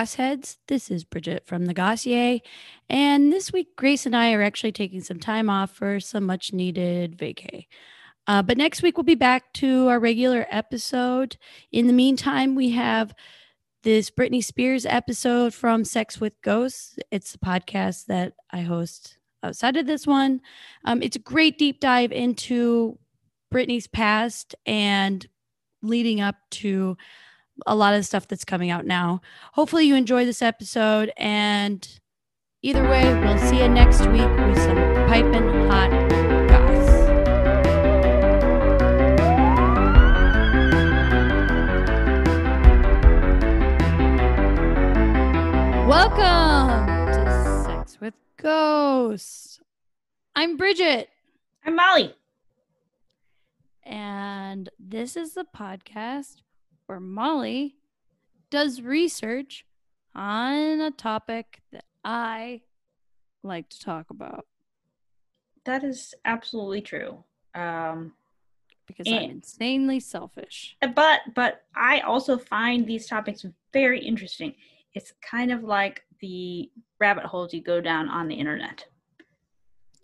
Hello, 0.00 0.04
Goss 0.06 0.14
Heads. 0.14 0.56
This 0.66 0.90
is 0.90 1.04
Bridget 1.04 1.46
from 1.46 1.66
the 1.66 1.74
Gossier. 1.74 2.40
And 2.88 3.30
this 3.30 3.52
week, 3.52 3.76
Grace 3.76 4.06
and 4.06 4.16
I 4.16 4.32
are 4.32 4.40
actually 4.40 4.72
taking 4.72 5.02
some 5.02 5.20
time 5.20 5.50
off 5.50 5.72
for 5.72 6.00
some 6.00 6.24
much 6.24 6.54
needed 6.54 7.18
vacay. 7.18 7.66
Uh, 8.26 8.40
but 8.40 8.56
next 8.56 8.80
week, 8.80 8.96
we'll 8.96 9.04
be 9.04 9.14
back 9.14 9.52
to 9.52 9.88
our 9.88 10.00
regular 10.00 10.46
episode. 10.48 11.36
In 11.70 11.86
the 11.86 11.92
meantime, 11.92 12.54
we 12.54 12.70
have 12.70 13.14
this 13.82 14.10
Britney 14.10 14.42
Spears 14.42 14.86
episode 14.86 15.52
from 15.52 15.84
Sex 15.84 16.18
with 16.18 16.40
Ghosts. 16.40 16.98
It's 17.10 17.34
a 17.34 17.38
podcast 17.38 18.06
that 18.06 18.32
I 18.50 18.62
host 18.62 19.18
outside 19.42 19.76
of 19.76 19.86
this 19.86 20.06
one. 20.06 20.40
Um, 20.86 21.02
it's 21.02 21.16
a 21.16 21.18
great 21.18 21.58
deep 21.58 21.78
dive 21.78 22.10
into 22.10 22.98
Britney's 23.52 23.86
past 23.86 24.54
and 24.64 25.26
leading 25.82 26.22
up 26.22 26.36
to 26.52 26.96
a 27.66 27.74
lot 27.74 27.94
of 27.94 28.04
stuff 28.04 28.28
that's 28.28 28.44
coming 28.44 28.70
out 28.70 28.86
now. 28.86 29.20
Hopefully, 29.52 29.84
you 29.84 29.94
enjoy 29.94 30.24
this 30.24 30.42
episode. 30.42 31.12
And 31.16 31.86
either 32.62 32.82
way, 32.88 33.02
we'll 33.20 33.38
see 33.38 33.58
you 33.58 33.68
next 33.68 34.00
week 34.06 34.28
with 34.46 34.58
some 34.58 34.76
piping 35.08 35.68
hot 35.68 35.90
goss. 36.48 36.90
Welcome 45.88 46.86
to 47.12 47.64
Sex 47.64 48.00
with 48.00 48.14
Ghosts. 48.36 49.60
I'm 50.36 50.56
Bridget. 50.56 51.08
I'm 51.64 51.74
Molly. 51.74 52.14
And 53.82 54.68
this 54.78 55.16
is 55.16 55.34
the 55.34 55.44
podcast 55.44 56.36
where 56.90 56.98
Molly 56.98 57.76
does 58.50 58.82
research 58.82 59.64
on 60.12 60.80
a 60.80 60.90
topic 60.90 61.62
that 61.70 61.84
I 62.04 62.62
like 63.44 63.68
to 63.68 63.78
talk 63.78 64.10
about 64.10 64.44
That 65.66 65.84
is 65.84 66.16
absolutely 66.24 66.80
true. 66.80 67.22
Um, 67.54 68.14
because 68.88 69.06
I'm 69.06 69.30
insanely 69.30 70.00
selfish. 70.00 70.76
but 70.96 71.20
but 71.36 71.62
I 71.76 72.00
also 72.00 72.36
find 72.36 72.84
these 72.84 73.06
topics 73.06 73.46
very 73.72 74.04
interesting. 74.04 74.52
It's 74.94 75.12
kind 75.22 75.52
of 75.52 75.62
like 75.62 76.02
the 76.20 76.72
rabbit 76.98 77.24
holes 77.24 77.54
you 77.54 77.62
go 77.62 77.80
down 77.80 78.08
on 78.08 78.26
the 78.26 78.34
internet. 78.34 78.84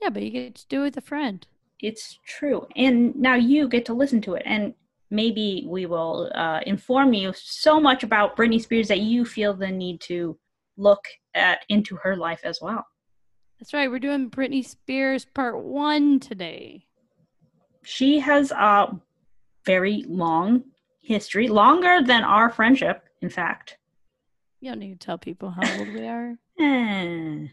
Yeah, 0.01 0.11
but 0.11 0.23
you 0.23 0.31
get 0.31 0.55
to 0.55 0.67
do 0.69 0.83
it 0.83 0.85
with 0.85 0.97
a 0.99 1.01
friend. 1.01 1.45
It's 1.81 2.21
true, 2.25 2.69
and 2.77 3.17
now 3.17 3.35
you 3.35 3.67
get 3.67 3.85
to 3.87 3.93
listen 3.93 4.21
to 4.21 4.35
it, 4.35 4.45
and 4.47 4.73
maybe 5.11 5.65
we 5.69 5.87
will 5.87 6.31
uh, 6.35 6.61
inform 6.67 7.13
you 7.15 7.33
so 7.37 7.79
much 7.81 8.03
about 8.03 8.37
Britney 8.37 8.61
Spears 8.61 8.89
that 8.89 9.01
you 9.01 9.25
feel 9.25 9.55
the 9.55 9.69
need 9.69 10.01
to 10.03 10.39
look 10.77 11.05
at 11.35 11.61
into 11.69 11.97
her 11.97 12.17
life 12.17 12.41
as 12.45 12.59
well. 12.61 12.87
That's 13.59 13.73
right. 13.73 13.91
We're 13.91 13.99
doing 13.99 14.31
Britney 14.31 14.65
Spears 14.65 15.25
part 15.25 15.63
one 15.63 16.21
today. 16.21 16.87
She 17.85 18.19
has 18.19 18.51
a 18.51 18.89
very 19.65 20.05
long 20.09 20.65
history, 21.01 21.49
longer 21.49 22.01
than 22.05 22.23
our 22.25 22.51
friendship, 22.51 23.05
in 23.23 23.31
fact. 23.31 23.79
You 24.61 24.71
don't 24.71 24.81
need 24.81 25.01
to 25.01 25.07
tell 25.07 25.19
people 25.19 25.51
how 25.51 25.79
old 25.79 25.89
we 25.89 26.07
are. 26.07 26.35
Eh. 26.59 27.47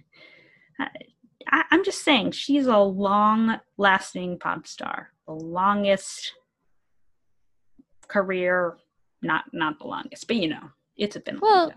I, 0.79 0.87
I- 1.51 1.63
I'm 1.71 1.83
just 1.83 2.03
saying, 2.03 2.31
she's 2.31 2.67
a 2.67 2.77
long 2.77 3.59
lasting 3.77 4.39
pop 4.39 4.65
star. 4.65 5.09
The 5.27 5.33
longest 5.33 6.31
career, 8.07 8.77
not 9.21 9.45
not 9.53 9.79
the 9.79 9.85
longest, 9.87 10.27
but 10.27 10.35
you 10.37 10.47
know, 10.49 10.69
it's 10.97 11.17
been 11.17 11.37
a 11.37 11.39
Well-. 11.39 11.71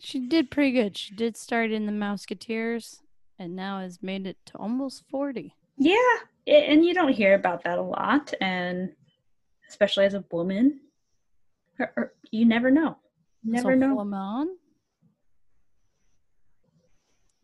She 0.00 0.20
did 0.28 0.50
pretty 0.50 0.70
good. 0.72 0.96
She 0.96 1.14
did 1.14 1.36
start 1.36 1.72
in 1.72 1.86
the 1.86 1.92
Mouseketeers 1.92 3.00
and 3.38 3.56
now 3.56 3.80
has 3.80 4.00
made 4.02 4.26
it 4.26 4.36
to 4.46 4.56
almost 4.56 5.02
40. 5.10 5.52
Yeah, 5.76 5.96
and 6.46 6.84
you 6.84 6.94
don't 6.94 7.12
hear 7.12 7.34
about 7.34 7.64
that 7.64 7.78
a 7.78 7.82
lot, 7.82 8.32
and 8.40 8.92
especially 9.68 10.04
as 10.06 10.14
a 10.14 10.24
woman, 10.30 10.80
or, 11.80 11.92
or 11.96 12.12
you 12.30 12.44
never 12.44 12.70
know. 12.70 12.96
Never 13.44 13.74
know. 13.76 13.94
Woman. 13.94 14.56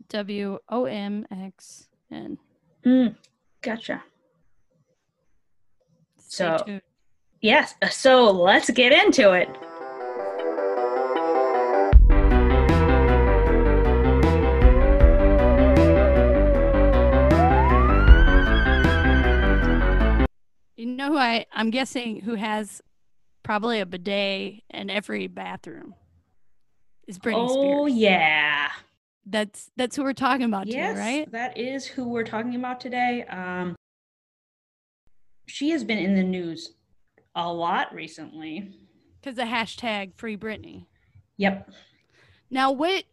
W 0.09 0.59
O 0.69 0.85
M 0.85 1.27
X 1.31 1.89
N. 2.11 2.39
Mm, 2.85 3.17
gotcha. 3.63 4.03
Stay 6.19 6.45
So- 6.59 6.65
tuned. 6.65 6.83
Yes, 7.45 7.75
so 7.91 8.31
let's 8.31 8.71
get 8.71 8.91
into 8.91 9.33
it. 9.35 9.51
You 20.75 20.87
know 20.87 21.09
who 21.09 21.19
I 21.19 21.45
I'm 21.53 21.69
guessing 21.69 22.23
who 22.23 22.35
has 22.37 22.81
probably 23.43 23.81
a 23.81 23.85
bidet 23.85 24.63
in 24.71 24.89
every 24.89 25.27
bathroom 25.27 25.95
is 27.07 27.19
Britney 27.19 27.51
Spears. 27.51 27.75
oh 27.77 27.85
yeah. 27.85 28.71
That's 29.27 29.71
that's 29.77 29.97
who 29.97 30.03
we're 30.03 30.15
talking 30.15 30.47
about 30.47 30.67
yes, 30.67 30.95
today, 30.95 31.19
right? 31.19 31.33
that 31.33 31.59
is 31.59 31.85
who 31.85 32.09
we're 32.09 32.25
talking 32.25 32.55
about 32.55 32.81
today. 32.81 33.25
Um, 33.25 33.77
she 35.45 35.69
has 35.73 35.85
been 35.85 35.99
in 35.99 36.15
the 36.15 36.23
news 36.23 36.73
a 37.35 37.53
lot 37.53 37.95
recently. 37.95 38.75
Because 39.21 39.37
the 39.37 39.43
hashtag 39.43 40.15
free 40.17 40.37
Britney. 40.37 40.87
Yep. 41.37 41.71
Now 42.51 42.73
what 42.73 43.05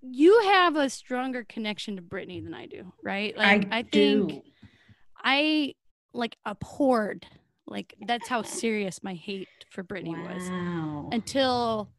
you 0.00 0.40
have 0.44 0.76
a 0.76 0.88
stronger 0.88 1.44
connection 1.44 1.96
to 1.96 2.02
Britney 2.02 2.42
than 2.42 2.54
I 2.54 2.66
do, 2.66 2.92
right? 3.02 3.36
Like 3.36 3.68
I, 3.70 3.82
think 3.82 3.90
do. 3.90 4.42
I 5.22 5.74
like 6.12 6.36
abhorred 6.46 7.26
like 7.66 7.94
that's 8.06 8.28
how 8.28 8.42
serious 8.42 9.02
my 9.02 9.14
hate 9.14 9.48
for 9.70 9.84
Britney 9.84 10.16
was. 10.16 10.42
Until 11.12 11.90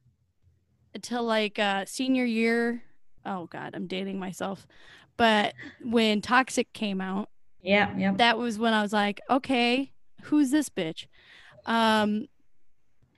until 0.94 1.24
like 1.24 1.60
uh 1.60 1.86
senior 1.86 2.26
year 2.26 2.84
oh 3.26 3.46
god 3.48 3.72
i'm 3.76 3.88
dating 3.88 4.20
myself 4.20 4.68
but 5.18 5.54
when 5.84 6.22
toxic 6.22 6.72
came 6.74 7.02
out 7.02 7.30
yeah, 7.62 7.96
yep. 7.98 8.18
that 8.18 8.38
was 8.38 8.58
when 8.58 8.74
i 8.74 8.82
was 8.82 8.94
like 8.94 9.22
okay 9.30 9.92
who's 10.24 10.52
this 10.52 10.70
bitch 10.70 11.08
um 11.70 12.28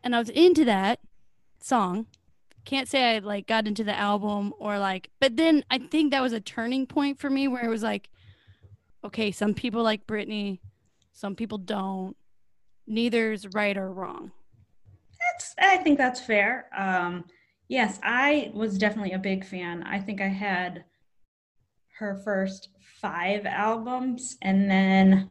and 0.03 0.15
i 0.15 0.19
was 0.19 0.29
into 0.29 0.63
that 0.65 0.99
song 1.59 2.05
can't 2.63 2.87
say 2.87 3.15
i 3.15 3.17
like 3.17 3.47
got 3.47 3.65
into 3.65 3.83
the 3.83 3.97
album 3.97 4.53
or 4.59 4.77
like 4.77 5.09
but 5.19 5.35
then 5.35 5.63
i 5.71 5.79
think 5.79 6.11
that 6.11 6.21
was 6.21 6.33
a 6.33 6.39
turning 6.39 6.85
point 6.85 7.19
for 7.19 7.29
me 7.29 7.47
where 7.47 7.65
it 7.65 7.69
was 7.69 7.81
like 7.81 8.09
okay 9.03 9.31
some 9.31 9.55
people 9.55 9.81
like 9.81 10.05
britney 10.05 10.59
some 11.13 11.35
people 11.35 11.57
don't 11.57 12.15
neither's 12.87 13.47
right 13.53 13.77
or 13.77 13.91
wrong 13.91 14.31
That's 15.19 15.55
I 15.59 15.77
think 15.77 15.97
that's 15.97 16.19
fair. 16.19 16.67
Um, 16.75 17.25
yes, 17.67 17.99
I 18.03 18.51
was 18.53 18.77
definitely 18.77 19.13
a 19.13 19.19
big 19.19 19.45
fan. 19.45 19.83
I 19.83 19.99
think 19.99 20.19
I 20.19 20.27
had 20.27 20.83
her 21.99 22.15
first 22.23 22.69
five 22.99 23.45
albums, 23.45 24.37
and 24.41 24.69
then 24.69 25.29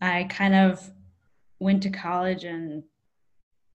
I 0.00 0.24
kind 0.24 0.54
of 0.54 0.90
went 1.62 1.82
to 1.84 1.90
college 1.90 2.44
and 2.44 2.82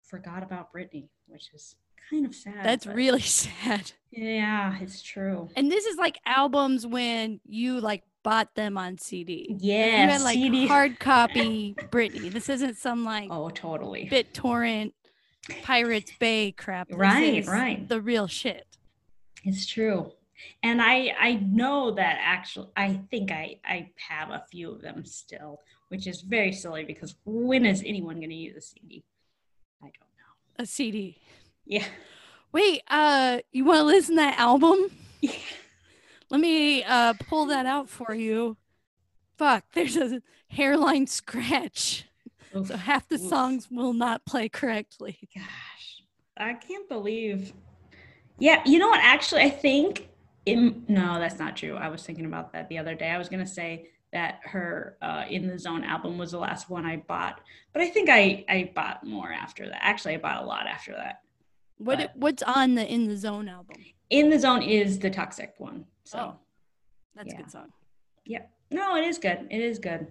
forgot 0.04 0.44
about 0.44 0.74
Britney, 0.74 1.10
which 1.28 1.50
is 1.54 1.76
kind 2.10 2.26
of 2.26 2.34
sad. 2.36 2.64
that's 2.64 2.86
really 2.86 3.22
sad 3.42 3.92
yeah, 4.12 4.78
it's 4.82 5.02
true. 5.02 5.50
And 5.56 5.72
this 5.72 5.86
is 5.86 5.98
like 5.98 6.20
albums 6.26 6.88
when 6.88 7.40
you 7.46 7.80
like 7.80 8.04
bought 8.24 8.56
them 8.56 8.78
on 8.78 8.98
CD. 8.98 9.56
Yeah, 9.60 10.04
you 10.04 10.10
had 10.10 10.22
like 10.22 10.36
CD. 10.36 10.68
hard 10.68 11.00
copy 11.00 11.76
Britney. 11.92 12.32
This 12.32 12.50
isn't 12.50 12.78
some 12.78 13.04
like 13.04 13.30
Oh, 13.32 13.50
totally. 13.50 14.08
BitTorrent 14.12 14.94
Pirates 15.64 16.12
Bay 16.20 16.52
crap. 16.52 16.88
This 16.88 16.98
Right, 16.98 17.46
right. 17.48 17.88
The 17.88 18.02
real 18.02 18.28
shit. 18.28 18.66
It's 19.44 19.66
true. 19.66 20.12
And 20.64 20.82
I 20.82 21.14
I 21.20 21.34
know 21.36 21.92
that 21.92 22.18
actually 22.22 22.70
I 22.76 23.02
think 23.12 23.32
I 23.32 23.60
I 23.66 23.92
have 24.08 24.30
a 24.30 24.44
few 24.52 24.72
of 24.72 24.82
them 24.82 25.06
still, 25.06 25.60
which 25.90 26.08
is 26.08 26.22
very 26.22 26.52
silly 26.52 26.84
because 26.84 27.16
when 27.26 27.66
is 27.66 27.82
anyone 27.86 28.18
going 28.18 28.30
to 28.30 28.36
use 28.36 28.56
a 28.56 28.62
CD? 28.62 29.04
I 29.82 29.86
don't 29.86 29.94
know. 29.94 30.64
A 30.64 30.66
CD. 30.66 31.18
Yeah. 31.66 31.86
Wait, 32.52 32.82
uh, 32.90 33.40
you 33.52 33.66
want 33.66 33.80
to 33.80 33.84
listen 33.84 34.16
to 34.16 34.22
that 34.22 34.40
album? 34.40 34.90
Yeah. 35.22 35.32
Let 36.30 36.42
me 36.42 36.84
uh 36.84 37.14
pull 37.28 37.46
that 37.48 37.66
out 37.66 37.88
for 37.90 38.14
you. 38.14 38.58
Fuck, 39.38 39.64
there's 39.74 39.96
a 39.96 40.22
hairline 40.50 41.08
scratch. 41.08 42.06
Oof, 42.56 42.68
So 42.68 42.76
half 42.78 43.08
the 43.08 43.16
oof. 43.16 43.22
songs 43.30 43.68
will 43.72 43.94
not 43.94 44.26
play 44.26 44.50
correctly. 44.50 45.18
Gosh, 45.34 46.02
I 46.38 46.54
can't 46.54 46.88
believe. 46.90 47.54
Yeah, 48.40 48.62
you 48.66 48.78
know 48.78 48.90
what? 48.90 49.00
Actually, 49.02 49.44
I 49.44 49.50
think. 49.50 50.10
In, 50.46 50.86
no, 50.88 51.20
that's 51.20 51.40
not 51.40 51.58
true. 51.58 51.76
I 51.76 51.88
was 51.90 52.04
thinking 52.04 52.26
about 52.26 52.54
that 52.54 52.70
the 52.70 52.78
other 52.78 52.94
day. 52.96 53.10
I 53.10 53.18
was 53.18 53.28
gonna 53.30 53.48
say 53.48 53.88
that 54.14 54.40
her 54.44 54.98
uh, 55.02 55.26
"In 55.30 55.48
the 55.48 55.60
Zone" 55.60 55.84
album 55.84 56.18
was 56.18 56.32
the 56.32 56.40
last 56.40 56.70
one 56.70 56.86
I 56.86 56.98
bought, 56.98 57.42
but 57.74 57.82
I 57.82 57.90
think 57.90 58.10
I 58.10 58.46
I 58.50 58.72
bought 58.76 59.04
more 59.06 59.32
after 59.32 59.68
that. 59.68 59.80
Actually, 59.82 60.16
I 60.16 60.18
bought 60.18 60.44
a 60.44 60.46
lot 60.46 60.68
after 60.68 60.94
that. 60.94 61.22
What 61.78 61.98
But- 62.00 62.16
what's 62.18 62.44
on 62.44 62.76
the 62.76 62.86
In 62.92 63.08
the 63.08 63.18
Zone 63.18 63.48
album? 63.50 63.78
In 64.10 64.30
the 64.30 64.40
Zone 64.40 64.64
is 64.64 65.00
the 65.00 65.10
toxic 65.10 65.54
one. 65.58 65.86
So 66.06 66.18
Oh, 66.20 66.36
that's 67.16 67.34
a 67.34 67.38
good 67.38 67.52
song. 67.52 67.68
Yeah. 68.26 68.44
No, 68.72 68.96
it 68.96 69.04
is 69.06 69.18
good. 69.18 69.48
It 69.52 69.62
is 69.62 69.80
good. 69.80 70.08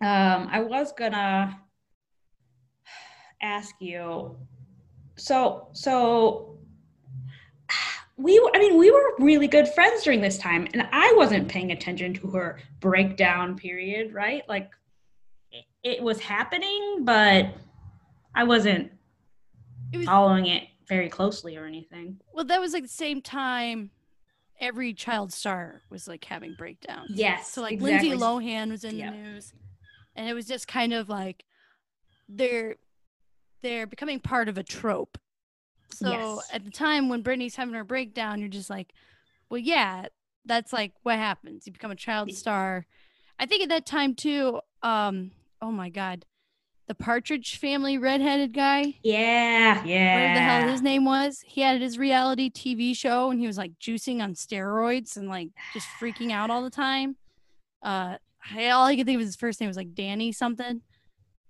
Um, 0.00 0.48
I 0.50 0.60
was 0.60 0.92
gonna 0.92 1.60
ask 3.42 3.74
you. 3.80 4.36
So 5.16 5.68
so 5.72 6.49
we 8.22 8.50
I 8.54 8.58
mean 8.58 8.76
we 8.76 8.90
were 8.90 9.14
really 9.18 9.48
good 9.48 9.68
friends 9.68 10.02
during 10.02 10.20
this 10.20 10.38
time 10.38 10.68
and 10.72 10.86
I 10.92 11.12
wasn't 11.16 11.48
paying 11.48 11.72
attention 11.72 12.14
to 12.14 12.28
her 12.32 12.58
breakdown 12.80 13.56
period, 13.56 14.12
right? 14.12 14.42
Like 14.48 14.70
it, 15.82 16.02
was 16.02 16.20
happening, 16.20 17.04
but 17.04 17.46
I 18.34 18.44
wasn't 18.44 18.92
It 19.92 19.98
was 19.98 20.06
following 20.06 20.46
it 20.46 20.64
very 20.88 21.08
closely 21.08 21.56
or 21.56 21.64
anything. 21.64 22.20
well, 22.34 22.44
that 22.44 22.60
was 22.60 22.72
like 22.74 22.82
the 22.82 22.88
same 22.88 23.22
time 23.22 23.90
every 24.60 24.92
child 24.92 25.32
star 25.32 25.80
was 25.88 26.06
like 26.06 26.24
having 26.24 26.54
breakdowns. 26.58 27.12
Yes. 27.14 27.50
So 27.50 27.62
like 27.62 27.74
exactly. 27.74 28.10
Lindsay 28.10 28.24
Lohan 28.24 28.70
was 28.70 28.84
in 28.84 28.96
Yep. 28.96 29.12
the 29.12 29.18
news, 29.18 29.54
and 30.14 30.28
it 30.28 30.34
was 30.34 30.46
just 30.46 30.68
kind 30.68 30.92
of 30.92 31.08
like 31.08 31.44
they're 32.28 32.76
they're 33.62 33.86
becoming 33.86 34.20
part 34.20 34.48
of 34.48 34.58
a 34.58 34.62
trope. 34.62 35.16
So 35.92 36.10
Yes. 36.10 36.50
at 36.52 36.64
the 36.64 36.70
time 36.70 37.08
when 37.08 37.22
Britney's 37.22 37.56
having 37.56 37.74
her 37.74 37.84
breakdown, 37.84 38.40
you're 38.40 38.48
just 38.48 38.70
like, 38.70 38.92
well, 39.48 39.58
yeah, 39.58 40.06
that's 40.44 40.72
like 40.72 40.92
what 41.02 41.16
happens. 41.16 41.66
You 41.66 41.72
become 41.72 41.90
a 41.90 41.96
child 41.96 42.32
star. 42.32 42.86
I 43.38 43.46
think 43.46 43.62
at 43.62 43.68
that 43.70 43.86
time 43.86 44.14
too. 44.14 44.60
Um, 44.82 45.32
oh 45.60 45.70
my 45.70 45.90
God, 45.90 46.24
the 46.88 46.94
Partridge 46.94 47.56
Family 47.58 47.98
redheaded 47.98 48.52
guy 48.52 48.98
Yeah, 49.02 49.84
yeah. 49.84 50.14
whatever 50.14 50.34
the 50.34 50.40
hell 50.40 50.68
his 50.72 50.82
name 50.82 51.04
was. 51.04 51.42
He 51.46 51.60
had 51.60 51.80
his 51.80 51.98
reality 51.98 52.50
TV 52.50 52.96
show 52.96 53.30
and 53.30 53.38
he 53.38 53.46
was 53.46 53.58
like 53.58 53.72
juicing 53.78 54.20
on 54.22 54.34
steroids 54.34 55.16
and 55.16 55.28
like 55.28 55.50
just 55.72 55.86
freaking 56.00 56.32
out 56.32 56.50
all 56.50 56.62
the 56.62 56.70
time. 56.70 57.16
Uh, 57.82 58.16
I, 58.54 58.70
all 58.70 58.86
I 58.86 58.96
could 58.96 59.06
think 59.06 59.20
of 59.20 59.26
his 59.26 59.36
first 59.36 59.60
name 59.60 59.68
was 59.68 59.76
like 59.76 59.94
Danny 59.94 60.32
something. 60.32 60.80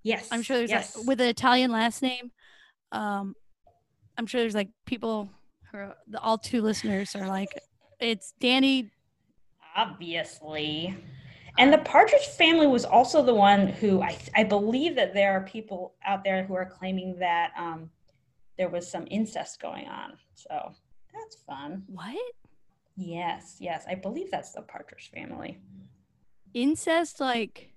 Yes. 0.03 0.29
I'm 0.31 0.43
sure 0.43 0.59
there's 0.59 0.71
yes. 0.71 0.97
like 0.97 1.07
with 1.07 1.21
an 1.21 1.29
Italian 1.29 1.71
last 1.71 2.03
name. 2.03 2.33
Um, 2.93 3.35
I'm 4.21 4.27
sure 4.27 4.43
there's 4.43 4.55
like 4.55 4.69
people 4.85 5.31
who 5.73 5.79
are, 5.79 5.97
the 6.07 6.21
all 6.21 6.37
two 6.37 6.61
listeners 6.61 7.17
are 7.17 7.27
like, 7.27 7.49
it's 8.01 8.35
Danny. 8.39 8.91
obviously. 9.75 10.95
And 11.57 11.73
the 11.73 11.79
Partridge 11.79 12.27
family 12.27 12.67
was 12.67 12.85
also 12.85 13.23
the 13.25 13.35
one 13.35 13.69
who 13.69 14.03
I, 14.03 14.19
I 14.37 14.45
believe 14.45 14.95
that 14.97 15.15
there 15.15 15.33
are 15.33 15.41
people 15.41 15.95
out 16.05 16.23
there 16.23 16.45
who 16.45 16.53
are 16.55 16.67
claiming 16.67 17.19
that 17.19 17.53
um, 17.57 17.89
there 18.59 18.69
was 18.69 18.87
some 18.91 19.07
incest 19.11 19.59
going 19.59 19.89
on. 19.89 20.19
So 20.35 20.75
that's 21.15 21.37
fun. 21.47 21.85
What 21.87 22.15
Yes, 22.99 23.57
yes. 23.59 23.87
I 23.89 23.95
believe 23.95 24.31
that's 24.31 24.53
the 24.53 24.61
Partridge 24.61 25.11
family. 25.15 25.59
incest? 26.53 27.21
Like 27.21 27.73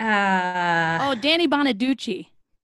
Uh, 0.00 0.98
oh, 1.00 1.14
Danny 1.14 1.46
Bonaducci. 1.46 2.26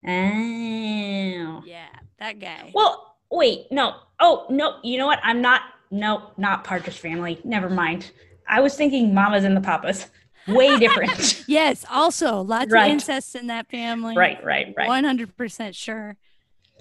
Oh. 0.06 1.62
Yeah, 1.66 1.86
that 2.18 2.38
guy. 2.40 2.70
Well, 2.74 3.16
wait, 3.30 3.66
no. 3.70 3.94
Oh, 4.20 4.46
no. 4.50 4.76
You 4.82 4.98
know 4.98 5.06
what? 5.06 5.20
I'm 5.22 5.40
not. 5.40 5.62
No, 5.90 6.30
not 6.36 6.64
Partridge 6.64 6.98
family. 6.98 7.40
Never 7.44 7.70
mind. 7.70 8.10
I 8.48 8.60
was 8.60 8.74
thinking 8.74 9.14
Mamas 9.14 9.44
and 9.44 9.56
the 9.56 9.60
Papas. 9.60 10.06
Way 10.48 10.78
different. 10.78 11.44
Yes, 11.48 11.84
also 11.90 12.40
lots 12.42 12.70
Right. 12.70 12.86
of 12.86 12.92
incest 12.92 13.34
in 13.34 13.46
that 13.48 13.70
family. 13.70 14.16
right, 14.16 14.42
right, 14.44 14.74
right. 14.76 14.88
One 14.88 15.04
hundred 15.04 15.36
percent 15.36 15.74
sure. 15.74 16.16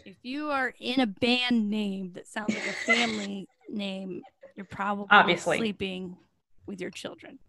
If 0.06 0.16
you 0.24 0.50
are 0.52 0.74
in 0.80 1.00
a 1.00 1.06
band 1.08 1.70
name 1.70 2.12
that 2.16 2.28
sounds 2.28 2.54
like 2.54 2.66
a 2.68 2.74
family 2.74 3.48
name, 3.70 4.22
you're 4.56 4.66
probably 4.66 5.08
Obviously. 5.12 5.58
sleeping 5.58 6.18
with 6.66 6.82
your 6.82 6.90
children. 6.90 7.40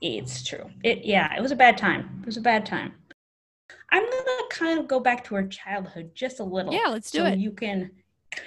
It's 0.00 0.42
true. 0.42 0.70
It 0.82 1.04
yeah, 1.04 1.34
it 1.36 1.40
was 1.40 1.52
a 1.52 1.56
bad 1.56 1.78
time. 1.78 2.18
It 2.22 2.26
was 2.26 2.36
a 2.36 2.42
bad 2.42 2.66
time. 2.66 2.92
I'm 3.90 4.04
gonna 4.04 4.48
kind 4.50 4.78
of 4.78 4.88
go 4.88 5.00
back 5.00 5.24
to 5.24 5.34
her 5.36 5.46
childhood 5.46 6.10
just 6.14 6.40
a 6.40 6.44
little. 6.44 6.72
Yeah, 6.72 6.88
let's 6.88 7.10
do 7.10 7.18
so 7.18 7.26
it. 7.26 7.38
you 7.38 7.52
can 7.52 7.90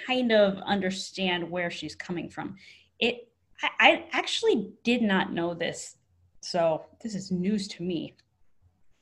kind 0.06 0.32
of 0.32 0.58
understand 0.58 1.50
where 1.50 1.70
she's 1.70 1.94
coming 1.94 2.28
from. 2.28 2.56
It 3.00 3.28
I, 3.62 3.70
I 3.80 4.04
actually 4.12 4.70
did 4.84 5.02
not 5.02 5.32
know 5.32 5.54
this, 5.54 5.96
so 6.40 6.84
this 7.02 7.14
is 7.14 7.30
news 7.30 7.68
to 7.68 7.82
me. 7.82 8.14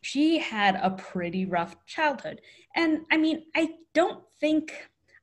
She 0.03 0.39
had 0.39 0.77
a 0.77 0.91
pretty 0.91 1.47
rough 1.47 1.77
childhood. 1.87 2.41
And 2.77 3.01
I 3.11 3.17
mean, 3.17 3.45
I 3.57 3.75
don't 3.93 4.23
think 4.41 4.73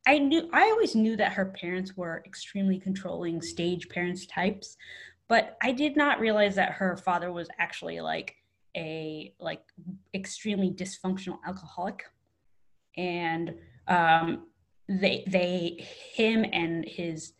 I 0.05 0.17
knew 0.19 0.49
I 0.51 0.63
always 0.63 0.95
knew 0.95 1.15
that 1.17 1.33
her 1.33 1.45
parents 1.45 1.95
were 1.95 2.23
extremely 2.25 2.79
controlling 2.79 3.41
stage 3.41 3.87
parents 3.89 4.25
types, 4.25 4.77
but 5.29 5.57
I 5.61 5.71
did 5.71 5.95
not 5.95 6.19
realize 6.19 6.55
that 6.55 6.73
her 6.73 6.97
father 6.97 7.31
was 7.31 7.47
actually 7.57 8.01
like 8.01 8.35
a 8.75 9.33
like 9.39 9.61
extremely 10.13 10.71
dysfunctional 10.71 11.37
alcoholic. 11.45 12.03
And 12.97 13.55
um 13.87 14.47
they 14.87 15.23
they 15.27 15.85
him 16.13 16.45
and 16.51 16.85
his 16.85 17.33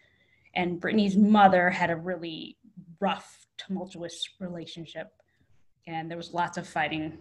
and 0.55 0.79
Britney's 0.79 1.17
mother 1.17 1.69
had 1.69 1.89
a 1.89 1.95
really 1.95 2.57
rough, 2.99 3.47
tumultuous 3.57 4.23
relationship. 4.39 5.11
And 5.87 6.09
there 6.09 6.17
was 6.17 6.33
lots 6.33 6.57
of 6.57 6.67
fighting 6.67 7.17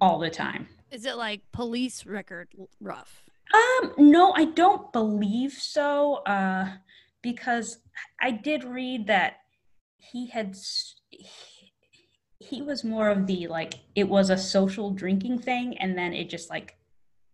all 0.00 0.18
the 0.18 0.30
time. 0.30 0.66
Is 0.90 1.06
it 1.06 1.16
like 1.16 1.40
police 1.52 2.04
record 2.04 2.48
rough? 2.80 3.22
Um, 3.54 3.92
no, 3.98 4.32
I 4.32 4.46
don't 4.46 4.92
believe 4.92 5.52
so. 5.52 6.16
Uh, 6.26 6.72
because 7.22 7.78
I 8.20 8.30
did 8.32 8.64
read 8.64 9.06
that 9.06 9.36
he 9.96 10.26
had 10.26 10.56
he, 11.10 11.26
he 12.44 12.62
was 12.62 12.84
more 12.84 13.08
of 13.08 13.26
the 13.26 13.46
like 13.48 13.74
it 13.94 14.08
was 14.08 14.30
a 14.30 14.38
social 14.38 14.90
drinking 14.90 15.38
thing, 15.38 15.78
and 15.78 15.96
then 15.96 16.12
it 16.12 16.28
just 16.28 16.50
like 16.50 16.76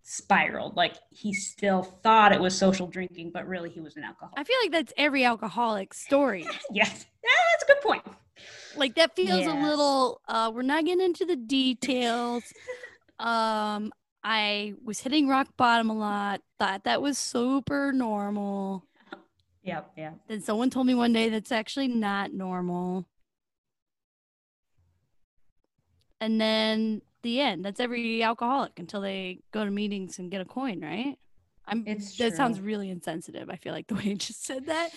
spiraled. 0.02 0.76
Like 0.76 0.94
he 1.10 1.32
still 1.32 1.82
thought 1.82 2.32
it 2.32 2.40
was 2.40 2.56
social 2.56 2.86
drinking, 2.86 3.30
but 3.32 3.46
really 3.46 3.70
he 3.70 3.80
was 3.80 3.96
an 3.96 4.04
alcoholic. 4.04 4.34
I 4.38 4.44
feel 4.44 4.56
like 4.62 4.72
that's 4.72 4.92
every 4.96 5.24
alcoholic 5.24 5.94
story. 5.94 6.42
yes, 6.72 7.06
yeah, 7.22 7.30
that's 7.52 7.64
a 7.64 7.66
good 7.66 7.80
point. 7.82 8.02
like 8.76 8.94
that 8.94 9.14
feels 9.16 9.46
a 9.46 9.52
little 9.52 10.20
uh 10.28 10.50
we're 10.54 10.62
not 10.62 10.84
getting 10.84 11.04
into 11.04 11.24
the 11.24 11.36
details. 11.36 12.44
um 13.18 13.92
I 14.22 14.74
was 14.84 15.00
hitting 15.00 15.28
rock 15.28 15.48
bottom 15.56 15.88
a 15.90 15.96
lot, 15.96 16.42
thought 16.58 16.84
that 16.84 17.00
was 17.00 17.16
super 17.18 17.92
normal. 17.92 18.84
Yep, 19.62 19.92
yeah. 19.96 20.10
Then 20.28 20.40
someone 20.40 20.70
told 20.70 20.86
me 20.86 20.94
one 20.94 21.12
day 21.12 21.28
that's 21.28 21.52
actually 21.52 21.88
not 21.88 22.32
normal. 22.32 23.06
And 26.20 26.40
then 26.40 27.02
the 27.22 27.40
end. 27.40 27.64
That's 27.64 27.80
every 27.80 28.22
alcoholic 28.22 28.78
until 28.78 29.00
they 29.00 29.40
go 29.52 29.64
to 29.64 29.70
meetings 29.70 30.18
and 30.18 30.30
get 30.30 30.40
a 30.40 30.44
coin, 30.44 30.80
right? 30.80 31.18
I'm 31.66 31.84
It's 31.86 32.16
that 32.16 32.36
sounds 32.36 32.60
really 32.60 32.90
insensitive. 32.90 33.48
I 33.48 33.56
feel 33.56 33.72
like 33.72 33.86
the 33.88 33.94
way 33.94 34.04
you 34.04 34.16
just 34.16 34.44
said 34.44 34.66
that. 34.66 34.90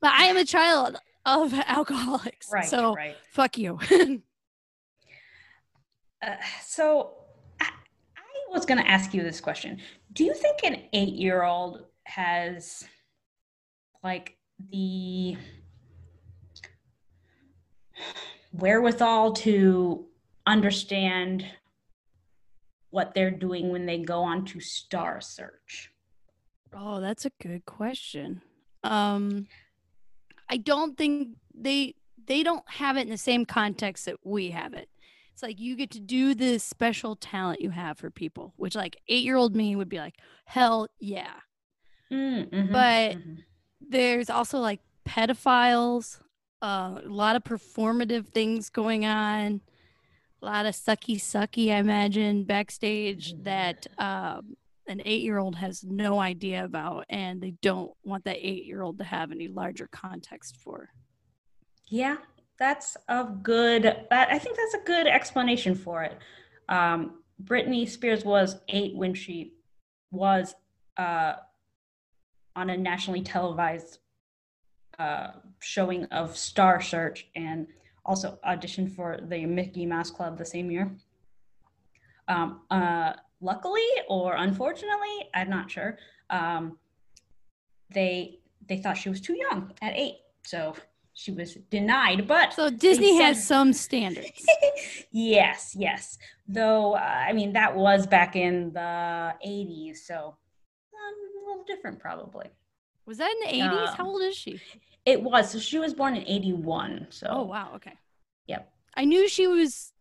But 0.00 0.12
I 0.12 0.24
am 0.24 0.36
a 0.36 0.44
child 0.44 0.96
of 1.24 1.54
alcoholics. 1.66 2.50
Right, 2.52 2.66
so 2.66 2.94
right. 2.94 3.16
fuck 3.30 3.58
you. 3.58 3.78
Uh, 6.22 6.34
so 6.64 7.12
I, 7.60 7.66
I 8.16 8.50
was 8.50 8.64
going 8.64 8.82
to 8.82 8.90
ask 8.90 9.12
you 9.12 9.22
this 9.22 9.38
question. 9.38 9.78
Do 10.14 10.24
you 10.24 10.32
think 10.32 10.60
an 10.64 10.82
eight 10.94 11.12
year 11.12 11.42
old 11.42 11.84
has 12.04 12.88
like 14.02 14.38
the 14.70 15.36
wherewithal 18.52 19.34
to 19.34 20.06
understand 20.46 21.44
what 22.90 23.14
they're 23.14 23.30
doing 23.30 23.70
when 23.70 23.86
they 23.86 23.98
go 23.98 24.22
on 24.22 24.44
to 24.46 24.60
Star 24.60 25.20
Search? 25.20 25.90
Oh, 26.74 27.00
that's 27.00 27.24
a 27.26 27.30
good 27.42 27.64
question. 27.66 28.42
Um 28.84 29.46
I 30.48 30.56
don't 30.58 30.96
think 30.96 31.36
they 31.54 31.94
they 32.26 32.42
don't 32.42 32.68
have 32.68 32.96
it 32.96 33.02
in 33.02 33.10
the 33.10 33.18
same 33.18 33.44
context 33.44 34.04
that 34.06 34.16
we 34.24 34.50
have 34.50 34.74
it. 34.74 34.88
It's 35.32 35.42
like 35.42 35.60
you 35.60 35.76
get 35.76 35.90
to 35.90 36.00
do 36.00 36.34
this 36.34 36.64
special 36.64 37.14
talent 37.14 37.60
you 37.60 37.70
have 37.70 37.98
for 37.98 38.10
people, 38.10 38.54
which 38.56 38.74
like 38.74 38.96
8-year-old 39.10 39.54
me 39.54 39.76
would 39.76 39.88
be 39.88 39.98
like, 39.98 40.14
"Hell 40.46 40.88
yeah." 40.98 41.34
Mm, 42.10 42.48
mhm, 42.50 42.72
But- 42.72 43.16
mhm. 43.18 43.38
There's 43.88 44.30
also 44.30 44.58
like 44.58 44.80
pedophiles, 45.04 46.18
uh, 46.62 47.00
a 47.04 47.08
lot 47.08 47.36
of 47.36 47.44
performative 47.44 48.28
things 48.28 48.70
going 48.70 49.04
on, 49.04 49.60
a 50.42 50.44
lot 50.44 50.66
of 50.66 50.74
sucky 50.74 51.16
sucky, 51.16 51.72
I 51.72 51.78
imagine, 51.78 52.44
backstage 52.44 53.34
that 53.42 53.86
um, 53.98 54.56
an 54.86 55.02
eight 55.04 55.22
year 55.22 55.38
old 55.38 55.56
has 55.56 55.84
no 55.84 56.18
idea 56.18 56.64
about, 56.64 57.06
and 57.08 57.40
they 57.40 57.54
don't 57.62 57.92
want 58.04 58.24
that 58.24 58.36
eight 58.38 58.64
year 58.64 58.82
old 58.82 58.98
to 58.98 59.04
have 59.04 59.32
any 59.32 59.48
larger 59.48 59.88
context 59.90 60.56
for. 60.56 60.90
Yeah, 61.88 62.16
that's 62.58 62.96
a 63.08 63.24
good. 63.24 63.82
That 63.82 64.28
I 64.30 64.38
think 64.38 64.56
that's 64.56 64.74
a 64.74 64.86
good 64.86 65.06
explanation 65.06 65.74
for 65.74 66.02
it. 66.02 66.18
Um, 66.68 67.22
Britney 67.42 67.88
Spears 67.88 68.24
was 68.24 68.56
eight 68.68 68.94
when 68.96 69.14
she 69.14 69.52
was 70.10 70.54
uh, 70.96 71.34
on 72.54 72.70
a 72.70 72.76
nationally 72.76 73.22
televised 73.22 73.98
uh, 74.98 75.32
showing 75.60 76.04
of 76.06 76.36
Star 76.36 76.80
Search 76.80 77.28
and 77.36 77.66
also 78.06 78.38
auditioned 78.46 78.94
for 78.94 79.18
the 79.28 79.44
Mickey 79.44 79.84
Mouse 79.84 80.10
Club 80.10 80.38
the 80.38 80.44
same 80.44 80.70
year. 80.70 80.90
Um, 82.28 82.62
uh, 82.70 83.12
luckily 83.40 83.86
or 84.08 84.36
unfortunately, 84.36 85.28
I'm 85.34 85.50
not 85.50 85.70
sure. 85.70 85.98
Um, 86.30 86.78
they 87.92 88.40
they 88.68 88.78
thought 88.78 88.96
she 88.96 89.08
was 89.08 89.20
too 89.20 89.36
young 89.36 89.72
at 89.82 89.92
eight, 89.94 90.16
so 90.42 90.74
she 91.14 91.32
was 91.32 91.54
denied. 91.70 92.26
But 92.26 92.52
so 92.54 92.70
Disney 92.70 93.16
has 93.22 93.44
some 93.46 93.72
standards. 93.72 94.44
yes, 95.12 95.74
yes. 95.78 96.18
Though 96.48 96.94
uh, 96.94 97.24
I 97.28 97.32
mean 97.32 97.52
that 97.52 97.74
was 97.74 98.06
back 98.06 98.34
in 98.34 98.72
the 98.72 99.34
'80s, 99.46 99.98
so 99.98 100.36
um, 100.94 101.14
a 101.44 101.48
little 101.48 101.64
different 101.64 102.00
probably. 102.00 102.46
Was 103.06 103.18
that 103.18 103.32
in 103.32 103.58
the 103.58 103.64
80s? 103.64 103.88
Um, 103.88 103.96
How 103.96 104.06
old 104.06 104.22
is 104.22 104.36
she? 104.36 104.60
It 105.04 105.22
was. 105.22 105.50
So 105.50 105.58
she 105.58 105.78
was 105.78 105.94
born 105.94 106.16
in 106.16 106.26
81. 106.26 107.06
So 107.10 107.26
Oh 107.30 107.42
wow, 107.44 107.70
okay. 107.76 107.94
Yep. 108.48 108.70
I 108.94 109.04
knew 109.04 109.28
she 109.28 109.46
was 109.46 109.92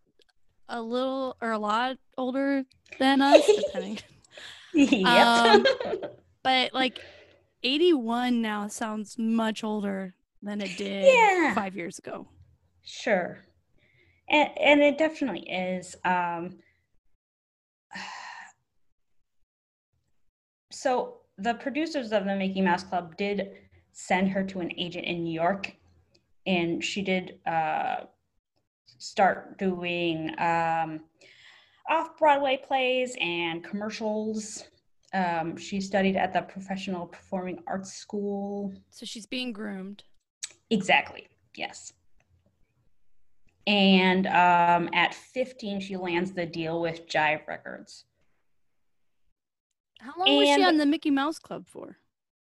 a 0.67 0.81
little 0.81 1.37
or 1.41 1.51
a 1.51 1.59
lot 1.59 1.97
older 2.17 2.65
than 2.97 3.21
us, 3.21 3.45
depending. 3.65 3.99
yep. 4.73 5.05
Um, 5.05 5.65
but 6.43 6.73
like 6.73 6.99
81 7.63 8.41
now 8.41 8.67
sounds 8.67 9.17
much 9.17 9.63
older 9.63 10.15
than 10.41 10.61
it 10.61 10.77
did 10.77 11.05
yeah. 11.05 11.53
five 11.53 11.75
years 11.75 11.99
ago. 11.99 12.27
Sure. 12.83 13.39
And, 14.29 14.49
and 14.59 14.81
it 14.81 14.97
definitely 14.97 15.47
is. 15.49 15.95
Um, 16.03 16.57
so 20.71 21.19
the 21.37 21.53
producers 21.55 22.11
of 22.11 22.25
the 22.25 22.35
Mickey 22.35 22.61
Mouse 22.61 22.83
Club 22.83 23.17
did 23.17 23.51
send 23.91 24.29
her 24.29 24.43
to 24.43 24.59
an 24.59 24.71
agent 24.77 25.05
in 25.05 25.23
New 25.23 25.33
York, 25.33 25.75
and 26.45 26.83
she 26.83 27.01
did 27.01 27.39
uh, 27.45 28.01
start 28.97 29.57
doing 29.57 30.31
um, 30.39 31.01
off 31.89 32.17
Broadway 32.17 32.57
plays 32.57 33.15
and 33.19 33.63
commercials. 33.63 34.65
Um, 35.13 35.55
she 35.55 35.79
studied 35.79 36.15
at 36.17 36.33
the 36.33 36.41
Professional 36.41 37.05
Performing 37.05 37.59
Arts 37.67 37.93
School. 37.93 38.73
So 38.89 39.05
she's 39.05 39.25
being 39.25 39.53
groomed. 39.53 40.03
Exactly, 40.69 41.27
yes. 41.55 41.93
And 43.67 44.27
um, 44.27 44.89
at 44.93 45.13
15, 45.13 45.79
she 45.79 45.97
lands 45.97 46.31
the 46.33 46.45
deal 46.45 46.81
with 46.81 47.07
Jive 47.07 47.47
Records. 47.47 48.05
How 49.99 50.13
long 50.17 50.27
and 50.27 50.37
was 50.37 50.47
she 50.47 50.63
on 50.63 50.77
the 50.77 50.85
Mickey 50.85 51.11
Mouse 51.11 51.39
Club 51.39 51.67
for? 51.67 51.97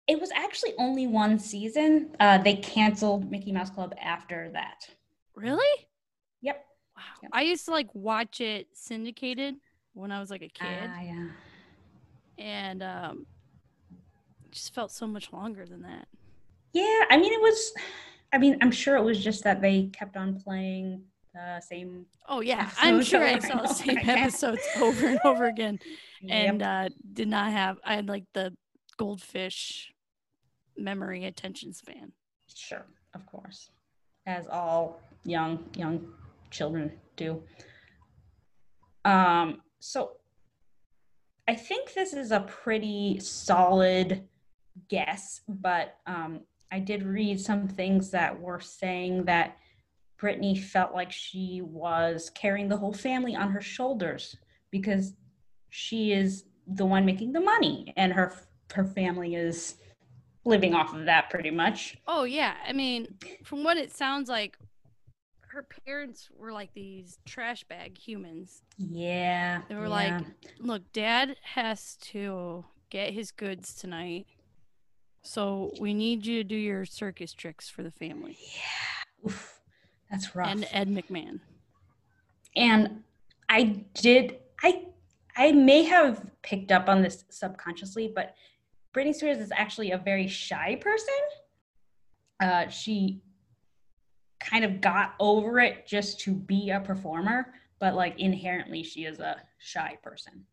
It 0.08 0.20
was 0.20 0.30
actually 0.32 0.72
only 0.78 1.06
one 1.06 1.38
season. 1.38 2.14
Uh, 2.20 2.38
they 2.38 2.54
canceled 2.54 3.30
Mickey 3.30 3.52
Mouse 3.52 3.70
Club 3.70 3.94
after 4.00 4.50
that. 4.52 4.88
Really? 5.34 5.88
Yep. 6.42 6.64
Wow. 6.96 7.02
Yep. 7.22 7.30
I 7.34 7.42
used 7.42 7.64
to 7.66 7.72
like 7.72 7.88
watch 7.92 8.40
it 8.40 8.68
syndicated 8.72 9.56
when 9.94 10.12
I 10.12 10.20
was 10.20 10.30
like 10.30 10.42
a 10.42 10.48
kid. 10.48 10.88
Ah, 10.88 11.00
yeah. 11.00 11.28
And 12.38 12.82
um, 12.82 13.26
just 14.50 14.74
felt 14.74 14.92
so 14.92 15.06
much 15.06 15.32
longer 15.32 15.66
than 15.66 15.82
that. 15.82 16.06
Yeah, 16.72 17.04
I 17.10 17.16
mean, 17.16 17.32
it 17.32 17.40
was. 17.40 17.72
I 18.32 18.38
mean, 18.38 18.58
I'm 18.60 18.70
sure 18.70 18.96
it 18.96 19.02
was 19.02 19.22
just 19.22 19.44
that 19.44 19.62
they 19.62 19.84
kept 19.92 20.16
on 20.16 20.40
playing 20.40 21.02
the 21.36 21.60
same. 21.60 22.06
Oh 22.28 22.40
yeah, 22.40 22.70
I'm 22.78 23.02
sure 23.02 23.22
I 23.22 23.38
saw 23.38 23.62
the 23.62 23.68
same 23.68 23.98
episodes 24.02 24.62
over 24.80 25.06
and 25.06 25.20
over 25.24 25.44
again, 25.44 25.78
and 26.28 26.60
yep. 26.60 26.92
uh, 26.92 26.94
did 27.12 27.28
not 27.28 27.52
have. 27.52 27.78
I 27.84 27.94
had 27.94 28.08
like 28.08 28.24
the 28.32 28.54
goldfish 28.96 29.92
memory 30.76 31.24
attention 31.24 31.72
span. 31.72 32.12
Sure, 32.54 32.86
of 33.14 33.26
course, 33.26 33.70
as 34.26 34.46
all 34.46 35.00
young 35.24 35.64
young 35.76 36.06
children 36.50 36.92
do. 37.16 37.42
Um, 39.04 39.62
so 39.78 40.12
I 41.48 41.54
think 41.54 41.94
this 41.94 42.12
is 42.12 42.32
a 42.32 42.40
pretty 42.40 43.20
solid 43.20 44.26
guess, 44.88 45.42
but 45.48 45.96
um, 46.06 46.40
I 46.72 46.80
did 46.80 47.04
read 47.04 47.40
some 47.40 47.68
things 47.68 48.10
that 48.10 48.40
were 48.40 48.60
saying 48.60 49.24
that 49.24 49.56
Britney 50.20 50.58
felt 50.58 50.94
like 50.94 51.12
she 51.12 51.62
was 51.62 52.30
carrying 52.34 52.68
the 52.68 52.76
whole 52.76 52.92
family 52.92 53.34
on 53.34 53.50
her 53.50 53.60
shoulders 53.60 54.36
because 54.70 55.14
she 55.70 56.12
is 56.12 56.44
the 56.66 56.86
one 56.86 57.04
making 57.04 57.32
the 57.32 57.40
money 57.40 57.92
and 57.96 58.12
her 58.12 58.34
her 58.74 58.84
family 58.84 59.34
is 59.34 59.76
living 60.44 60.74
off 60.74 60.94
of 60.94 61.04
that 61.04 61.30
pretty 61.30 61.50
much. 61.50 61.96
Oh 62.06 62.24
yeah, 62.24 62.54
I 62.66 62.72
mean, 62.72 63.14
from 63.44 63.62
what 63.62 63.76
it 63.76 63.92
sounds 63.92 64.28
like 64.28 64.58
her 65.48 65.66
parents 65.86 66.28
were 66.36 66.52
like 66.52 66.72
these 66.74 67.18
trash 67.24 67.64
bag 67.64 67.96
humans. 67.96 68.62
Yeah. 68.78 69.62
They 69.68 69.74
were 69.74 69.82
yeah. 69.82 69.88
like, 69.88 70.24
"Look, 70.58 70.92
dad 70.92 71.36
has 71.42 71.96
to 72.12 72.64
get 72.90 73.12
his 73.12 73.30
goods 73.30 73.74
tonight 73.74 74.26
so 75.26 75.72
we 75.80 75.92
need 75.92 76.24
you 76.24 76.36
to 76.36 76.44
do 76.44 76.54
your 76.54 76.84
circus 76.84 77.32
tricks 77.32 77.68
for 77.68 77.82
the 77.82 77.90
family. 77.90 78.38
Yeah. 78.54 79.26
Oof, 79.26 79.55
that's 80.10 80.34
rough. 80.34 80.48
And 80.48 80.66
Ed 80.72 80.88
McMahon. 80.88 81.40
And 82.54 83.02
I 83.48 83.84
did 83.94 84.38
I 84.62 84.86
I 85.36 85.52
may 85.52 85.82
have 85.84 86.24
picked 86.42 86.72
up 86.72 86.88
on 86.88 87.02
this 87.02 87.24
subconsciously, 87.30 88.12
but 88.14 88.34
Britney 88.94 89.14
Spears 89.14 89.38
is 89.38 89.52
actually 89.54 89.90
a 89.90 89.98
very 89.98 90.26
shy 90.26 90.76
person. 90.80 91.14
Uh, 92.40 92.68
she 92.68 93.20
kind 94.40 94.64
of 94.64 94.80
got 94.80 95.14
over 95.20 95.60
it 95.60 95.86
just 95.86 96.20
to 96.20 96.32
be 96.32 96.70
a 96.70 96.80
performer, 96.80 97.52
but 97.78 97.94
like 97.94 98.18
inherently 98.18 98.82
she 98.82 99.04
is 99.04 99.18
a 99.18 99.36
shy 99.58 99.96
person. 100.02 100.46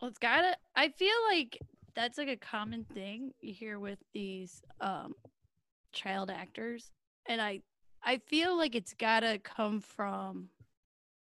Well, 0.00 0.08
it's 0.08 0.18
gotta. 0.18 0.56
I 0.76 0.90
feel 0.90 1.16
like 1.30 1.58
that's 1.94 2.18
like 2.18 2.28
a 2.28 2.36
common 2.36 2.84
thing 2.94 3.32
you 3.40 3.52
hear 3.52 3.78
with 3.78 3.98
these 4.12 4.62
um 4.80 5.14
child 5.92 6.30
actors 6.30 6.90
and 7.26 7.40
i 7.40 7.60
i 8.04 8.18
feel 8.18 8.56
like 8.56 8.74
it's 8.74 8.94
gotta 8.94 9.38
come 9.42 9.80
from 9.80 10.48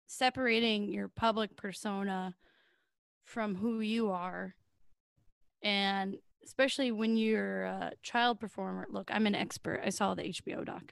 separating 0.10 0.92
your 0.92 1.08
public 1.08 1.56
persona 1.56 2.36
from 3.24 3.56
who 3.56 3.80
you 3.80 4.10
are. 4.10 4.56
And 5.62 6.18
especially 6.44 6.92
when 6.92 7.16
you're 7.16 7.64
a 7.66 7.92
child 8.02 8.40
performer 8.40 8.88
look 8.90 9.10
i'm 9.14 9.28
an 9.28 9.36
expert. 9.36 9.82
I 9.86 9.90
saw 9.90 10.16
the 10.16 10.24
hbo 10.24 10.66
doc. 10.66 10.92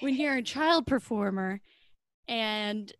When 0.00 0.14
you're 0.14 0.36
a 0.36 0.42
child 0.42 0.86
performer 0.86 1.60
and 2.26 2.92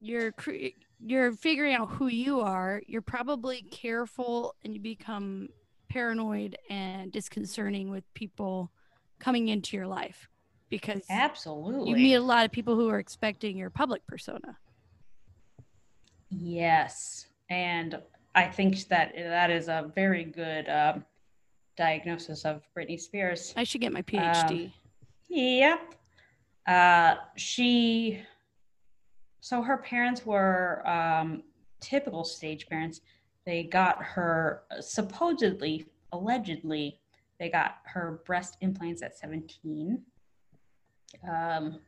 you're 0.00 0.32
cre- 0.32 0.74
you're 0.98 1.32
figuring 1.32 1.74
out 1.74 1.90
who 1.90 2.06
you 2.06 2.40
are, 2.40 2.80
you're 2.86 3.02
probably 3.02 3.62
careful 3.62 4.54
and 4.64 4.72
you 4.72 4.80
become 4.80 5.48
paranoid 5.90 6.56
and 6.70 7.12
disconcerting 7.12 7.90
with 7.90 8.04
people 8.14 8.70
coming 9.20 9.48
into 9.48 9.76
your 9.76 9.86
life 9.86 10.28
because 10.72 11.02
absolutely 11.10 11.90
you 11.90 11.96
meet 11.96 12.14
a 12.14 12.20
lot 12.20 12.46
of 12.46 12.50
people 12.50 12.74
who 12.74 12.88
are 12.88 12.98
expecting 12.98 13.58
your 13.58 13.68
public 13.68 14.04
persona. 14.06 14.56
Yes, 16.30 17.26
and 17.50 18.00
I 18.34 18.44
think 18.46 18.88
that 18.88 19.12
that 19.14 19.50
is 19.50 19.68
a 19.68 19.92
very 19.94 20.24
good 20.24 20.66
um, 20.70 21.04
diagnosis 21.76 22.46
of 22.46 22.62
Britney 22.74 22.98
Spears. 22.98 23.52
I 23.54 23.64
should 23.64 23.82
get 23.82 23.92
my 23.92 24.00
PhD. 24.00 24.64
Um, 24.64 24.72
yep. 25.28 25.94
Uh, 26.66 27.16
she 27.36 28.22
so 29.40 29.60
her 29.60 29.76
parents 29.76 30.24
were 30.24 30.88
um, 30.88 31.42
typical 31.80 32.24
stage 32.24 32.66
parents. 32.66 33.02
They 33.44 33.64
got 33.64 34.02
her 34.02 34.62
supposedly, 34.80 35.84
allegedly, 36.12 36.98
they 37.38 37.50
got 37.50 37.78
her 37.84 38.22
breast 38.24 38.56
implants 38.62 39.02
at 39.02 39.18
17. 39.18 40.00
Um, 41.28 41.80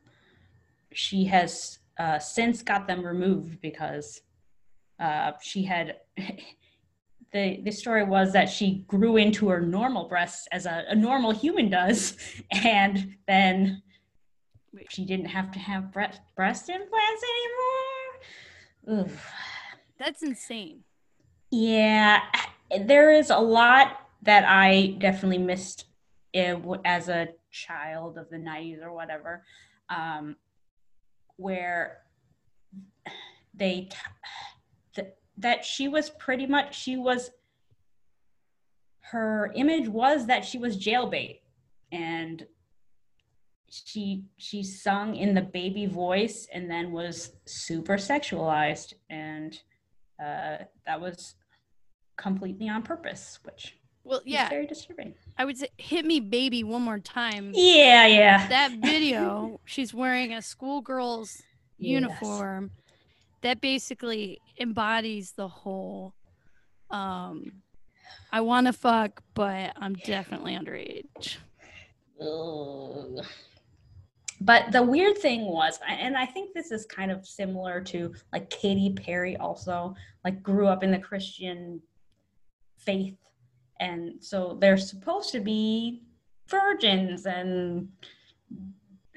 she 0.93 1.25
has 1.25 1.79
uh, 1.97 2.19
since 2.19 2.61
got 2.61 2.87
them 2.87 3.05
removed 3.05 3.61
because 3.61 4.21
uh, 4.99 5.33
she 5.41 5.63
had. 5.63 5.97
the 7.31 7.59
the 7.63 7.71
story 7.71 8.03
was 8.03 8.31
that 8.31 8.49
she 8.49 8.85
grew 8.87 9.17
into 9.17 9.49
her 9.49 9.59
normal 9.59 10.07
breasts 10.07 10.47
as 10.51 10.65
a, 10.65 10.85
a 10.89 10.95
normal 10.95 11.31
human 11.31 11.69
does, 11.69 12.17
and 12.63 13.15
then 13.27 13.81
she 14.89 15.05
didn't 15.05 15.25
have 15.25 15.51
to 15.51 15.59
have 15.59 15.91
breast 15.91 16.21
breast 16.35 16.69
implants 16.69 17.23
anymore. 18.87 19.05
Oof. 19.05 19.31
That's 19.97 20.23
insane. 20.23 20.83
Yeah, 21.51 22.21
there 22.81 23.11
is 23.11 23.29
a 23.29 23.37
lot 23.37 23.99
that 24.23 24.43
I 24.45 24.95
definitely 24.99 25.37
missed 25.37 25.85
as 26.33 27.07
a 27.07 27.29
child 27.55 28.17
of 28.17 28.29
the 28.29 28.37
90s 28.37 28.83
or 28.83 28.91
whatever, 28.91 29.43
um, 29.89 30.35
where 31.37 32.01
they, 33.53 33.89
th- 34.95 35.13
that 35.37 35.63
she 35.63 35.87
was 35.87 36.09
pretty 36.09 36.45
much 36.45 36.77
she 36.77 36.97
was 36.97 37.31
her 39.11 39.51
image 39.55 39.87
was 39.87 40.25
that 40.25 40.43
she 40.43 40.57
was 40.57 40.77
jailbait. 40.77 41.39
And 41.91 42.45
she 43.69 44.23
she 44.37 44.63
sung 44.63 45.15
in 45.15 45.33
the 45.33 45.41
baby 45.41 45.85
voice 45.85 46.47
and 46.53 46.69
then 46.69 46.91
was 46.91 47.31
super 47.45 47.95
sexualized 47.95 48.93
and 49.09 49.59
uh, 50.19 50.57
that 50.85 51.01
was 51.01 51.35
completely 52.15 52.69
on 52.69 52.81
purpose 52.81 53.39
which 53.43 53.77
well 54.05 54.21
yeah 54.25 54.47
very 54.49 54.65
disturbing 54.65 55.13
i 55.37 55.43
would 55.43 55.57
say 55.57 55.67
hit 55.77 56.05
me 56.05 56.19
baby 56.19 56.63
one 56.63 56.81
more 56.81 56.99
time 56.99 57.51
yeah 57.53 58.05
yeah 58.05 58.47
that 58.47 58.71
video 58.81 59.59
she's 59.65 59.93
wearing 59.93 60.31
a 60.31 60.41
schoolgirl's 60.41 61.41
yes. 61.77 61.91
uniform 61.91 62.71
that 63.41 63.59
basically 63.59 64.39
embodies 64.59 65.33
the 65.33 65.47
whole 65.47 66.13
um 66.89 67.63
I 68.31 68.41
want 68.41 68.67
to 68.67 68.73
fuck, 68.73 69.23
but 69.33 69.73
I'm 69.77 69.93
definitely 69.93 70.57
underage. 70.57 71.37
Ugh. 72.19 73.25
But 74.41 74.73
the 74.73 74.83
weird 74.83 75.17
thing 75.17 75.45
was, 75.45 75.79
and 75.87 76.17
I 76.17 76.25
think 76.25 76.53
this 76.53 76.71
is 76.71 76.85
kind 76.85 77.11
of 77.11 77.25
similar 77.25 77.79
to 77.81 78.13
like 78.33 78.49
Katy 78.49 78.93
Perry 78.93 79.37
also, 79.37 79.95
like 80.25 80.43
grew 80.43 80.67
up 80.67 80.83
in 80.83 80.91
the 80.91 80.99
Christian 80.99 81.81
faith. 82.77 83.17
And 83.79 84.23
so 84.23 84.57
they're 84.59 84.77
supposed 84.77 85.31
to 85.31 85.39
be 85.39 86.03
virgins 86.47 87.25
and 87.25 87.89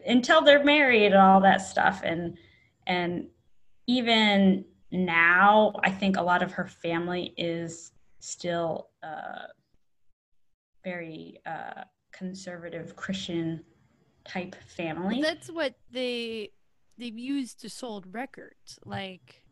until 0.07 0.43
they're 0.43 0.65
married 0.65 1.07
and 1.07 1.17
all 1.17 1.41
that 1.41 1.61
stuff. 1.61 2.03
And 2.05 2.37
and 2.87 3.29
even 3.87 4.65
now, 4.91 5.75
I 5.83 5.91
think 5.91 6.17
a 6.17 6.23
lot 6.23 6.43
of 6.43 6.53
her 6.53 6.67
family 6.67 7.35
is 7.37 7.93
still 8.21 8.89
uh, 9.03 9.47
very 10.83 11.39
uh, 11.47 11.83
conservative 12.13 12.97
Christian 12.97 13.63
type 14.25 14.57
family. 14.67 15.21
That's 15.23 15.51
what 15.51 15.75
they 15.91 16.51
they've 16.97 17.19
used 17.19 17.61
to 17.61 17.71
sold 17.71 18.13
records. 18.13 18.79
Like, 18.85 19.43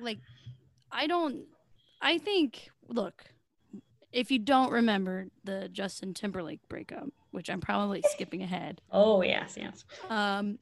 like 0.00 0.18
I 0.92 1.06
don't. 1.06 1.44
I 2.02 2.18
think. 2.18 2.70
Look, 2.88 3.24
if 4.12 4.30
you 4.30 4.38
don't 4.38 4.72
remember 4.72 5.28
the 5.44 5.68
Justin 5.68 6.14
Timberlake 6.14 6.60
breakup, 6.68 7.08
which 7.30 7.48
I'm 7.48 7.60
probably 7.60 8.02
skipping 8.10 8.42
ahead. 8.42 8.80
Oh 8.90 9.22
yes, 9.22 9.56
yes. 9.56 9.84
Um, 10.08 10.58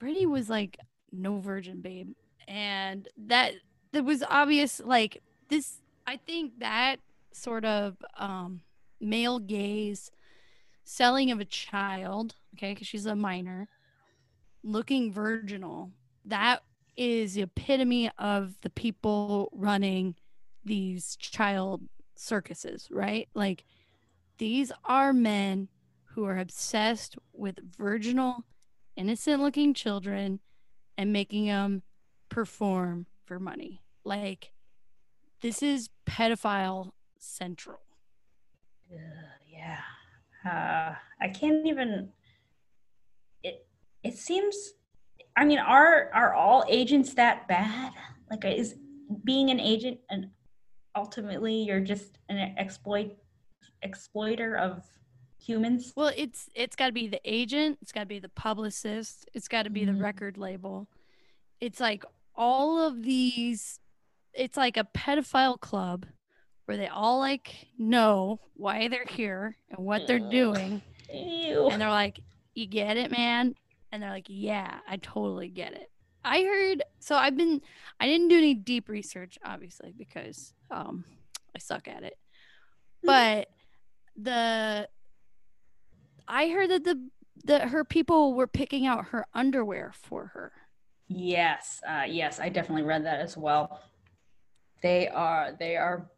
Britney 0.00 0.26
was 0.26 0.48
like 0.48 0.78
no 1.12 1.38
virgin 1.38 1.80
babe, 1.80 2.12
and 2.46 3.08
that 3.26 3.54
that 3.92 4.04
was 4.04 4.22
obvious. 4.22 4.80
Like 4.84 5.22
this 5.48 5.80
I 6.06 6.16
think 6.16 6.58
that 6.60 6.96
sort 7.32 7.64
of 7.64 7.96
um, 8.16 8.60
male 9.00 9.38
gaze 9.38 10.10
selling 10.84 11.30
of 11.30 11.40
a 11.40 11.44
child, 11.44 12.34
okay, 12.54 12.72
because 12.72 12.86
she's 12.86 13.06
a 13.06 13.16
minor, 13.16 13.68
looking 14.62 15.12
virginal, 15.12 15.90
that 16.24 16.62
is 16.96 17.34
the 17.34 17.42
epitome 17.42 18.10
of 18.18 18.54
the 18.60 18.70
people 18.70 19.50
running 19.52 20.14
these 20.64 21.16
child 21.16 21.82
circuses, 22.14 22.88
right? 22.90 23.28
Like 23.34 23.64
these 24.38 24.72
are 24.84 25.12
men 25.12 25.68
who 26.14 26.24
are 26.24 26.38
obsessed 26.38 27.16
with 27.32 27.58
virginal, 27.76 28.44
innocent 28.96 29.42
looking 29.42 29.74
children 29.74 30.40
and 30.96 31.12
making 31.12 31.46
them 31.46 31.82
perform 32.28 33.06
for 33.24 33.38
money. 33.38 33.82
Like 34.04 34.52
this 35.40 35.62
is 35.62 35.90
pedophile 36.06 36.92
central. 37.18 37.80
Uh, 38.92 38.98
yeah. 39.50 39.80
Uh, 40.44 40.94
I 41.20 41.28
can't 41.28 41.66
even. 41.66 42.10
It 43.42 43.66
it 44.02 44.16
seems. 44.16 44.56
I 45.36 45.44
mean, 45.44 45.58
are 45.58 46.10
are 46.14 46.34
all 46.34 46.64
agents 46.68 47.14
that 47.14 47.48
bad? 47.48 47.92
Like, 48.30 48.44
is 48.44 48.76
being 49.24 49.50
an 49.50 49.60
agent 49.60 49.98
and 50.10 50.28
ultimately 50.96 51.54
you're 51.54 51.80
just 51.80 52.18
an 52.28 52.54
exploit 52.58 53.16
exploiter 53.82 54.56
of 54.56 54.84
humans? 55.38 55.92
Well, 55.96 56.12
it's 56.16 56.48
it's 56.54 56.76
got 56.76 56.86
to 56.86 56.92
be 56.92 57.08
the 57.08 57.20
agent. 57.24 57.78
It's 57.82 57.92
got 57.92 58.00
to 58.00 58.06
be 58.06 58.18
the 58.18 58.28
publicist. 58.28 59.28
It's 59.34 59.48
got 59.48 59.64
to 59.64 59.70
be 59.70 59.82
mm-hmm. 59.82 59.96
the 59.96 60.02
record 60.02 60.38
label. 60.38 60.88
It's 61.60 61.80
like 61.80 62.04
all 62.34 62.84
of 62.84 63.02
these 63.02 63.78
it's 64.32 64.56
like 64.56 64.76
a 64.76 64.86
pedophile 64.94 65.60
club 65.60 66.06
where 66.64 66.76
they 66.76 66.88
all 66.88 67.20
like 67.20 67.68
know 67.78 68.40
why 68.54 68.88
they're 68.88 69.06
here 69.08 69.56
and 69.70 69.84
what 69.84 70.06
they're 70.06 70.18
doing. 70.18 70.82
Ew. 71.12 71.68
And 71.68 71.80
they're 71.80 71.88
like, 71.88 72.20
"You 72.54 72.66
get 72.66 72.96
it, 72.96 73.10
man?" 73.10 73.54
And 73.92 74.02
they're 74.02 74.10
like, 74.10 74.26
"Yeah, 74.28 74.78
I 74.88 74.96
totally 74.96 75.48
get 75.48 75.74
it." 75.74 75.90
I 76.24 76.42
heard 76.42 76.82
so 77.00 77.16
I've 77.16 77.36
been 77.36 77.60
I 78.00 78.06
didn't 78.06 78.28
do 78.28 78.38
any 78.38 78.54
deep 78.54 78.88
research 78.88 79.38
obviously 79.44 79.92
because 79.96 80.54
um 80.70 81.04
I 81.54 81.58
suck 81.58 81.88
at 81.88 82.02
it. 82.02 82.16
Mm-hmm. 83.04 83.06
But 83.06 83.48
the 84.16 84.88
I 86.26 86.48
heard 86.48 86.70
that 86.70 86.84
the 86.84 87.08
that 87.44 87.68
her 87.68 87.84
people 87.84 88.34
were 88.34 88.46
picking 88.46 88.86
out 88.86 89.06
her 89.06 89.26
underwear 89.34 89.92
for 89.94 90.28
her. 90.28 90.52
Yes, 91.08 91.82
uh, 91.86 92.04
yes, 92.08 92.40
I 92.40 92.48
definitely 92.48 92.84
read 92.84 93.04
that 93.04 93.20
as 93.20 93.36
well 93.36 93.80
they 94.84 95.08
are 95.08 95.56
they 95.58 95.76
are 95.76 96.10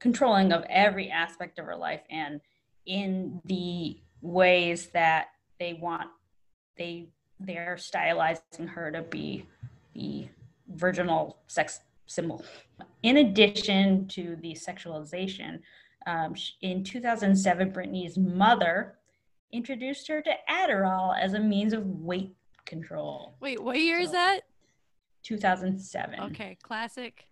controlling 0.00 0.52
of 0.52 0.64
every 0.68 1.08
aspect 1.08 1.60
of 1.60 1.64
her 1.64 1.76
life 1.76 2.00
and 2.10 2.40
in 2.84 3.40
the 3.44 3.96
ways 4.20 4.88
that 4.88 5.28
they 5.60 5.74
want 5.74 6.10
they 6.76 7.08
they're 7.46 7.76
stylizing 7.78 8.68
her 8.68 8.90
to 8.90 9.02
be 9.02 9.46
the 9.94 10.28
virginal 10.74 11.38
sex 11.46 11.80
symbol 12.06 12.44
in 13.02 13.18
addition 13.18 14.06
to 14.08 14.36
the 14.42 14.52
sexualization 14.52 15.60
um, 16.06 16.34
in 16.62 16.82
2007 16.82 17.72
britney's 17.72 18.18
mother 18.18 18.94
introduced 19.52 20.08
her 20.08 20.22
to 20.22 20.32
adderall 20.50 21.18
as 21.18 21.34
a 21.34 21.40
means 21.40 21.72
of 21.72 21.86
weight 21.86 22.34
control 22.64 23.34
wait 23.40 23.62
what 23.62 23.78
year 23.78 23.98
so, 23.98 24.04
is 24.04 24.12
that 24.12 24.40
2007 25.22 26.20
okay 26.20 26.56
classic 26.62 27.26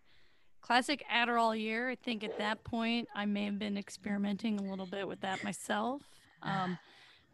classic 0.60 1.04
Adderall 1.12 1.58
year. 1.58 1.90
I 1.90 1.94
think 1.96 2.24
at 2.24 2.38
that 2.38 2.62
point 2.64 3.08
I 3.14 3.26
may 3.26 3.44
have 3.44 3.58
been 3.58 3.76
experimenting 3.76 4.58
a 4.58 4.62
little 4.62 4.86
bit 4.86 5.06
with 5.06 5.20
that 5.22 5.42
myself. 5.42 6.02
Um, 6.42 6.78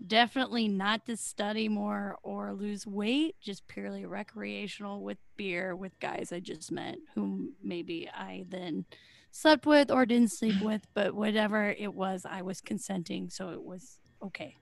definitely 0.05 0.69
not 0.69 1.07
to 1.07 1.17
study 1.17 1.69
more 1.69 2.19
or 2.23 2.53
lose 2.53 2.87
weight, 2.87 3.37
just 3.41 3.67
purely 3.69 4.05
recreational 4.05 5.03
with 5.03 5.19
beer 5.37 5.75
with 5.77 5.99
guys 6.01 6.33
I 6.33 6.41
just 6.41 6.71
met 6.73 6.97
whom 7.15 7.55
maybe 7.63 8.09
I 8.13 8.45
then 8.49 8.87
slept 9.31 9.67
with 9.67 9.91
or 9.91 10.07
didn't 10.07 10.33
sleep 10.33 10.61
with, 10.63 10.87
but 10.95 11.15
whatever 11.15 11.71
it 11.71 11.93
was, 11.93 12.25
I 12.29 12.43
was 12.43 12.61
consenting, 12.61 13.31
so 13.31 13.51
it 13.51 13.63
was 13.63 13.99
okay. 14.23 14.57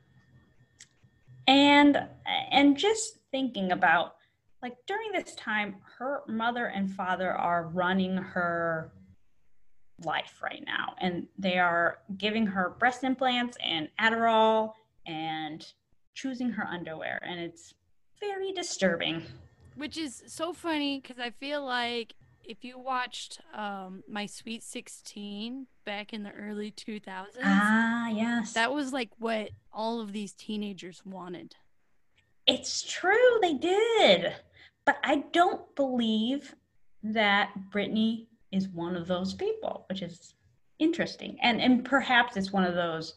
And 1.47 2.09
and 2.51 2.77
just 2.77 3.19
thinking 3.31 3.73
about 3.73 4.17
like 4.63 4.77
during 4.87 5.13
this 5.13 5.35
time, 5.35 5.77
her 5.99 6.23
mother 6.27 6.67
and 6.67 6.91
father 6.91 7.31
are 7.33 7.69
running 7.69 8.17
her 8.17 8.93
life 10.05 10.41
right 10.43 10.65
now, 10.67 10.95
and 11.01 11.27
they 11.39 11.59
are 11.59 11.99
giving 12.17 12.47
her 12.47 12.75
breast 12.79 13.05
implants 13.05 13.57
and 13.63 13.89
Adderall 14.01 14.73
and 15.07 15.67
choosing 16.15 16.51
her 16.51 16.65
underwear, 16.65 17.21
and 17.27 17.41
it's 17.41 17.75
very 18.21 18.53
disturbing. 18.53 19.23
Which 19.77 19.99
is 19.99 20.23
so 20.27 20.53
funny 20.53 21.01
because 21.01 21.19
I 21.19 21.31
feel 21.31 21.65
like 21.65 22.15
if 22.45 22.65
you 22.65 22.79
watched 22.79 23.41
um, 23.55 24.05
my 24.09 24.27
Sweet 24.27 24.63
16 24.63 25.67
back 25.85 26.13
in 26.13 26.23
the 26.23 26.31
early 26.31 26.71
2000s, 26.71 27.27
ah, 27.43 28.09
yes, 28.09 28.53
that 28.53 28.73
was 28.73 28.93
like 28.93 29.11
what 29.19 29.51
all 29.73 30.01
of 30.01 30.13
these 30.13 30.33
teenagers 30.33 31.03
wanted. 31.05 31.57
It's 32.47 32.83
true, 32.83 33.39
they 33.41 33.55
did. 33.55 34.33
But 34.85 34.99
I 35.03 35.25
don't 35.33 35.63
believe 35.77 36.55
that 37.03 37.51
Britney 37.71 38.27
is 38.53 38.69
one 38.69 38.97
of 38.97 39.07
those 39.07 39.35
people, 39.35 39.87
which 39.89 40.03
is 40.03 40.35
interesting. 40.79 41.39
And 41.43 41.61
and 41.61 41.85
perhaps 41.85 42.37
it's 42.37 42.53
one 42.53 42.65
of 42.65 42.75
those 42.75 43.15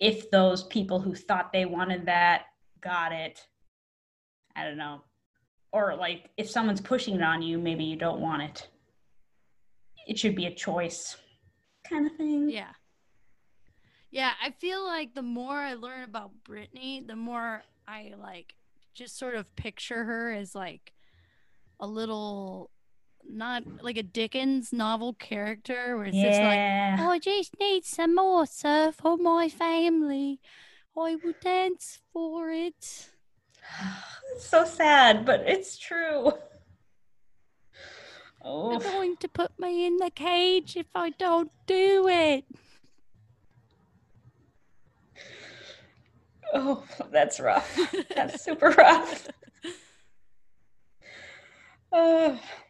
if 0.00 0.30
those 0.30 0.64
people 0.64 1.00
who 1.00 1.14
thought 1.14 1.52
they 1.52 1.64
wanted 1.64 2.06
that 2.06 2.46
got 2.80 3.12
it. 3.12 3.46
I 4.54 4.64
don't 4.64 4.76
know. 4.76 5.02
Or 5.72 5.96
like 5.96 6.30
if 6.36 6.50
someone's 6.50 6.80
pushing 6.80 7.16
it 7.16 7.22
on 7.22 7.42
you, 7.42 7.58
maybe 7.58 7.84
you 7.84 7.96
don't 7.96 8.20
want 8.20 8.42
it. 8.42 8.68
It 10.06 10.18
should 10.18 10.34
be 10.34 10.46
a 10.46 10.54
choice 10.54 11.16
kind 11.88 12.06
of 12.06 12.16
thing. 12.16 12.48
Yeah. 12.48 12.72
Yeah, 14.10 14.32
I 14.42 14.52
feel 14.52 14.84
like 14.84 15.14
the 15.14 15.22
more 15.22 15.58
I 15.58 15.74
learn 15.74 16.02
about 16.02 16.30
Britney, 16.48 17.06
the 17.06 17.16
more 17.16 17.62
I 17.86 18.14
like 18.18 18.54
just 18.94 19.18
sort 19.18 19.34
of 19.34 19.54
picture 19.54 20.04
her 20.04 20.32
as 20.32 20.54
like 20.54 20.92
a 21.78 21.86
little 21.86 22.70
not 23.28 23.62
like 23.82 23.96
a 23.96 24.02
Dickens 24.02 24.72
novel 24.72 25.14
character 25.14 25.96
where 25.96 26.06
it's 26.06 26.16
yeah. 26.16 26.96
just 26.96 27.00
like, 27.00 27.08
I 27.08 27.18
just 27.18 27.58
need 27.60 27.84
some 27.84 28.14
more, 28.14 28.46
sir, 28.46 28.92
for 28.92 29.16
my 29.16 29.48
family. 29.48 30.40
I 30.96 31.16
will 31.16 31.34
dance 31.40 32.00
for 32.12 32.50
it. 32.50 33.08
it's 34.34 34.46
so 34.46 34.64
sad, 34.64 35.24
but 35.24 35.40
it's 35.46 35.78
true. 35.78 36.32
Oh. 38.42 38.70
They're 38.70 38.92
going 38.92 39.16
to 39.18 39.28
put 39.28 39.58
me 39.58 39.86
in 39.86 39.96
the 39.98 40.10
cage 40.10 40.76
if 40.76 40.86
I 40.94 41.10
don't 41.10 41.50
do 41.66 42.08
it. 42.08 42.44
Oh, 46.54 46.82
that's 47.10 47.40
rough. 47.40 47.78
That's 48.16 48.42
super 48.42 48.70
rough. 48.70 49.28
Uh, 51.92 52.36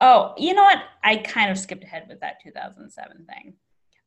oh, 0.00 0.34
you 0.36 0.54
know 0.54 0.62
what? 0.62 0.82
I 1.02 1.16
kind 1.16 1.50
of 1.50 1.58
skipped 1.58 1.84
ahead 1.84 2.06
with 2.08 2.20
that 2.20 2.40
2007 2.42 3.26
thing 3.26 3.54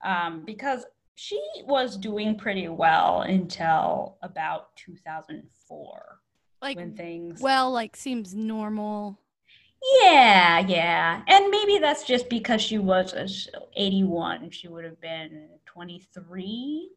um, 0.03 0.43
because 0.45 0.85
she 1.15 1.41
was 1.65 1.97
doing 1.97 2.37
pretty 2.37 2.67
well 2.67 3.21
until 3.21 4.17
about 4.21 4.75
2004. 4.77 6.19
Like 6.61 6.77
when 6.77 6.95
things 6.95 7.41
well, 7.41 7.71
like 7.71 7.95
seems 7.95 8.35
normal. 8.35 9.19
Yeah, 10.03 10.59
yeah. 10.59 11.23
And 11.27 11.49
maybe 11.49 11.79
that's 11.79 12.03
just 12.03 12.29
because 12.29 12.61
she 12.61 12.77
was 12.77 13.49
81. 13.75 14.51
She 14.51 14.67
would 14.67 14.85
have 14.85 15.01
been 15.01 15.49
23. 15.65 16.91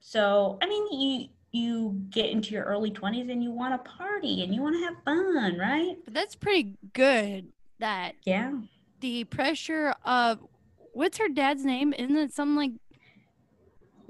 So, 0.00 0.58
I 0.60 0.68
mean, 0.68 1.00
you 1.00 1.28
you 1.50 2.02
get 2.10 2.28
into 2.28 2.50
your 2.50 2.64
early 2.64 2.90
20s 2.90 3.32
and 3.32 3.42
you 3.42 3.50
want 3.50 3.72
to 3.72 3.90
party 3.90 4.42
and 4.42 4.54
you 4.54 4.60
want 4.60 4.74
to 4.76 4.84
have 4.84 4.96
fun, 5.04 5.58
right? 5.58 5.96
But 6.04 6.12
that's 6.12 6.34
pretty 6.36 6.76
good 6.92 7.52
that 7.78 8.14
Yeah. 8.24 8.52
the 9.00 9.24
pressure 9.24 9.94
of 10.04 10.40
what's 10.92 11.18
her 11.18 11.28
dad's 11.28 11.64
name? 11.64 11.92
Isn't 11.92 12.16
it 12.16 12.32
something 12.32 12.56
like 12.56 12.72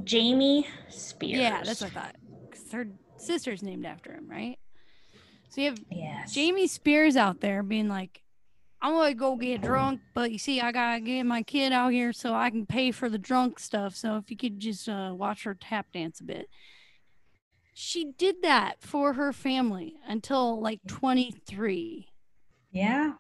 Jamie 0.05 0.67
Spears. 0.89 1.39
Yeah, 1.39 1.63
that's 1.63 1.81
what 1.81 1.91
I 1.91 1.95
thought. 1.95 2.17
'Cause 2.51 2.73
her 2.73 2.89
sister's 3.17 3.63
named 3.63 3.85
after 3.85 4.13
him, 4.15 4.29
right? 4.29 4.59
So 5.49 5.61
you 5.61 5.71
have 5.71 5.85
Yes. 5.91 6.33
Jamie 6.33 6.67
Spears 6.67 7.17
out 7.17 7.41
there 7.41 7.63
being 7.63 7.89
like, 7.89 8.23
I'm 8.81 8.93
gonna 8.93 9.15
go 9.15 9.35
get 9.37 9.61
drunk, 9.61 10.01
but 10.15 10.31
you 10.31 10.39
see, 10.39 10.61
I 10.61 10.71
gotta 10.71 11.01
get 11.01 11.25
my 11.25 11.43
kid 11.43 11.73
out 11.73 11.93
here 11.93 12.13
so 12.13 12.33
I 12.33 12.49
can 12.51 12.65
pay 12.65 12.93
for 12.93 13.09
the 13.09 13.19
drunk 13.19 13.59
stuff. 13.59 13.97
So 13.97 14.17
if 14.19 14.31
you 14.31 14.37
could 14.37 14.61
just 14.61 14.89
uh, 14.89 15.13
watch 15.17 15.43
her 15.45 15.55
tap 15.55 15.91
dance 15.93 16.21
a 16.21 16.25
bit. 16.25 16.49
She 17.75 18.13
did 18.13 18.43
that 18.43 18.81
for 18.81 19.15
her 19.15 19.33
family 19.33 19.97
until 20.07 20.61
like 20.61 20.81
23. 20.87 22.09
Yeah. 22.71 23.15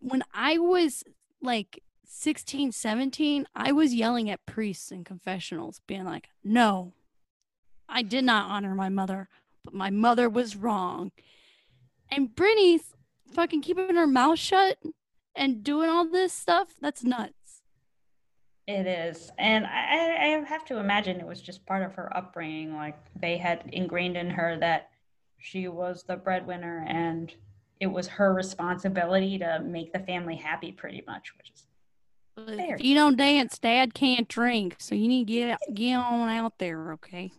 When 0.00 0.22
I 0.34 0.58
was 0.58 1.04
like 1.40 1.82
16, 2.04 2.72
17, 2.72 3.46
I 3.54 3.72
was 3.72 3.94
yelling 3.94 4.28
at 4.30 4.44
priests 4.46 4.90
and 4.90 5.06
confessionals, 5.06 5.80
being 5.86 6.04
like, 6.04 6.28
no, 6.42 6.92
I 7.88 8.02
did 8.02 8.24
not 8.24 8.50
honor 8.50 8.74
my 8.74 8.88
mother, 8.88 9.28
but 9.64 9.74
my 9.74 9.90
mother 9.90 10.28
was 10.28 10.56
wrong. 10.56 11.12
And 12.10 12.34
Britney's 12.34 12.94
fucking 13.32 13.62
keeping 13.62 13.94
her 13.94 14.06
mouth 14.06 14.38
shut 14.38 14.78
and 15.34 15.62
doing 15.62 15.88
all 15.88 16.08
this 16.08 16.32
stuff. 16.32 16.74
That's 16.80 17.04
nuts. 17.04 17.62
It 18.66 18.86
is. 18.86 19.30
And 19.38 19.66
I, 19.66 20.36
I 20.36 20.44
have 20.48 20.64
to 20.66 20.78
imagine 20.78 21.18
it 21.20 21.26
was 21.26 21.42
just 21.42 21.66
part 21.66 21.82
of 21.82 21.94
her 21.94 22.16
upbringing. 22.16 22.74
Like 22.74 22.98
they 23.20 23.36
had 23.36 23.68
ingrained 23.72 24.16
in 24.16 24.30
her 24.30 24.58
that 24.60 24.90
she 25.38 25.68
was 25.68 26.04
the 26.04 26.16
breadwinner 26.16 26.84
and 26.86 27.32
it 27.80 27.86
was 27.86 28.06
her 28.06 28.32
responsibility 28.32 29.38
to 29.38 29.60
make 29.64 29.92
the 29.92 29.98
family 30.00 30.36
happy 30.36 30.70
pretty 30.70 31.02
much, 31.06 31.32
which 31.36 31.50
is 31.54 31.66
Fair. 32.46 32.76
If 32.76 32.84
you 32.84 32.94
don't 32.94 33.16
dance, 33.16 33.58
dad 33.58 33.92
can't 33.92 34.28
drink. 34.28 34.76
So 34.78 34.94
you 34.94 35.08
need 35.08 35.26
to 35.26 35.32
get 35.32 35.58
get 35.74 35.96
on 35.96 36.28
out 36.28 36.58
there, 36.58 36.92
okay? 36.92 37.32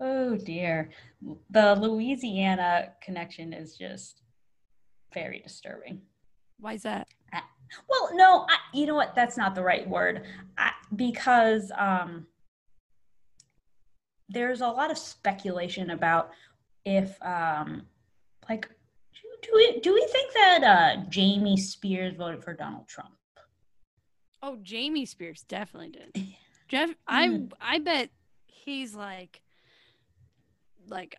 oh 0.00 0.36
dear. 0.36 0.90
The 1.50 1.74
Louisiana 1.74 2.92
connection 3.02 3.52
is 3.52 3.76
just 3.76 4.22
very 5.12 5.40
disturbing. 5.40 6.00
Why 6.58 6.74
is 6.74 6.82
that? 6.82 7.08
Well, 7.88 8.10
no, 8.14 8.46
I, 8.48 8.56
you 8.74 8.86
know 8.86 8.94
what? 8.94 9.14
That's 9.14 9.36
not 9.36 9.54
the 9.54 9.62
right 9.62 9.88
word. 9.88 10.22
I, 10.58 10.72
because 10.96 11.70
um, 11.78 12.26
there's 14.28 14.60
a 14.60 14.66
lot 14.66 14.90
of 14.90 14.98
speculation 14.98 15.90
about 15.90 16.30
if, 16.84 17.20
um, 17.22 17.82
like, 18.48 18.68
do, 18.68 19.28
do 19.42 19.50
we 19.54 19.80
do 19.80 19.94
we 19.94 20.06
think 20.10 20.32
that 20.34 20.64
uh, 20.64 21.04
Jamie 21.08 21.56
Spears 21.56 22.14
voted 22.16 22.42
for 22.42 22.54
Donald 22.54 22.88
Trump? 22.88 23.10
Oh, 24.42 24.56
Jamie 24.62 25.06
Spears 25.06 25.44
definitely 25.48 25.90
did. 25.90 26.26
Jeff, 26.68 26.90
I 27.06 27.28
Mm. 27.28 27.52
I 27.60 27.78
bet 27.78 28.10
he's 28.46 28.94
like, 28.94 29.40
like, 30.88 31.16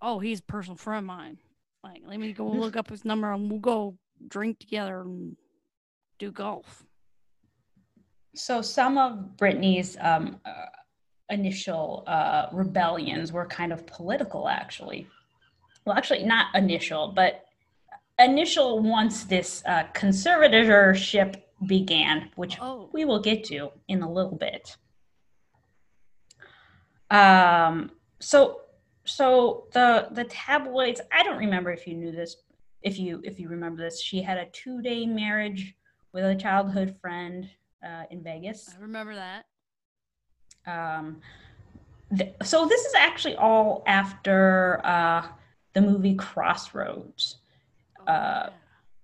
oh, 0.00 0.18
he's 0.18 0.40
a 0.40 0.44
personal 0.44 0.76
friend 0.76 1.04
of 1.04 1.06
mine. 1.06 1.38
Like, 1.84 2.02
let 2.06 2.18
me 2.18 2.32
go 2.32 2.46
look 2.48 2.76
up 2.76 2.90
his 2.90 3.04
number 3.04 3.32
and 3.32 3.50
we'll 3.50 3.60
go 3.60 3.96
drink 4.28 4.58
together 4.58 5.02
and 5.02 5.36
do 6.18 6.30
golf. 6.30 6.84
So 8.34 8.62
some 8.62 8.96
of 8.96 9.36
Britney's 9.36 9.96
um, 10.00 10.40
uh, 10.44 10.66
initial 11.28 12.04
uh, 12.06 12.46
rebellions 12.52 13.32
were 13.32 13.46
kind 13.46 13.72
of 13.72 13.86
political, 13.86 14.48
actually. 14.48 15.06
Well, 15.84 15.96
actually, 15.96 16.24
not 16.24 16.54
initial, 16.54 17.12
but 17.14 17.44
initial 18.18 18.78
once 18.78 19.24
this 19.24 19.62
uh, 19.66 19.84
conservatorship 19.94 21.42
began, 21.66 22.30
which 22.36 22.58
Oh, 22.60 22.88
we 22.92 23.04
will 23.04 23.20
get 23.20 23.44
to 23.44 23.70
in 23.88 24.02
a 24.02 24.10
little 24.10 24.36
bit. 24.36 24.76
Um, 27.10 27.90
so, 28.20 28.62
so 29.04 29.66
the 29.72 30.08
the 30.12 30.24
tabloids. 30.24 31.00
I 31.12 31.22
don't 31.22 31.38
remember 31.38 31.70
if 31.72 31.86
you 31.86 31.94
knew 31.94 32.12
this. 32.12 32.36
If 32.82 32.98
you 32.98 33.20
if 33.24 33.38
you 33.38 33.48
remember 33.48 33.82
this, 33.82 34.00
she 34.00 34.22
had 34.22 34.38
a 34.38 34.46
two 34.46 34.82
day 34.82 35.06
marriage 35.06 35.74
with 36.12 36.24
a 36.24 36.34
childhood 36.34 36.96
friend 37.00 37.48
uh, 37.86 38.04
in 38.10 38.22
Vegas. 38.22 38.70
I 38.76 38.80
remember 38.80 39.14
that. 39.14 39.44
Um, 40.64 41.20
th- 42.16 42.34
so 42.42 42.66
this 42.66 42.84
is 42.84 42.94
actually 42.94 43.36
all 43.36 43.82
after 43.86 44.80
uh, 44.84 45.26
the 45.72 45.80
movie 45.80 46.14
Crossroads, 46.14 47.38
Oh, 48.00 48.12
Uh, 48.12 48.50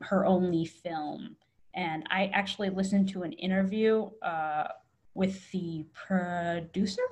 her 0.01 0.25
only 0.25 0.65
film. 0.65 1.37
And 1.75 2.07
I 2.11 2.31
actually 2.35 2.71
listened 2.71 3.09
to 3.11 3.23
an 3.23 3.33
interview 3.33 4.11
uh, 4.23 4.69
with 5.15 5.51
the 5.53 5.87
producer, 5.93 7.03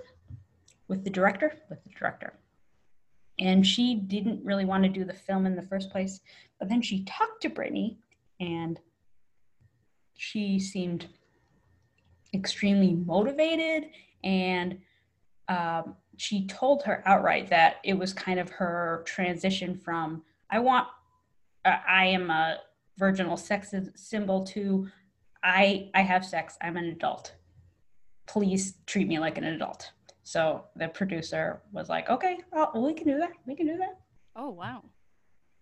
with 0.89 1.05
the 1.05 1.11
director, 1.11 1.55
with 1.69 1.83
the 1.85 1.91
director. 1.91 2.35
And 3.39 3.67
she 3.67 3.95
didn't 3.95 4.45
really 4.45 4.65
want 4.65 4.83
to 4.85 4.89
do 4.89 5.05
the 5.05 5.13
film 5.13 5.47
in 5.47 5.57
the 5.57 5.63
first 5.63 5.91
place. 5.91 6.21
But 6.59 6.69
then 6.69 6.83
she 6.83 7.05
talked 7.05 7.43
to 7.43 7.51
Britney, 7.51 7.99
and 8.41 8.81
she 10.15 10.59
seemed 10.59 11.07
extremely 12.35 12.95
motivated. 12.95 13.91
And 14.25 14.79
um, 15.49 15.97
she 16.17 16.47
told 16.47 16.83
her 16.85 17.03
outright 17.07 17.49
that 17.51 17.77
it 17.85 17.95
was 17.95 18.13
kind 18.13 18.41
of 18.41 18.51
her 18.51 19.03
transition 19.07 19.77
from, 19.77 20.23
I 20.51 20.59
want, 20.59 20.89
uh, 21.65 21.77
I 21.87 22.07
am 22.07 22.31
a 22.31 22.59
virginal 22.99 23.37
sex 23.37 23.75
symbol 23.95 24.45
to 24.45 24.89
I 25.43 25.91
I 25.95 26.03
have 26.03 26.25
sex. 26.25 26.59
I'm 26.61 26.77
an 26.77 26.87
adult. 26.87 27.35
Please 28.27 28.79
treat 28.87 29.07
me 29.07 29.19
like 29.19 29.39
an 29.39 29.45
adult. 29.45 29.93
So 30.25 30.65
the 30.75 30.89
producer 30.89 31.63
was 31.73 31.89
like, 31.89 32.11
okay, 32.11 32.39
well, 32.51 32.73
we 32.75 32.95
can 32.95 33.07
do 33.07 33.19
that. 33.19 33.31
We 33.47 33.55
can 33.55 33.67
do 33.67 33.77
that. 33.77 34.01
Oh, 34.35 34.51
wow. 34.51 34.83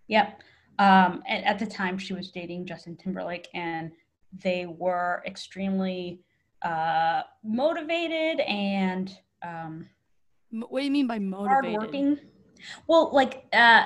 Yep. 0.09 0.41
Um, 0.79 1.23
and 1.29 1.45
at 1.45 1.59
the 1.59 1.67
time, 1.67 1.99
she 1.99 2.15
was 2.15 2.31
dating 2.31 2.65
Justin 2.65 2.97
Timberlake, 2.97 3.49
and 3.53 3.93
they 4.43 4.65
were 4.65 5.23
extremely 5.27 6.23
uh, 6.63 7.23
motivated 7.45 8.41
and 8.41 9.15
um, 9.43 9.87
What 10.69 10.81
do 10.81 10.85
you 10.85 10.91
mean 10.91 11.07
by 11.07 11.19
motivated? 11.19 11.73
hardworking. 11.73 12.19
Well, 12.87 13.11
like 13.13 13.45
uh, 13.53 13.85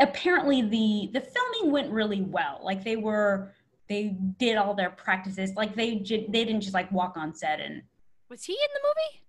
apparently 0.00 0.62
the 0.62 1.10
the 1.12 1.20
filming 1.20 1.72
went 1.72 1.90
really 1.90 2.22
well. 2.22 2.60
Like 2.62 2.82
they 2.84 2.96
were 2.96 3.52
they 3.88 4.16
did 4.38 4.56
all 4.56 4.74
their 4.74 4.90
practices. 4.90 5.52
Like 5.56 5.74
they 5.76 5.98
they 5.98 6.44
didn't 6.44 6.62
just 6.62 6.74
like 6.74 6.90
walk 6.92 7.16
on 7.16 7.34
set 7.34 7.60
and 7.60 7.82
Was 8.30 8.44
he 8.44 8.52
in 8.54 8.58
the 8.74 8.80
movie? 8.88 9.22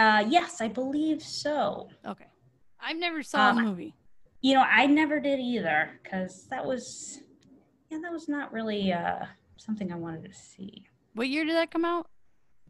uh, 0.00 0.28
yes, 0.28 0.60
I 0.60 0.68
believe 0.68 1.22
so. 1.22 1.88
Okay. 2.06 2.26
I've 2.80 2.96
never 2.98 3.22
saw 3.22 3.52
the 3.52 3.58
Um, 3.60 3.64
movie. 3.66 3.94
You 4.40 4.54
know, 4.54 4.62
I 4.62 4.86
never 4.86 5.18
did 5.18 5.40
either 5.40 5.98
because 6.02 6.46
that 6.50 6.64
was 6.64 7.20
yeah 7.90 7.98
that 8.02 8.12
was 8.12 8.28
not 8.28 8.52
really 8.52 8.92
uh, 8.92 9.24
something 9.56 9.92
I 9.92 9.96
wanted 9.96 10.24
to 10.24 10.32
see. 10.32 10.84
What 11.14 11.28
year 11.28 11.44
did 11.44 11.56
that 11.56 11.70
come 11.72 11.84
out? 11.84 12.06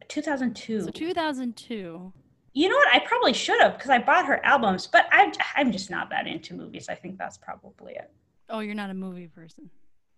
2002. 0.07 0.81
So 0.81 0.89
2002. 0.91 2.13
You 2.59 2.67
know 2.67 2.75
what? 2.75 2.93
I 2.93 2.99
probably 2.99 3.31
should 3.31 3.61
have 3.61 3.77
because 3.77 3.89
I 3.89 3.99
bought 3.99 4.25
her 4.25 4.45
albums, 4.45 4.85
but 4.85 5.07
I, 5.13 5.31
I'm 5.55 5.71
just 5.71 5.89
not 5.89 6.09
that 6.09 6.27
into 6.27 6.53
movies. 6.53 6.89
I 6.89 6.95
think 6.95 7.17
that's 7.17 7.37
probably 7.37 7.93
it. 7.93 8.11
Oh, 8.49 8.59
you're 8.59 8.75
not 8.75 8.89
a 8.89 8.93
movie 8.93 9.27
person. 9.27 9.69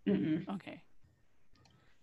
Mm-mm. 0.07 0.49
Okay. 0.55 0.81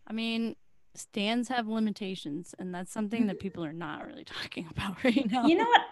I 0.07 0.13
mean, 0.13 0.55
stands 0.95 1.49
have 1.49 1.67
limitations, 1.67 2.55
and 2.57 2.73
that's 2.73 2.93
something 2.93 3.27
that 3.27 3.41
people 3.41 3.65
are 3.65 3.73
not 3.73 4.07
really 4.07 4.23
talking 4.43 4.69
about 4.71 5.03
right 5.03 5.29
now. 5.29 5.45
You 5.45 5.57
know 5.57 5.67
what? 5.67 5.83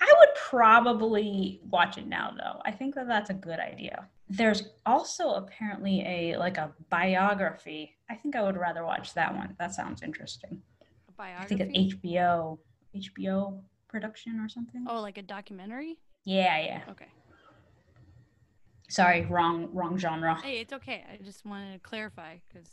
I 0.00 0.10
would 0.20 0.34
probably 0.48 1.60
watch 1.68 1.98
it 1.98 2.06
now, 2.06 2.34
though. 2.34 2.62
I 2.64 2.70
think 2.70 2.94
that 2.94 3.06
that's 3.06 3.28
a 3.28 3.34
good 3.34 3.60
idea. 3.60 4.08
There's 4.30 4.70
also 4.86 5.32
apparently 5.34 6.00
a 6.00 6.38
like 6.38 6.56
a 6.56 6.72
biography. 6.88 7.94
I 8.08 8.14
think 8.14 8.36
I 8.36 8.42
would 8.42 8.56
rather 8.56 8.86
watch 8.86 9.12
that 9.12 9.34
one. 9.34 9.54
That 9.58 9.74
sounds 9.74 10.00
interesting. 10.00 10.62
A 11.10 11.12
biography? 11.12 11.44
I 11.44 11.58
think 11.58 11.60
it's 11.60 11.94
HBO, 12.02 12.58
HBO 12.96 13.60
production 13.88 14.40
or 14.40 14.48
something. 14.48 14.86
Oh, 14.88 15.00
like 15.00 15.18
a 15.18 15.22
documentary? 15.22 15.98
Yeah, 16.24 16.58
yeah. 16.60 16.80
Okay. 16.90 17.06
Sorry, 18.88 19.24
wrong, 19.26 19.68
wrong 19.72 19.98
genre. 19.98 20.40
Hey, 20.42 20.60
it's 20.60 20.72
okay. 20.72 21.04
I 21.12 21.22
just 21.22 21.44
wanted 21.44 21.72
to 21.72 21.78
clarify 21.80 22.36
because 22.48 22.68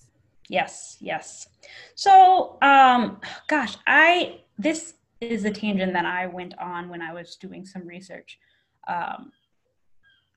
Yes, 0.49 0.97
yes. 0.99 1.47
So, 1.95 2.57
um, 2.62 3.21
gosh, 3.47 3.77
I 3.88 4.41
this 4.57 4.95
is 5.21 5.45
a 5.45 5.51
tangent 5.51 5.93
that 5.93 6.05
I 6.05 6.27
went 6.27 6.57
on 6.59 6.89
when 6.89 7.01
I 7.01 7.13
was 7.13 7.36
doing 7.38 7.65
some 7.65 7.88
research. 7.88 8.39
Um, 8.88 9.31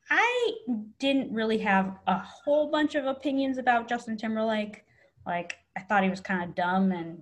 I 0.08 0.52
didn't 1.00 1.32
really 1.32 1.58
have 1.58 1.98
a 2.06 2.18
whole 2.18 2.70
bunch 2.70 2.94
of 2.94 3.06
opinions 3.06 3.58
about 3.58 3.88
Justin 3.88 4.16
Timberlake. 4.16 4.84
Like, 5.26 5.56
I 5.76 5.80
thought 5.80 6.04
he 6.04 6.10
was 6.10 6.20
kind 6.20 6.44
of 6.44 6.54
dumb 6.54 6.92
and, 6.92 7.20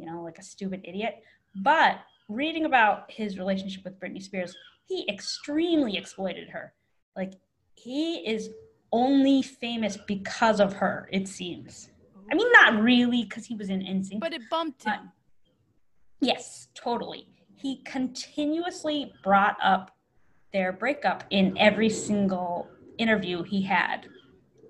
you 0.00 0.06
know, 0.06 0.22
like 0.22 0.38
a 0.38 0.42
stupid 0.42 0.80
idiot. 0.84 1.22
But 1.54 1.98
reading 2.28 2.64
about 2.64 3.10
his 3.10 3.38
relationship 3.38 3.84
with 3.84 4.00
Britney 4.00 4.22
Spears, 4.22 4.56
he 4.86 5.06
extremely 5.08 5.96
exploited 5.96 6.48
her. 6.48 6.72
Like, 7.14 7.34
he 7.74 8.16
is 8.26 8.50
only 8.92 9.42
famous 9.42 9.98
because 10.06 10.58
of 10.60 10.72
her, 10.74 11.08
it 11.12 11.28
seems. 11.28 11.90
I 12.30 12.34
mean, 12.34 12.50
not 12.52 12.80
really, 12.82 13.24
because 13.24 13.44
he 13.46 13.54
was 13.56 13.68
in 13.68 13.80
NSYNC. 13.80 14.20
but 14.20 14.32
it 14.32 14.42
bumped 14.50 14.86
Uh, 14.86 14.92
him. 14.92 15.12
Yes, 16.20 16.68
totally. 16.74 17.26
He 17.56 17.82
continuously 17.84 19.12
brought 19.22 19.56
up 19.62 19.90
their 20.52 20.72
breakup 20.72 21.24
in 21.30 21.56
every 21.58 21.88
single 21.90 22.68
interview 22.98 23.42
he 23.42 23.62
had 23.62 24.06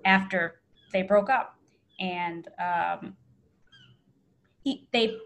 after 0.05 0.61
they 0.93 1.01
broke 1.03 1.29
up, 1.29 1.55
and 1.99 2.47
um, 2.59 3.15
he 4.63 4.87
they 4.91 5.17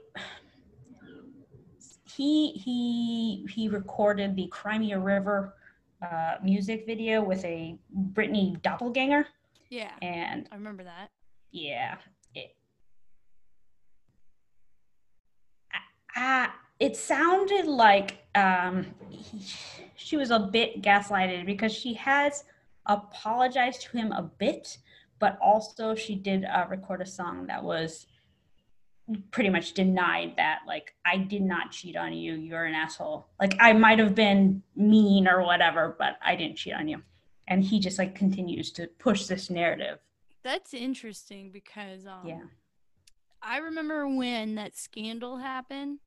he 2.15 2.52
he 2.52 3.45
he 3.54 3.67
recorded 3.67 4.36
the 4.36 4.48
Cry 4.48 4.78
Me 4.78 4.93
a 4.93 5.00
River 5.00 5.56
uh, 6.02 6.36
music 6.43 6.86
video 6.86 7.24
with 7.24 7.43
a 7.45 7.78
Britney 8.13 8.62
doppelganger, 8.62 9.28
yeah, 9.69 9.91
and 10.02 10.48
I 10.52 10.56
remember 10.56 10.84
that. 10.84 11.10
yeah. 11.52 11.98
It 12.34 12.56
uh, 16.15 16.48
it 16.80 16.95
sounded 16.95 17.65
like 17.65 18.26
um 18.36 18.86
he, 19.10 19.45
she 19.95 20.17
was 20.17 20.32
a 20.32 20.39
bit 20.39 20.82
gaslighted 20.82 21.45
because 21.45 21.74
she 21.74 21.93
has 21.95 22.43
apologized 22.86 23.82
to 23.82 23.98
him 23.98 24.12
a 24.12 24.21
bit 24.21 24.78
but 25.19 25.38
also 25.41 25.95
she 25.95 26.15
did 26.15 26.45
uh, 26.45 26.65
record 26.69 27.02
a 27.02 27.06
song 27.06 27.48
that 27.48 27.63
was 27.63 28.06
pretty 29.32 29.50
much 29.50 29.74
denied 29.74 30.34
that 30.36 30.60
like 30.65 30.96
i 31.06 31.15
did 31.15 31.41
not 31.41 31.72
cheat 31.72 31.96
on 31.96 32.13
you. 32.13 32.34
You're 32.34 32.65
an 32.65 32.74
asshole. 32.74 33.28
Like 33.39 33.56
i 33.60 33.74
might 33.74 34.00
have 34.00 34.15
been 34.15 34.63
mean 34.76 35.28
or 35.28 35.44
whatever 35.44 35.96
but 35.98 36.18
i 36.24 36.36
didn't 36.36 36.58
cheat 36.58 36.74
on 36.74 36.88
you. 36.88 37.02
And 37.48 37.63
he 37.63 37.80
just 37.80 38.00
like 38.00 38.15
continues 38.15 38.72
to 38.72 38.88
push 39.00 39.26
this 39.26 39.50
narrative. 39.50 40.00
That's 40.44 40.74
interesting 40.74 41.52
because 41.52 42.06
um, 42.06 42.22
yeah. 42.26 42.41
I 43.41 43.58
remember 43.58 44.08
when 44.08 44.56
that 44.56 44.76
scandal 44.76 45.38
happened, 45.38 46.00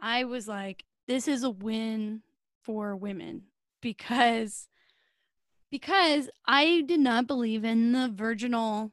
I 0.00 0.24
was 0.24 0.48
like, 0.48 0.84
this 1.06 1.28
is 1.28 1.44
a 1.44 1.50
win 1.50 2.22
for 2.62 2.96
women. 2.96 3.42
Because 3.80 4.68
because 5.70 6.30
I 6.46 6.82
did 6.86 7.00
not 7.00 7.26
believe 7.26 7.64
in 7.64 7.92
the 7.92 8.10
virginal 8.12 8.92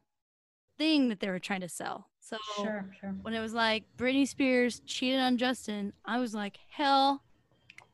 thing 0.78 1.10
that 1.10 1.20
they 1.20 1.30
were 1.30 1.40
trying 1.40 1.62
to 1.62 1.70
sell. 1.70 2.11
So 2.32 2.64
sure 2.64 2.86
sure 3.00 3.16
when 3.22 3.34
it 3.34 3.40
was 3.42 3.54
like 3.54 3.84
Britney 3.98 4.28
Spears 4.28 4.82
cheated 4.86 5.20
on 5.20 5.38
Justin, 5.38 5.94
I 6.06 6.20
was 6.20 6.34
like, 6.34 6.58
hell, 6.70 7.24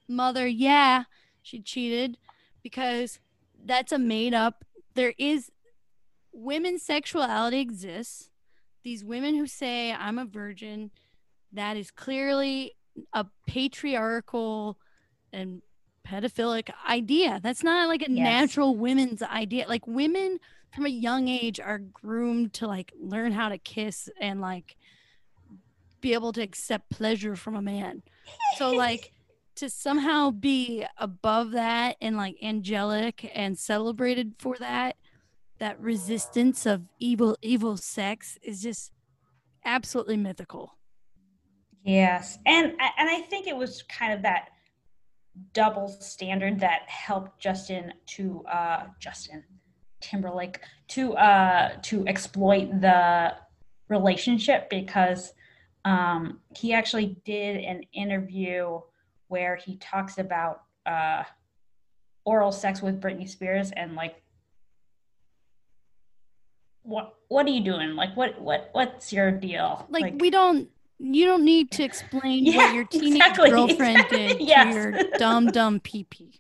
mother, 0.07 0.47
yeah, 0.47 1.03
she 1.41 1.59
cheated 1.59 2.17
because 2.63 3.19
that's 3.65 3.91
a 3.91 3.97
made 3.99 4.33
up. 4.33 4.63
There 4.93 5.13
is 5.17 5.51
women's 6.31 6.83
sexuality 6.83 7.59
exists. 7.59 8.29
These 8.83 9.03
women 9.03 9.35
who 9.35 9.47
say 9.47 9.91
I'm 9.91 10.17
a 10.19 10.25
virgin, 10.25 10.91
that 11.51 11.75
is 11.77 11.91
clearly 11.91 12.73
a 13.13 13.25
patriarchal 13.47 14.77
and 15.33 15.61
pedophilic 16.07 16.69
idea. 16.87 17.39
That's 17.43 17.63
not 17.63 17.89
like 17.89 18.01
a 18.01 18.09
Yes. 18.09 18.23
natural 18.23 18.75
women's 18.75 19.21
idea. 19.21 19.65
Like 19.67 19.85
women 19.87 20.39
from 20.73 20.85
a 20.85 20.89
young 20.89 21.27
age 21.27 21.59
are 21.59 21.79
groomed 21.79 22.53
to 22.53 22.67
like 22.67 22.93
learn 22.99 23.31
how 23.31 23.49
to 23.49 23.57
kiss 23.57 24.09
and 24.19 24.41
like 24.41 24.75
be 26.01 26.13
able 26.13 26.33
to 26.33 26.41
accept 26.41 26.89
pleasure 26.89 27.35
from 27.35 27.55
a 27.55 27.61
man. 27.61 28.03
So 28.57 28.71
like 28.71 29.11
to 29.55 29.69
somehow 29.69 30.31
be 30.31 30.85
above 30.97 31.51
that 31.51 31.97
and 31.99 32.15
like 32.15 32.35
angelic 32.43 33.29
and 33.33 33.57
celebrated 33.57 34.35
for 34.37 34.55
that 34.59 34.95
that 35.59 35.79
resistance 35.79 36.65
of 36.65 36.83
evil 36.99 37.35
evil 37.41 37.77
sex 37.77 38.37
is 38.43 38.61
just 38.61 38.91
absolutely 39.65 40.17
mythical. 40.17 40.77
Yes, 41.83 42.37
and 42.45 42.71
and 42.71 43.09
I 43.09 43.21
think 43.29 43.47
it 43.47 43.55
was 43.55 43.83
kind 43.83 44.13
of 44.13 44.21
that 44.21 44.49
double 45.53 45.87
standard 45.87 46.59
that 46.59 46.81
helped 46.87 47.39
Justin 47.39 47.93
to 48.07 48.43
uh, 48.51 48.85
Justin 48.99 49.43
Timberlake 49.99 50.59
to 50.89 51.13
uh, 51.15 51.77
to 51.83 52.07
exploit 52.07 52.81
the 52.81 53.33
relationship 53.89 54.69
because 54.69 55.33
um, 55.85 56.39
he 56.55 56.73
actually 56.73 57.17
did 57.25 57.57
an 57.57 57.83
interview 57.93 58.79
where 59.27 59.55
he 59.55 59.77
talks 59.77 60.17
about 60.17 60.63
uh, 60.85 61.23
oral 62.25 62.51
sex 62.51 62.81
with 62.81 63.01
Britney 63.01 63.27
Spears 63.27 63.71
and 63.71 63.95
like 63.95 64.21
what 66.83 67.15
what 67.27 67.45
are 67.45 67.49
you 67.49 67.63
doing 67.63 67.95
like 67.95 68.15
what 68.15 68.39
what 68.41 68.69
what's 68.71 69.11
your 69.11 69.29
deal 69.29 69.85
Like, 69.89 70.15
we 70.19 70.29
don't 70.29 70.69
you 70.99 71.25
don't 71.25 71.43
need 71.43 71.69
to 71.71 71.83
explain 71.89 72.45
Yeah, 72.45 72.57
what 72.57 72.75
your 72.75 72.85
teenage 72.85 73.15
exactly, 73.15 73.49
girlfriend 73.49 73.97
exactly, 73.97 74.27
did 74.27 74.41
yes. 74.47 74.73
to 74.73 74.73
your 74.73 75.03
dumb 75.17 75.47
dumb 75.47 75.79
pee 75.79 76.05
pee. 76.05 76.39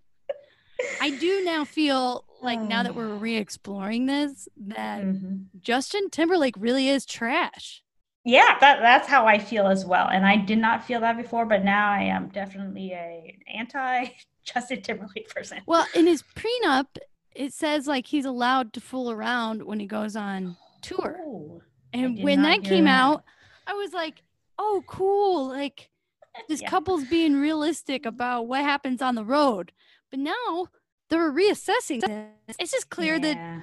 I 0.99 1.09
do 1.11 1.41
now 1.43 1.65
feel 1.65 2.25
like 2.41 2.59
now 2.59 2.83
that 2.83 2.95
we're 2.95 3.15
re-exploring 3.15 4.05
this 4.05 4.47
that 4.57 5.01
Mhm. 5.01 5.45
Justin 5.59 6.09
Timberlake 6.09 6.55
really 6.57 6.89
is 6.89 7.05
trash. 7.05 7.83
Yeah, 8.23 8.57
that 8.59 8.81
that's 8.81 9.07
how 9.07 9.25
I 9.25 9.39
feel 9.39 9.67
as 9.67 9.85
well. 9.85 10.07
And 10.07 10.25
I 10.25 10.35
did 10.37 10.57
not 10.57 10.83
feel 10.83 10.99
that 11.01 11.15
before, 11.17 11.45
but 11.45 11.63
now 11.63 11.89
I 11.91 12.03
am 12.03 12.27
definitely 12.29 12.91
a 12.91 13.37
anti 13.47 14.07
Justin 14.43 14.81
Timberlake 14.83 15.29
person. 15.29 15.61
Well, 15.65 15.87
in 15.93 16.07
his 16.07 16.23
prenup, 16.35 16.97
it 17.35 17.53
says 17.53 17.87
like 17.87 18.07
he's 18.07 18.25
allowed 18.25 18.73
to 18.73 18.81
fool 18.81 19.11
around 19.11 19.63
when 19.63 19.79
he 19.79 19.87
goes 19.87 20.15
on 20.15 20.57
tour. 20.81 21.19
Oh, 21.25 21.61
And 21.93 22.21
when 22.21 22.41
that 22.43 22.63
came 22.63 22.83
that. 22.85 23.01
out, 23.01 23.23
I 23.65 23.73
was 23.73 23.93
like, 23.93 24.23
"Oh, 24.59 24.83
cool! 24.87 25.47
Like 25.47 25.89
this 26.49 26.61
Yeah. 26.61 26.69
couple's 26.69 27.05
being 27.05 27.35
realistic 27.37 28.05
about 28.05 28.47
what 28.47 28.61
happens 28.61 29.01
on 29.01 29.15
the 29.15 29.25
road." 29.25 29.71
But 30.11 30.19
now 30.19 30.67
they're 31.09 31.31
reassessing 31.31 32.01
this. 32.01 32.55
It's 32.59 32.71
just 32.71 32.89
clear 32.89 33.19
that 33.19 33.35
Yeah. 33.35 33.61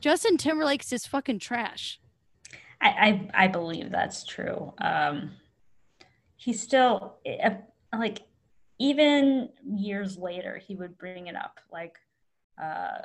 Justin 0.00 0.36
Timberlake's 0.36 0.90
just 0.90 1.08
fucking 1.08 1.38
trash. 1.38 2.00
I, 2.80 2.88
I 3.34 3.44
I 3.44 3.48
believe 3.48 3.90
that's 3.90 4.24
true. 4.24 4.74
Um, 4.80 5.32
he's 6.36 6.60
still 6.60 7.16
uh, 7.42 7.50
like 7.96 8.22
even 8.78 9.48
years 9.64 10.18
later 10.18 10.58
he 10.58 10.74
would 10.76 10.98
bring 10.98 11.28
it 11.28 11.36
up. 11.36 11.60
Like 11.72 11.96
uh, 12.62 13.02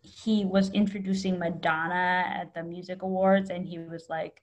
he 0.00 0.44
was 0.44 0.70
introducing 0.70 1.38
Madonna 1.38 2.24
at 2.26 2.54
the 2.54 2.62
music 2.62 3.02
awards, 3.02 3.50
and 3.50 3.66
he 3.66 3.78
was 3.78 4.06
like, 4.08 4.40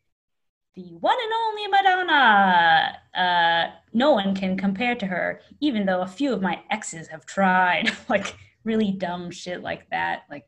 "The 0.76 0.94
one 1.00 1.16
and 1.24 1.34
only 1.48 1.68
Madonna. 1.68 2.98
Uh, 3.14 3.72
no 3.94 4.12
one 4.12 4.36
can 4.36 4.58
compare 4.58 4.96
to 4.96 5.06
her, 5.06 5.40
even 5.62 5.86
though 5.86 6.02
a 6.02 6.08
few 6.08 6.34
of 6.34 6.42
my 6.42 6.62
exes 6.70 7.08
have 7.08 7.26
tried." 7.26 7.92
like 8.10 8.36
really 8.64 8.92
dumb 8.92 9.32
shit 9.32 9.62
like 9.62 9.90
that. 9.92 10.24
Like, 10.30 10.48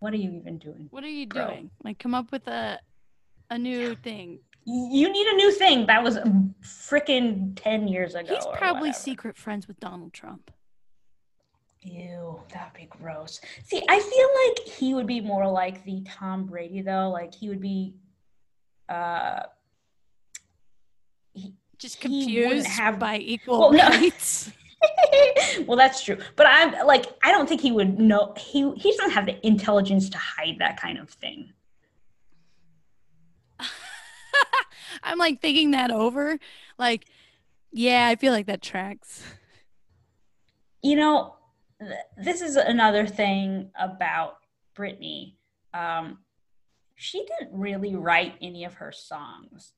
what 0.00 0.12
are 0.12 0.16
you 0.16 0.32
even 0.32 0.58
doing? 0.58 0.88
What 0.90 1.04
are 1.04 1.08
you 1.08 1.26
Bro. 1.26 1.46
doing? 1.48 1.70
Like, 1.84 1.98
come 1.98 2.14
up 2.14 2.32
with 2.32 2.46
a 2.48 2.80
a 3.50 3.58
new 3.58 3.94
thing. 3.94 4.40
you 4.66 5.10
need 5.10 5.26
a 5.26 5.36
new 5.36 5.52
thing 5.52 5.86
that 5.86 6.02
was 6.02 6.18
freaking 6.62 7.52
10 7.56 7.88
years 7.88 8.14
ago 8.14 8.34
He's 8.34 8.44
probably 8.58 8.90
whatever. 8.90 8.98
secret 8.98 9.36
friends 9.38 9.66
with 9.66 9.80
Donald 9.80 10.12
Trump. 10.12 10.50
Ew, 11.82 12.40
that'd 12.52 12.74
be 12.74 12.86
gross. 12.90 13.40
See, 13.64 13.82
I 13.88 14.00
feel 14.00 14.28
like 14.66 14.76
he 14.76 14.92
would 14.94 15.06
be 15.06 15.20
more 15.20 15.46
like 15.48 15.84
the 15.84 16.02
Tom 16.06 16.44
Brady 16.44 16.82
though. 16.82 17.08
Like 17.10 17.34
he 17.34 17.48
would 17.48 17.60
be 17.60 17.94
uh 18.88 19.40
Just 21.78 22.00
confused 22.00 22.66
have- 22.66 22.98
by 22.98 23.18
equal 23.18 23.58
Well, 23.60 23.72
no. 23.72 23.88
rights. 23.88 24.50
well, 25.66 25.76
that's 25.76 26.02
true. 26.04 26.18
But 26.36 26.46
I'm 26.48 26.86
like, 26.86 27.06
I 27.24 27.32
don't 27.32 27.48
think 27.48 27.60
he 27.60 27.72
would 27.72 27.98
know. 27.98 28.34
He 28.36 28.70
he 28.76 28.90
doesn't 28.96 29.10
have 29.10 29.26
the 29.26 29.44
intelligence 29.46 30.08
to 30.10 30.18
hide 30.18 30.56
that 30.60 30.80
kind 30.80 30.98
of 30.98 31.10
thing. 31.10 31.52
I'm 35.02 35.18
like 35.18 35.40
thinking 35.40 35.72
that 35.72 35.90
over. 35.90 36.38
Like, 36.78 37.06
yeah, 37.72 38.06
I 38.06 38.16
feel 38.16 38.32
like 38.32 38.46
that 38.46 38.62
tracks. 38.62 39.22
You 40.82 40.96
know, 40.96 41.34
th- 41.80 41.92
this 42.22 42.40
is 42.40 42.56
another 42.56 43.06
thing 43.06 43.70
about 43.78 44.36
Britney. 44.76 45.34
Um, 45.74 46.18
she 46.94 47.24
didn't 47.24 47.58
really 47.58 47.94
write 47.96 48.34
any 48.40 48.64
of 48.64 48.74
her 48.74 48.92
songs. 48.92 49.72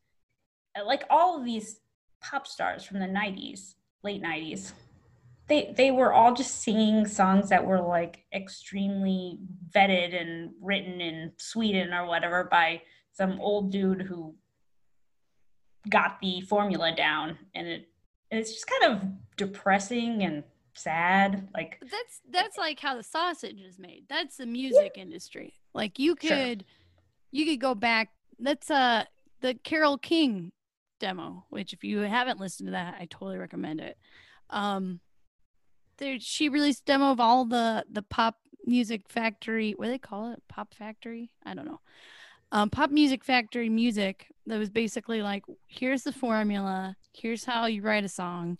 Like 0.84 1.04
all 1.10 1.38
of 1.38 1.44
these 1.44 1.79
pop 2.20 2.46
stars 2.46 2.84
from 2.84 2.98
the 3.00 3.06
'90s, 3.06 3.74
late 4.02 4.22
'90s, 4.22 4.72
they 5.48 5.74
they 5.76 5.90
were 5.90 6.12
all 6.12 6.34
just 6.34 6.62
singing 6.62 7.06
songs 7.06 7.48
that 7.48 7.66
were 7.66 7.80
like 7.80 8.24
extremely 8.32 9.38
vetted 9.74 10.20
and 10.20 10.52
written 10.60 11.00
in 11.00 11.32
Sweden 11.38 11.92
or 11.92 12.06
whatever 12.06 12.44
by 12.44 12.82
some 13.12 13.40
old 13.40 13.72
dude 13.72 14.02
who 14.02 14.34
got 15.88 16.20
the 16.20 16.40
formula 16.42 16.94
down 16.94 17.38
and 17.54 17.66
it 17.66 17.88
it's 18.30 18.52
just 18.52 18.66
kind 18.66 18.92
of 18.92 19.08
depressing 19.36 20.22
and 20.22 20.44
sad 20.74 21.48
like 21.54 21.78
That's 21.80 22.20
that's 22.30 22.56
like 22.56 22.78
how 22.78 22.96
the 22.96 23.02
sausage 23.02 23.60
is 23.60 23.78
made. 23.78 24.04
That's 24.08 24.36
the 24.36 24.46
music 24.46 24.92
industry. 24.96 25.54
Like 25.74 25.98
you 25.98 26.16
Sure. 26.20 26.36
could 26.36 26.64
you 27.32 27.44
could 27.44 27.60
go 27.60 27.74
back. 27.74 28.10
That's 28.38 28.70
uh 28.70 29.04
the 29.40 29.54
Carole 29.54 29.98
King 29.98 30.52
demo, 31.00 31.44
which 31.50 31.72
if 31.72 31.82
you 31.82 31.98
haven't 31.98 32.38
listened 32.38 32.68
to 32.68 32.72
that, 32.72 32.94
I 33.00 33.06
totally 33.06 33.38
recommend 33.38 33.80
it. 33.80 33.98
Um 34.48 35.00
there 35.98 36.18
she 36.18 36.48
released 36.48 36.84
demo 36.86 37.10
of 37.10 37.20
all 37.20 37.44
the 37.44 37.84
the 37.90 38.02
pop 38.02 38.36
music 38.64 39.02
factory 39.08 39.72
what 39.76 39.86
do 39.86 39.90
they 39.90 39.98
call 39.98 40.32
it? 40.32 40.42
Pop 40.48 40.72
factory? 40.74 41.32
I 41.44 41.54
don't 41.54 41.66
know. 41.66 41.80
Um 42.52 42.70
pop 42.70 42.90
music 42.90 43.24
factory 43.24 43.68
music 43.68 44.26
that 44.46 44.58
was 44.58 44.70
basically 44.70 45.22
like 45.22 45.44
here's 45.66 46.02
the 46.02 46.12
formula, 46.12 46.96
here's 47.12 47.44
how 47.44 47.66
you 47.66 47.82
write 47.82 48.04
a 48.04 48.08
song 48.08 48.58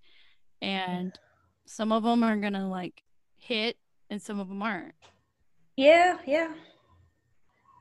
and 0.63 1.19
some 1.67 1.93
of 1.93 2.03
them 2.03 2.23
are 2.23 2.37
gonna 2.37 2.69
like 2.69 3.03
hit 3.37 3.77
and 4.11 4.21
some 4.21 4.41
of 4.41 4.49
them 4.49 4.63
aren't 4.63 4.95
yeah 5.77 6.19
yeah 6.27 6.53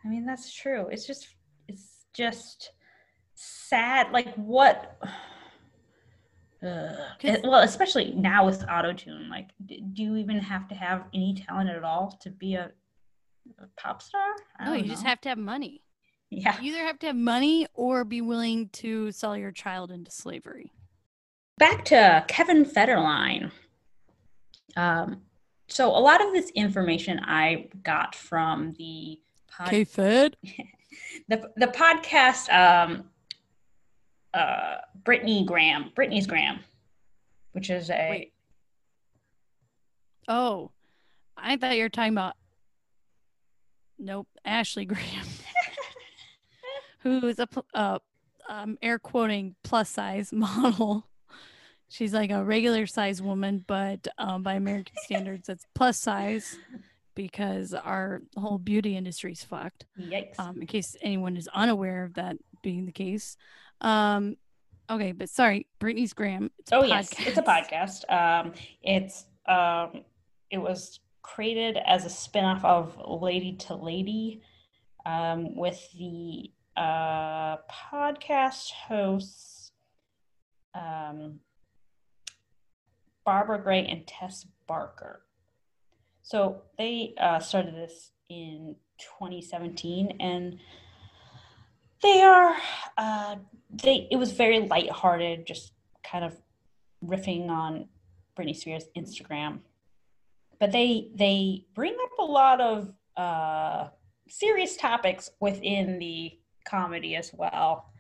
i 0.06 0.08
mean 0.08 0.26
that's 0.26 0.54
true 0.54 0.88
it's 0.92 1.06
just 1.06 1.28
it's 1.68 2.06
just 2.14 2.72
sad 3.40 4.12
like 4.12 4.34
what 4.36 4.98
Eh, 6.62 7.38
well 7.46 7.62
especially 7.62 8.12
now 8.12 8.46
with 8.46 8.66
auto-tune 8.70 9.30
like 9.30 9.48
d- 9.66 9.82
do 9.94 10.04
you 10.04 10.18
even 10.18 10.40
have 10.40 10.68
to 10.68 10.76
have 10.76 11.06
any 11.14 11.34
talent 11.34 11.70
at 11.70 11.86
all 11.86 12.20
to 12.20 12.30
be 12.30 12.56
a, 12.56 12.70
a 13.60 13.66
pop 13.78 14.02
star? 14.02 14.28
No 14.66 14.74
you 14.74 14.80
don't 14.82 14.90
just 14.90 15.06
have 15.06 15.22
to 15.22 15.30
have 15.30 15.38
money. 15.38 15.82
Yeah. 16.30 16.60
You 16.60 16.74
either 16.74 16.86
have 16.86 17.00
to 17.00 17.08
have 17.08 17.16
money 17.16 17.66
or 17.74 18.04
be 18.04 18.20
willing 18.20 18.68
to 18.74 19.10
sell 19.14 19.38
your 19.38 19.54
child 19.54 19.90
into 19.90 20.12
slavery. 20.12 20.74
Back 21.58 21.86
to 21.86 22.26
Kevin 22.28 22.66
Federline. 22.66 23.52
Um, 24.76 25.22
so 25.70 25.88
a 25.90 25.98
lot 26.00 26.22
of 26.22 26.34
this 26.34 26.50
information 26.56 27.20
I 27.20 27.70
got 27.84 28.16
from 28.16 28.74
the 28.78 29.22
pod- 29.48 29.88
fed? 29.88 30.36
The 31.30 31.52
the 31.56 31.68
podcast 31.68 32.52
um, 32.52 33.06
uh, 34.34 34.78
Britney 35.04 35.46
Gram, 35.46 35.92
Britney's 35.96 36.28
Gram, 36.28 36.60
which 37.52 37.70
is 37.70 37.90
a 37.90 38.08
Wait. 38.10 38.34
oh 40.28 40.72
i 41.38 41.58
thought 41.58 41.76
you 41.76 41.84
were 41.84 41.90
talking 41.90 42.14
about 42.14 42.36
nope 43.98 44.28
ashley 44.46 44.86
graham 44.86 45.26
who 47.00 47.28
is 47.28 47.40
a 47.40 47.48
uh, 47.74 48.00
um, 48.48 48.78
air 48.82 49.00
quoting 49.00 49.56
plus 49.64 49.90
size 49.90 50.32
model 50.34 51.06
she's 51.88 52.14
like 52.14 52.32
a 52.32 52.44
regular 52.44 52.86
size 52.86 53.22
woman 53.22 53.64
but 53.68 54.08
um, 54.18 54.44
by 54.44 54.54
american 54.54 54.96
standards 55.04 55.48
that's 55.48 55.66
plus 55.74 55.98
size 55.98 56.58
because 57.16 57.74
our 57.74 58.22
whole 58.38 58.58
beauty 58.58 58.96
industry 58.96 59.32
is 59.32 59.44
fucked 59.44 59.86
yikes. 60.00 60.40
um, 60.40 60.62
in 60.62 60.68
case 60.68 60.96
anyone 61.02 61.36
is 61.36 61.50
unaware 61.54 62.04
of 62.04 62.14
that 62.14 62.38
being 62.62 62.86
the 62.86 62.92
case 62.92 63.38
um, 63.82 64.36
okay 64.90 65.12
but 65.12 65.30
sorry 65.30 65.68
britney's 65.80 66.14
gram 66.14 66.50
it's 66.60 66.72
a 66.72 66.76
oh 66.76 66.84
yes, 66.84 67.14
it's 67.20 67.38
a 67.38 67.42
podcast. 67.42 68.10
Um, 68.12 68.54
it's 68.84 69.26
um, 69.48 70.04
it 70.52 70.60
was 70.60 71.00
created 71.22 71.78
as 71.86 72.06
a 72.06 72.10
spinoff 72.10 72.64
of 72.64 72.98
Lady 73.22 73.54
to 73.54 73.76
Lady, 73.76 74.42
um, 75.06 75.56
with 75.56 75.88
the 75.98 76.52
uh, 76.78 77.58
podcast 77.68 78.72
hosts 78.72 79.72
um, 80.76 81.40
Barbara 83.26 83.62
Gray 83.62 83.86
and 83.86 84.06
Tess 84.08 84.46
Barker. 84.68 85.24
So 86.22 86.62
they 86.78 87.16
uh, 87.20 87.40
started 87.40 87.76
this 87.76 88.12
in 88.30 88.76
2017, 89.20 90.18
and 90.20 90.60
they 92.02 92.22
are 92.22 92.56
uh, 92.98 93.36
they. 93.70 94.08
It 94.12 94.18
was 94.18 94.32
very 94.32 94.62
lighthearted, 94.62 95.46
just 95.46 95.74
kind 96.04 96.24
of 96.24 96.36
riffing 97.04 97.50
on 97.50 97.88
Britney 98.38 98.56
Spears' 98.56 98.86
Instagram. 98.98 99.60
But 100.60 100.72
they 100.72 101.10
they 101.16 101.66
bring 101.74 101.96
up 102.02 102.20
a 102.20 102.24
lot 102.24 102.62
of 102.62 102.94
uh, 103.18 103.90
serious 104.28 104.78
topics 104.78 105.30
within 105.40 106.00
the 106.00 106.38
comedy 106.66 107.16
as 107.16 107.32
well. 107.34 107.92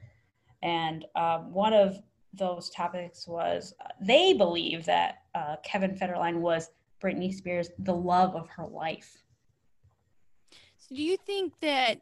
And 0.62 1.06
um, 1.16 1.54
one 1.54 1.74
of 1.74 2.00
those 2.34 2.70
topics 2.70 3.28
was 3.28 3.74
uh, 3.84 3.90
they 4.02 4.34
believe 4.34 4.86
that 4.86 5.24
uh, 5.36 5.56
Kevin 5.64 5.96
Federline 5.96 6.40
was 6.40 6.70
Britney 7.02 7.34
Spears, 7.34 7.70
the 7.80 7.94
love 7.94 8.36
of 8.36 8.48
her 8.50 8.68
life. 8.68 9.18
So 10.78 10.96
do 10.96 11.02
you 11.02 11.18
think 11.18 11.54
that 11.62 12.00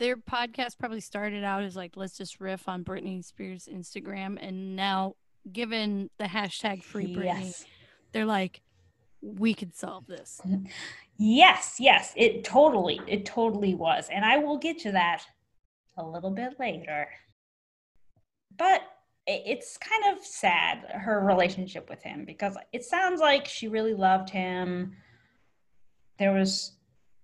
their 0.00 0.16
podcast 0.16 0.78
probably 0.78 1.00
started 1.00 1.44
out 1.44 1.62
as 1.62 1.76
like 1.76 1.96
let's 1.96 2.16
just 2.18 2.40
riff 2.40 2.68
on 2.68 2.82
Britney 2.82 3.24
Spears 3.24 3.68
Instagram 3.72 4.36
and 4.40 4.74
now 4.74 5.14
given 5.52 6.10
the 6.18 6.24
hashtag 6.24 6.82
free 6.82 7.14
Britney 7.14 7.24
Yes. 7.44 7.64
they're 8.12 8.26
like 8.26 8.62
we 9.22 9.54
could 9.54 9.74
solve 9.76 10.06
this. 10.06 10.40
Yes, 11.18 11.76
yes, 11.78 12.14
it 12.16 12.42
totally, 12.44 13.00
it 13.06 13.26
totally 13.26 13.74
was. 13.74 14.08
And 14.10 14.24
I 14.24 14.38
will 14.38 14.56
get 14.56 14.78
to 14.80 14.92
that 14.92 15.22
a 15.98 16.02
little 16.02 16.30
bit 16.30 16.58
later. 16.58 17.06
But 18.56 18.80
it's 19.26 19.76
kind 19.76 20.16
of 20.16 20.24
sad, 20.24 20.78
her 20.92 21.20
relationship 21.20 21.90
with 21.90 22.02
him, 22.02 22.24
because 22.24 22.56
it 22.72 22.84
sounds 22.84 23.20
like 23.20 23.46
she 23.46 23.68
really 23.68 23.92
loved 23.92 24.30
him. 24.30 24.96
There 26.18 26.32
was, 26.32 26.72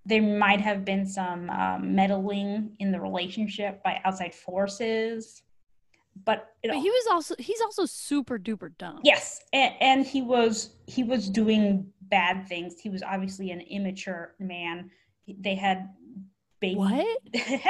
there 0.06 0.22
might 0.22 0.60
have 0.60 0.84
been 0.84 1.04
some 1.04 1.50
um, 1.50 1.94
meddling 1.94 2.76
in 2.78 2.92
the 2.92 3.00
relationship 3.00 3.82
by 3.82 4.00
outside 4.04 4.34
forces. 4.34 5.42
But 6.24 6.48
But 6.62 6.76
he 6.76 6.88
was 6.88 7.06
also 7.10 7.34
he's 7.38 7.60
also 7.60 7.84
super 7.84 8.38
duper 8.38 8.70
dumb. 8.78 9.00
Yes, 9.04 9.42
and, 9.52 9.74
and 9.80 10.06
he 10.06 10.22
was 10.22 10.76
he 10.86 11.02
was 11.04 11.28
doing 11.28 11.92
bad 12.02 12.46
things. 12.48 12.80
He 12.80 12.88
was 12.88 13.02
obviously 13.02 13.50
an 13.50 13.60
immature 13.60 14.34
man. 14.38 14.90
They 15.28 15.56
had 15.56 15.90
baby. 16.60 16.76
What? 16.76 17.06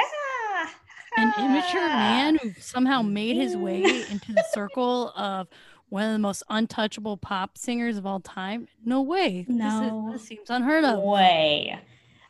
An 1.17 1.33
immature 1.39 1.87
man 1.87 2.37
who 2.37 2.51
somehow 2.59 3.01
made 3.01 3.37
his 3.37 3.57
way 3.57 3.81
into 4.11 4.33
the 4.33 4.43
circle 4.51 5.11
of 5.15 5.47
one 5.89 6.03
of 6.03 6.11
the 6.11 6.19
most 6.19 6.43
untouchable 6.49 7.17
pop 7.17 7.57
singers 7.57 7.97
of 7.97 8.05
all 8.05 8.19
time. 8.19 8.67
No 8.85 9.01
way. 9.01 9.45
This, 9.47 9.57
No. 9.57 10.09
is, 10.13 10.19
this 10.21 10.27
seems 10.27 10.49
unheard 10.51 10.83
of. 10.83 10.99
No 10.99 10.99
way. 10.99 11.79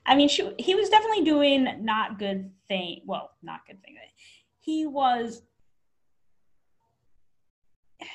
I 0.07 0.15
mean, 0.15 0.29
she, 0.29 0.49
he 0.57 0.73
was 0.73 0.89
definitely 0.89 1.25
doing 1.25 1.67
not 1.83 2.17
good 2.17 2.49
thing. 2.69 3.01
Well, 3.05 3.31
not 3.43 3.67
good 3.67 3.81
thing. 3.83 3.95
He 4.59 4.85
was. 4.87 5.41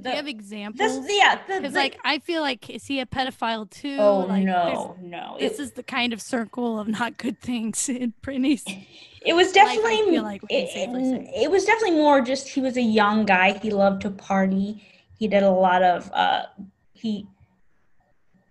Do 0.00 0.08
you 0.10 0.14
have 0.14 0.28
examples? 0.28 1.04
this, 1.04 1.16
yeah, 1.18 1.40
the, 1.48 1.60
Because 1.60 1.74
like 1.74 1.98
I 2.04 2.20
feel 2.20 2.42
like 2.42 2.70
is 2.70 2.86
he 2.86 3.00
a 3.00 3.06
pedophile 3.06 3.68
too? 3.68 3.96
oh 3.98 4.20
like, 4.28 4.44
no, 4.44 4.96
no, 5.02 5.36
This, 5.40 5.58
it, 5.58 5.62
is 5.62 5.72
the 5.72 5.82
kind 5.82 6.12
of 6.12 6.22
circle 6.22 6.78
of 6.78 6.86
not 6.86 7.18
good 7.18 7.40
things 7.40 7.88
in 7.88 8.12
Britney's. 8.22 8.62
it 9.26 9.32
was 9.34 9.50
definitely. 9.50 10.18
like 10.20 10.42
it, 10.48 10.70
it- 10.76 11.28
it 11.42 11.50
was 11.50 11.64
definitely 11.64 11.96
more 11.96 12.20
just 12.20 12.48
he 12.48 12.60
was 12.60 12.76
a 12.76 12.82
young 12.82 13.24
guy. 13.26 13.58
He 13.58 13.70
loved 13.70 14.02
to 14.02 14.10
party. 14.10 14.84
He 15.18 15.26
did 15.26 15.42
a 15.42 15.50
lot 15.50 15.82
of. 15.82 16.08
uh 16.12 16.44
he 16.92 17.26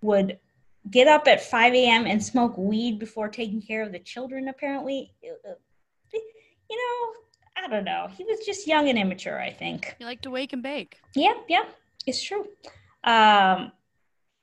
would 0.01 0.38
get 0.90 1.08
up 1.08 1.28
at 1.28 1.42
5 1.42 1.74
a.m. 1.74 2.06
and 2.06 2.24
smoke 2.24 2.58
weed 2.58 3.00
before 3.00 3.30
taking 3.30 3.62
care 3.62 3.84
of 3.84 3.92
the 3.92 4.00
children, 4.00 4.48
apparently. 4.48 5.14
You 5.22 5.32
know, 6.70 7.14
I 7.64 7.68
don't 7.68 7.86
know. 7.86 8.08
He 8.18 8.24
was 8.24 8.46
just 8.46 8.68
young 8.68 8.90
and 8.90 8.98
immature, 8.98 9.40
I 9.40 9.52
think. 9.52 9.96
You 10.00 10.06
like 10.06 10.22
to 10.22 10.32
wake 10.32 10.54
and 10.54 10.64
bake. 10.64 10.98
Yeah, 11.16 11.34
yeah, 11.48 11.64
it's 12.06 12.22
true. 12.22 12.48
Um, 13.04 13.72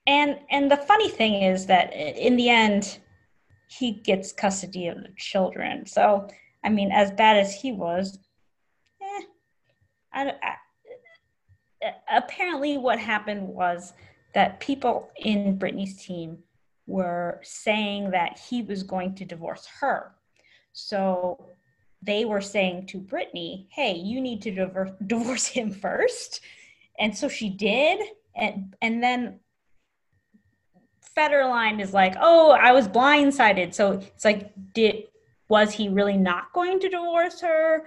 and 0.07 0.39
and 0.51 0.71
the 0.71 0.77
funny 0.77 1.09
thing 1.09 1.43
is 1.43 1.67
that 1.67 1.93
in 1.93 2.37
the 2.37 2.49
end, 2.49 2.99
he 3.69 3.93
gets 3.93 4.33
custody 4.33 4.89
of 4.89 4.99
the 5.03 5.13
children. 5.17 5.87
So, 5.87 6.29
I 6.65 6.69
mean, 6.69 6.91
as 6.93 7.11
bad 7.13 7.37
as 7.37 7.55
he 7.55 7.73
was, 7.73 8.19
eh, 9.01 9.23
I, 10.13 10.33
I, 11.83 11.93
apparently 12.11 12.79
what 12.79 12.99
happened 12.99 13.47
was 13.47 13.93
that 14.35 14.61
people 14.61 15.11
in 15.17 15.59
Britney's 15.59 16.03
team 16.03 16.39
were 16.87 17.41
saying 17.43 18.11
that 18.11 18.39
he 18.39 18.63
was 18.63 18.83
going 18.83 19.15
to 19.15 19.25
divorce 19.25 19.67
her. 19.81 20.13
So 20.73 21.51
they 22.03 22.25
were 22.25 22.41
saying 22.41 22.87
to 22.87 22.99
Britney, 22.99 23.67
hey, 23.71 23.95
you 23.95 24.21
need 24.21 24.43
to 24.43 24.51
divorce, 24.51 24.91
divorce 25.07 25.47
him 25.47 25.71
first. 25.71 26.41
And 26.99 27.17
so 27.17 27.29
she 27.29 27.51
did. 27.51 28.01
And, 28.35 28.75
and 28.83 29.03
then 29.03 29.41
Federline 31.17 31.81
is 31.81 31.93
like, 31.93 32.15
oh, 32.21 32.53
I 32.53 32.73
was 32.73 32.89
blindsided. 32.89 33.75
So 33.75 33.93
it's 33.93 34.25
like, 34.25 34.53
did 34.75 35.05
was 35.49 35.73
he 35.73 35.89
really 35.89 36.17
not 36.17 36.53
going 36.53 36.79
to 36.79 36.89
divorce 36.89 37.41
her? 37.41 37.85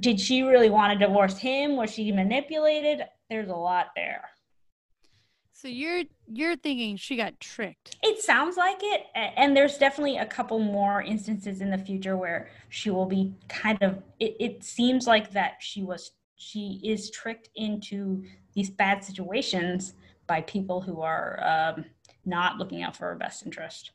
Did 0.00 0.18
she 0.18 0.42
really 0.42 0.70
want 0.70 0.98
to 0.98 1.06
divorce 1.06 1.36
him? 1.36 1.76
Was 1.76 1.90
she 1.92 2.10
manipulated? 2.10 3.02
There's 3.28 3.50
a 3.50 3.54
lot 3.54 3.88
there. 3.94 4.30
So 5.66 5.70
you're 5.70 6.04
you're 6.28 6.54
thinking 6.54 6.96
she 6.96 7.16
got 7.16 7.40
tricked. 7.40 7.96
It 8.00 8.22
sounds 8.22 8.56
like 8.56 8.78
it, 8.82 9.06
and 9.16 9.56
there's 9.56 9.78
definitely 9.78 10.16
a 10.16 10.24
couple 10.24 10.60
more 10.60 11.02
instances 11.02 11.60
in 11.60 11.72
the 11.72 11.78
future 11.78 12.16
where 12.16 12.50
she 12.68 12.88
will 12.88 13.04
be 13.04 13.34
kind 13.48 13.76
of. 13.82 14.00
It, 14.20 14.36
it 14.38 14.62
seems 14.62 15.08
like 15.08 15.32
that 15.32 15.54
she 15.58 15.82
was 15.82 16.12
she 16.36 16.80
is 16.84 17.10
tricked 17.10 17.48
into 17.56 18.22
these 18.54 18.70
bad 18.70 19.02
situations 19.02 19.94
by 20.28 20.42
people 20.42 20.82
who 20.82 21.00
are 21.00 21.42
um, 21.42 21.84
not 22.24 22.58
looking 22.58 22.84
out 22.84 22.94
for 22.94 23.06
her 23.06 23.16
best 23.16 23.44
interest. 23.44 23.90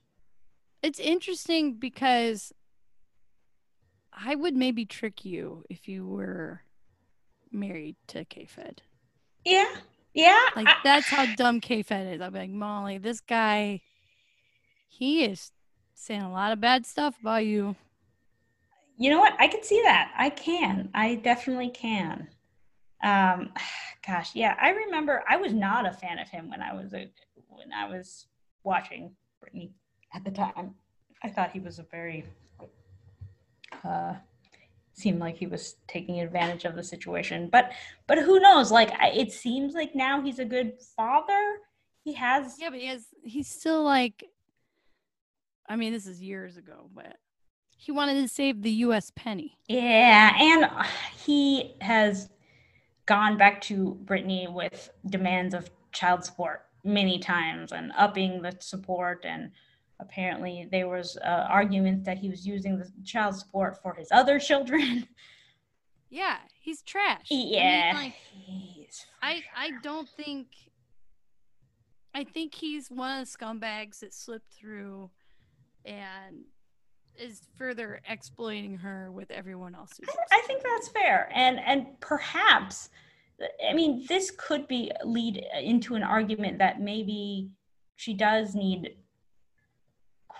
It's 0.83 0.99
interesting 0.99 1.75
because 1.75 2.51
I 4.11 4.35
would 4.35 4.57
maybe 4.57 4.83
trick 4.83 5.23
you 5.23 5.63
if 5.69 5.87
you 5.87 6.05
were 6.05 6.63
married 7.49 7.95
to 8.07 8.25
K-Fed. 8.25 8.81
Yeah, 9.45 9.69
yeah. 10.13 10.47
Like 10.55 10.67
that's 10.83 11.07
how 11.07 11.25
dumb 11.35 11.59
K-Fed 11.59 12.15
is. 12.15 12.21
I'll 12.21 12.31
be 12.31 12.39
like, 12.39 12.49
Molly, 12.49 12.97
this 12.97 13.21
guy, 13.21 13.81
he 14.87 15.23
is 15.23 15.51
saying 15.93 16.21
a 16.21 16.31
lot 16.31 16.51
of 16.51 16.59
bad 16.59 16.85
stuff 16.85 17.15
about 17.21 17.45
you. 17.45 17.75
You 18.97 19.09
know 19.09 19.19
what? 19.19 19.33
I 19.39 19.47
can 19.47 19.63
see 19.63 19.81
that. 19.83 20.11
I 20.17 20.29
can. 20.29 20.89
I 20.93 21.15
definitely 21.15 21.69
can. 21.69 22.27
Um, 23.03 23.51
gosh, 24.05 24.35
yeah. 24.35 24.55
I 24.61 24.69
remember 24.69 25.23
I 25.29 25.37
was 25.37 25.53
not 25.53 25.87
a 25.87 25.93
fan 25.93 26.19
of 26.19 26.29
him 26.29 26.49
when 26.49 26.61
I 26.61 26.73
was 26.73 26.93
a 26.93 27.09
when 27.47 27.71
I 27.73 27.87
was 27.87 28.27
watching 28.63 29.11
Britney 29.43 29.71
at 30.13 30.23
the 30.23 30.31
time. 30.31 30.75
I 31.23 31.29
thought 31.29 31.51
he 31.51 31.59
was 31.59 31.79
a 31.79 31.83
very 31.83 32.25
uh, 33.83 34.15
seemed 34.93 35.19
like 35.19 35.37
he 35.37 35.47
was 35.47 35.75
taking 35.87 36.19
advantage 36.19 36.65
of 36.65 36.75
the 36.75 36.83
situation. 36.83 37.49
But 37.51 37.71
but 38.07 38.19
who 38.19 38.39
knows? 38.39 38.71
Like 38.71 38.91
it 39.01 39.31
seems 39.31 39.73
like 39.73 39.95
now 39.95 40.21
he's 40.21 40.39
a 40.39 40.45
good 40.45 40.73
father. 40.95 41.57
He 42.03 42.13
has 42.13 42.57
yeah, 42.59 42.69
but 42.69 42.79
he 42.79 42.87
has 42.87 43.05
he's 43.23 43.49
still 43.49 43.83
like. 43.83 44.23
I 45.69 45.77
mean, 45.77 45.93
this 45.93 46.07
is 46.07 46.21
years 46.21 46.57
ago, 46.57 46.89
but 46.93 47.15
he 47.77 47.91
wanted 47.91 48.21
to 48.21 48.27
save 48.27 48.61
the 48.61 48.71
U.S. 48.71 49.11
penny. 49.15 49.57
Yeah, 49.69 50.35
and 50.37 50.69
he 51.25 51.75
has 51.79 52.29
gone 53.05 53.37
back 53.37 53.61
to 53.61 53.97
Britney 54.05 54.51
with 54.51 54.91
demands 55.05 55.53
of 55.53 55.69
child 55.91 56.25
support 56.25 56.65
many 56.83 57.19
times 57.19 57.71
and 57.71 57.91
upping 57.97 58.41
the 58.41 58.55
support 58.59 59.25
and 59.25 59.51
apparently 60.01 60.67
there 60.71 60.89
was 60.89 61.17
uh, 61.23 61.45
argument 61.49 62.03
that 62.05 62.17
he 62.17 62.29
was 62.29 62.45
using 62.45 62.77
the 62.77 62.91
child 63.05 63.35
support 63.35 63.81
for 63.81 63.93
his 63.93 64.07
other 64.11 64.39
children. 64.39 65.07
Yeah 66.13 66.39
he's 66.61 66.81
trash. 66.83 67.25
Yeah 67.29 67.93
I, 67.95 68.01
mean, 68.01 68.03
like, 68.03 68.15
I 69.21 69.43
i 69.55 69.71
don't 69.81 70.07
think 70.07 70.47
i 72.15 72.23
think 72.23 72.55
he's 72.55 72.89
one 72.89 73.19
of 73.19 73.31
the 73.31 73.37
scumbags 73.37 73.99
that 73.99 74.13
slipped 74.13 74.53
through 74.53 75.09
and 75.85 76.43
is 77.17 77.41
further 77.57 77.99
exploiting 78.07 78.77
her 78.77 79.11
with 79.11 79.31
everyone 79.31 79.75
else 79.75 79.91
I, 80.07 80.37
I 80.37 80.41
think 80.41 80.63
that's 80.63 80.87
fair. 80.87 81.29
And 81.33 81.59
and 81.59 81.99
perhaps 81.99 82.89
i 83.67 83.73
mean 83.73 84.05
this 84.07 84.31
could 84.37 84.67
be 84.67 84.91
lead 85.03 85.43
into 85.61 85.95
an 85.95 86.03
argument 86.03 86.59
that 86.59 86.79
maybe 86.79 87.49
she 87.95 88.13
does 88.13 88.55
need 88.55 88.95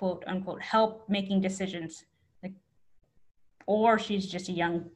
quote 0.01 0.23
unquote 0.25 0.61
help 0.63 1.07
making 1.07 1.39
decisions. 1.41 2.05
Like 2.41 2.53
or 3.67 3.99
she's 3.99 4.25
just 4.25 4.49
a 4.49 4.51
young 4.51 4.89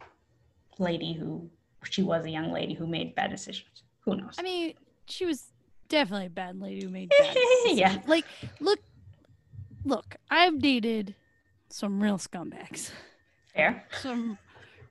lady 0.80 1.14
who 1.14 1.47
she 1.84 2.01
was 2.01 2.26
a 2.26 2.30
young 2.32 2.51
lady 2.51 2.74
who 2.74 2.88
made 2.88 3.14
bad 3.14 3.30
decisions. 3.30 3.84
Who 4.03 4.16
knows? 4.16 4.36
I 4.39 4.41
mean 4.41 4.74
she 5.08 5.26
was 5.28 5.51
definitely 5.89 6.26
a 6.26 6.32
bad 6.32 6.60
lady 6.60 6.84
who 6.84 6.89
made 6.89 7.10
bad 7.20 7.36
decisions. 7.36 7.80
yeah. 7.80 8.01
Like 8.08 8.26
look 8.60 8.80
look 9.84 10.16
i've 10.32 10.58
dated 10.60 11.14
some 11.70 12.01
real 12.01 12.18
scumbags. 12.18 12.89
Fair. 13.53 13.86
Some 14.01 14.39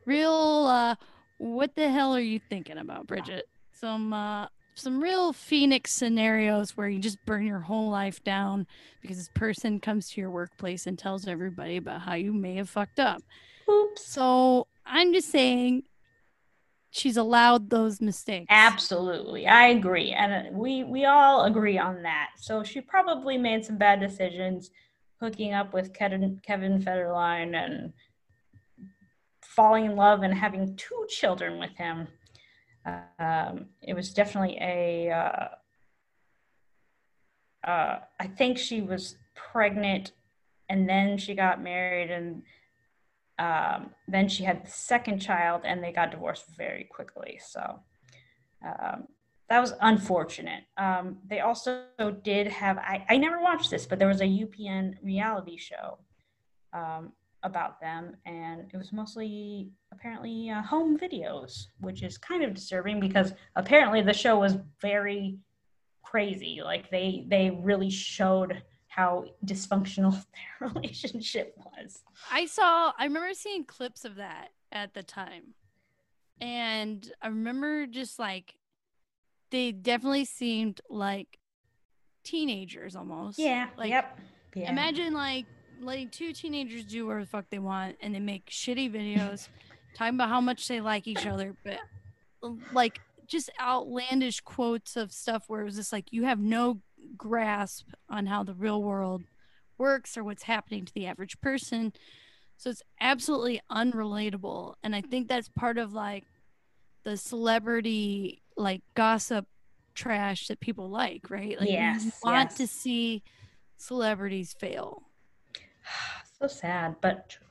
real 0.06 0.32
uh 0.68 0.94
what 1.38 1.74
the 1.74 1.90
hell 1.90 2.14
are 2.14 2.20
you 2.20 2.38
thinking 2.38 2.78
about 2.78 3.08
bridget? 3.08 3.48
Some 3.72 4.12
uh 4.12 4.46
some 4.74 5.00
real 5.00 5.32
phoenix 5.32 5.92
scenarios 5.92 6.76
where 6.76 6.88
you 6.88 6.98
just 6.98 7.24
burn 7.24 7.46
your 7.46 7.60
whole 7.60 7.90
life 7.90 8.22
down 8.24 8.66
because 9.00 9.16
this 9.16 9.30
person 9.34 9.80
comes 9.80 10.10
to 10.10 10.20
your 10.20 10.30
workplace 10.30 10.86
and 10.86 10.98
tells 10.98 11.28
everybody 11.28 11.76
about 11.76 12.02
how 12.02 12.14
you 12.14 12.32
may 12.32 12.56
have 12.56 12.68
fucked 12.68 12.98
up. 12.98 13.22
Oops. 13.68 14.04
So 14.04 14.66
I'm 14.84 15.12
just 15.12 15.30
saying 15.30 15.84
she's 16.90 17.16
allowed 17.16 17.70
those 17.70 18.00
mistakes. 18.00 18.46
Absolutely. 18.50 19.46
I 19.46 19.68
agree. 19.68 20.10
And 20.10 20.32
uh, 20.32 20.50
we 20.52 20.84
we 20.84 21.04
all 21.04 21.44
agree 21.44 21.78
on 21.78 22.02
that. 22.02 22.30
So 22.36 22.62
she 22.62 22.80
probably 22.80 23.38
made 23.38 23.64
some 23.64 23.78
bad 23.78 24.00
decisions 24.00 24.70
hooking 25.20 25.54
up 25.54 25.72
with 25.72 25.94
Kevin 25.94 26.40
Kevin 26.44 26.82
Federline 26.82 27.54
and 27.54 27.92
falling 29.40 29.86
in 29.86 29.96
love 29.96 30.22
and 30.22 30.34
having 30.34 30.76
two 30.76 31.06
children 31.08 31.58
with 31.58 31.74
him 31.76 32.08
um, 33.18 33.66
it 33.82 33.95
was 33.95 34.12
definitely 34.12 34.59
a. 34.61 35.11
Uh, 35.11 35.49
uh, 37.68 38.01
I 38.20 38.26
think 38.26 38.59
she 38.59 38.82
was 38.82 39.16
pregnant 39.35 40.12
and 40.68 40.89
then 40.89 41.16
she 41.16 41.35
got 41.35 41.62
married 41.62 42.11
and 42.11 42.43
um, 43.39 43.91
then 44.07 44.28
she 44.28 44.45
had 44.45 44.64
the 44.66 44.70
second 44.70 45.20
child 45.20 45.62
and 45.64 45.82
they 45.82 45.93
got 45.93 46.11
divorced 46.11 46.45
very 46.57 46.85
quickly. 46.85 47.41
So 47.45 47.80
um, 48.64 49.09
that 49.49 49.61
was 49.61 49.72
unfortunate. 49.80 50.64
Um, 50.76 51.18
they 51.26 51.41
also 51.41 51.85
did 52.22 52.47
have, 52.49 52.78
I, 52.78 53.05
I 53.09 53.16
never 53.16 53.41
watched 53.41 53.70
this, 53.70 53.87
but 53.87 53.99
there 53.99 54.09
was 54.09 54.20
a 54.20 54.24
UPN 54.24 54.95
reality 55.03 55.57
show 55.57 55.99
um, 56.72 57.12
about 57.45 57.80
them, 57.80 58.16
and 58.26 58.70
it 58.72 58.76
was 58.76 58.92
mostly 58.92 59.70
apparently 59.92 60.51
uh, 60.51 60.62
home 60.62 60.99
videos, 60.99 61.66
which 61.80 62.03
is 62.03 62.18
kind 62.18 62.42
of 62.42 62.55
disturbing 62.55 62.99
because 62.99 63.32
apparently 63.55 64.03
the 64.03 64.12
show 64.12 64.38
was 64.38 64.57
very 64.80 65.38
crazy. 66.03 66.61
Like 66.64 66.90
they 66.90 67.24
they 67.28 67.51
really 67.51 67.90
showed 67.90 68.62
how 68.88 69.24
dysfunctional 69.47 70.12
their 70.61 70.68
relationship 70.70 71.55
was. 71.57 72.03
I 72.32 72.47
saw. 72.47 72.92
I 72.99 73.05
remember 73.05 73.34
seeing 73.34 73.64
clips 73.64 74.05
of 74.05 74.16
that 74.16 74.49
at 74.72 74.95
the 74.95 75.03
time, 75.03 75.55
and 76.40 77.12
I 77.22 77.28
remember 77.28 77.86
just 77.86 78.18
like 78.18 78.55
they 79.51 79.70
definitely 79.70 80.24
seemed 80.24 80.80
like 80.88 81.38
teenagers 82.24 82.97
almost. 82.97 83.38
Yeah. 83.38 83.68
Like, 83.76 83.90
yep. 83.90 84.18
Yeah. 84.55 84.70
Imagine 84.70 85.14
like 85.14 85.47
letting 85.87 86.09
two 86.09 86.32
teenagers 86.32 86.85
do 86.85 87.07
whatever 87.07 87.22
the 87.22 87.26
fuck 87.30 87.47
they 87.51 87.59
want 87.59 87.97
and 88.01 88.14
they 88.14 88.20
make 88.20 88.47
shitty 88.47 88.93
videos 88.93 89.49
talking 89.95 90.14
about 90.14 90.28
how 90.28 90.41
much 90.41 90.66
they 90.68 90.80
like 90.80 91.07
each 91.07 91.26
other, 91.26 91.55
but 91.64 91.78
like 92.72 93.01
just 93.26 93.51
outlandish 93.61 94.41
quotes 94.41 94.97
of 94.97 95.12
stuff 95.12 95.45
where 95.49 95.62
it 95.62 95.64
was 95.64 95.76
just 95.76 95.93
like 95.93 96.12
you 96.12 96.24
have 96.24 96.39
no 96.39 96.80
grasp 97.16 97.87
on 98.11 98.26
how 98.26 98.43
the 98.43 98.55
real 98.55 98.82
world 98.82 99.22
works 99.78 100.16
or 100.16 100.24
what's 100.24 100.45
happening 100.45 100.85
to 100.85 100.93
the 100.95 101.07
average 101.07 101.41
person. 101.41 101.93
So 102.57 102.70
it's 102.70 102.82
absolutely 103.01 103.61
unrelatable. 103.70 104.74
And 104.82 104.95
I 104.95 105.01
think 105.01 105.28
that's 105.28 105.49
part 105.49 105.78
of 105.78 105.93
like 105.93 106.24
the 107.05 107.16
celebrity 107.16 108.43
like 108.57 108.82
gossip 108.95 109.47
trash 109.95 110.49
that 110.49 110.61
people 110.61 110.89
like, 110.89 111.30
right? 111.30 111.59
Like 111.59 111.68
Yes, 111.68 112.05
you 112.05 112.12
want 112.22 112.51
yes. 112.51 112.57
to 112.59 112.66
see 112.66 113.22
celebrities 113.76 114.55
fail. 114.59 115.03
so 116.41 116.47
sad, 116.47 116.97
but 117.01 117.28
true. 117.28 117.47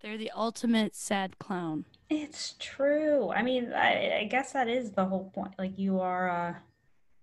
They're 0.00 0.18
the 0.18 0.32
ultimate 0.36 0.94
sad 0.94 1.38
clown. 1.38 1.86
It's 2.10 2.56
true. 2.58 3.30
I 3.30 3.42
mean, 3.42 3.72
I, 3.72 4.18
I 4.20 4.24
guess 4.24 4.52
that 4.52 4.68
is 4.68 4.92
the 4.92 5.04
whole 5.06 5.30
point. 5.34 5.54
Like 5.58 5.78
you 5.78 6.00
are, 6.00 6.28
uh, 6.28 6.54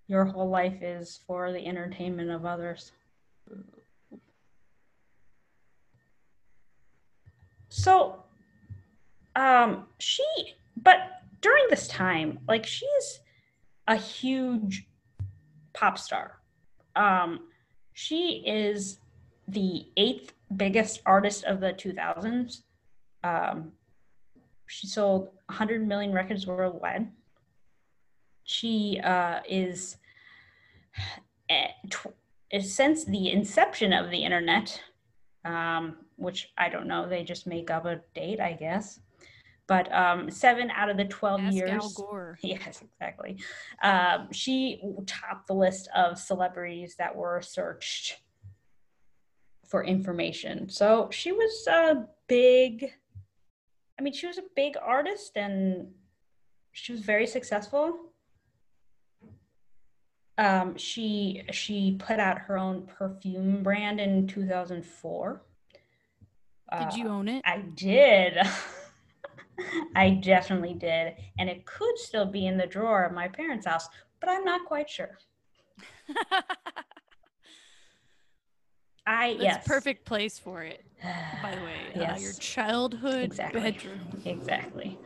your 0.08 0.26
whole 0.26 0.50
life 0.50 0.82
is 0.82 1.20
for 1.28 1.52
the 1.52 1.66
entertainment 1.66 2.32
of 2.32 2.46
others. 2.46 2.92
So, 7.70 8.24
um, 9.36 9.86
she, 10.00 10.26
but 10.76 11.22
during 11.40 11.66
this 11.70 11.88
time, 11.88 12.40
like 12.48 12.66
she's 12.66 13.20
a 13.88 13.96
huge 13.96 14.88
pop 15.74 15.98
star. 15.98 16.40
Um, 16.96 17.48
she 17.94 18.44
is 18.46 19.00
the 19.48 19.88
eighth 19.98 20.34
biggest 20.56 21.02
artist 21.06 21.44
of 21.46 21.60
the 21.60 21.74
2000s. 21.74 22.62
Um, 23.24 23.72
she 24.68 24.88
sold 24.88 25.30
100 25.48 25.86
million 25.86 26.14
records 26.14 26.48
worldwide. 26.48 27.10
She 28.44 29.00
uh, 29.04 29.42
is, 29.48 29.98
eh, 31.50 31.68
tw- 31.90 32.16
since 32.60 33.06
the 33.06 33.32
inception 33.32 33.94
of 33.94 34.10
the 34.10 34.24
internet, 34.24 34.82
um, 35.46 35.98
which 36.16 36.52
I 36.58 36.70
don't 36.70 36.88
know, 36.88 37.08
they 37.08 37.24
just 37.24 37.48
make 37.48 37.70
up 37.70 37.86
a 37.86 38.02
date, 38.14 38.40
I 38.40 38.54
guess. 38.54 39.00
But 39.72 39.90
um, 39.94 40.30
seven 40.30 40.70
out 40.70 40.90
of 40.90 40.98
the 40.98 41.06
12 41.06 41.40
Ask 41.40 41.56
years. 41.56 41.72
Al 41.72 41.90
Gore. 41.96 42.38
Yes, 42.44 42.82
exactly. 42.82 43.38
Um, 43.82 44.28
she 44.34 44.82
topped 45.06 45.48
the 45.48 45.54
list 45.54 45.88
of 45.96 46.20
celebrities 46.20 46.96
that 46.98 47.16
were 47.16 47.42
searched 47.42 48.18
for 49.66 49.82
information. 49.86 50.68
So 50.68 51.08
she 51.10 51.32
was 51.32 51.68
a 51.68 52.06
big, 52.28 52.92
I 53.98 54.02
mean, 54.02 54.12
she 54.12 54.28
was 54.28 54.38
a 54.38 54.44
big 54.58 54.76
artist 54.76 55.38
and 55.38 55.88
she 56.74 56.92
was 56.92 57.00
very 57.00 57.26
successful. 57.26 57.98
Um, 60.38 60.76
she 60.76 61.44
she 61.54 61.96
put 61.98 62.20
out 62.20 62.40
her 62.40 62.58
own 62.58 62.88
perfume 62.88 63.64
brand 63.64 64.02
in 64.02 64.28
2004. 64.28 65.42
Did 66.78 66.94
you 66.98 67.08
Uh, 67.08 67.10
own 67.14 67.30
it? 67.30 67.42
I 67.46 67.60
did. 67.60 68.38
I 69.96 70.10
definitely 70.12 70.74
did. 70.74 71.14
And 71.40 71.50
it 71.50 71.66
could 71.66 71.98
still 71.98 72.26
be 72.26 72.48
in 72.48 72.58
the 72.58 72.68
drawer 72.68 73.04
of 73.04 73.14
my 73.14 73.28
parents' 73.28 73.66
house, 73.66 73.88
but 74.20 74.30
I'm 74.30 74.44
not 74.44 74.66
quite 74.66 74.90
sure. 74.90 75.18
I 79.08 79.30
That's 79.30 79.44
yes. 79.44 79.68
perfect 79.68 80.06
place 80.06 80.38
for 80.38 80.64
it. 80.64 80.86
By 81.42 81.56
the 81.56 81.64
way, 81.64 82.06
uh, 82.08 82.18
your 82.18 82.34
childhood 82.34 83.24
Exactly. 83.24 83.62
bedroom. 83.62 84.00
Exactly. 84.26 84.98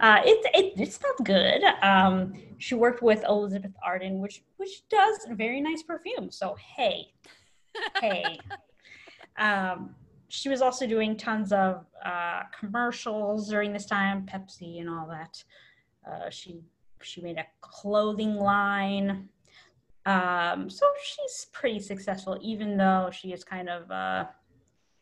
Uh, 0.00 0.20
it, 0.24 0.46
it 0.54 0.80
it 0.80 0.92
smelled 0.92 1.24
good. 1.24 1.62
Um, 1.82 2.34
she 2.58 2.74
worked 2.76 3.02
with 3.02 3.24
Elizabeth 3.28 3.72
Arden, 3.84 4.20
which 4.20 4.44
which 4.58 4.86
does 4.88 5.26
very 5.32 5.60
nice 5.60 5.82
perfume. 5.82 6.30
So 6.30 6.56
hey, 6.76 7.12
hey. 8.00 8.38
Um, 9.36 9.94
she 10.28 10.48
was 10.48 10.62
also 10.62 10.86
doing 10.86 11.16
tons 11.16 11.52
of 11.52 11.86
uh, 12.04 12.42
commercials 12.58 13.48
during 13.48 13.72
this 13.72 13.86
time, 13.86 14.26
Pepsi 14.26 14.80
and 14.80 14.88
all 14.88 15.06
that. 15.08 15.42
Uh, 16.08 16.30
she 16.30 16.60
she 17.02 17.20
made 17.20 17.38
a 17.38 17.46
clothing 17.60 18.34
line. 18.34 19.28
Um, 20.06 20.70
so 20.70 20.86
she's 21.02 21.46
pretty 21.52 21.80
successful, 21.80 22.38
even 22.40 22.76
though 22.76 23.10
she 23.12 23.32
is 23.32 23.44
kind 23.44 23.68
of 23.68 23.90
uh, 23.90 24.24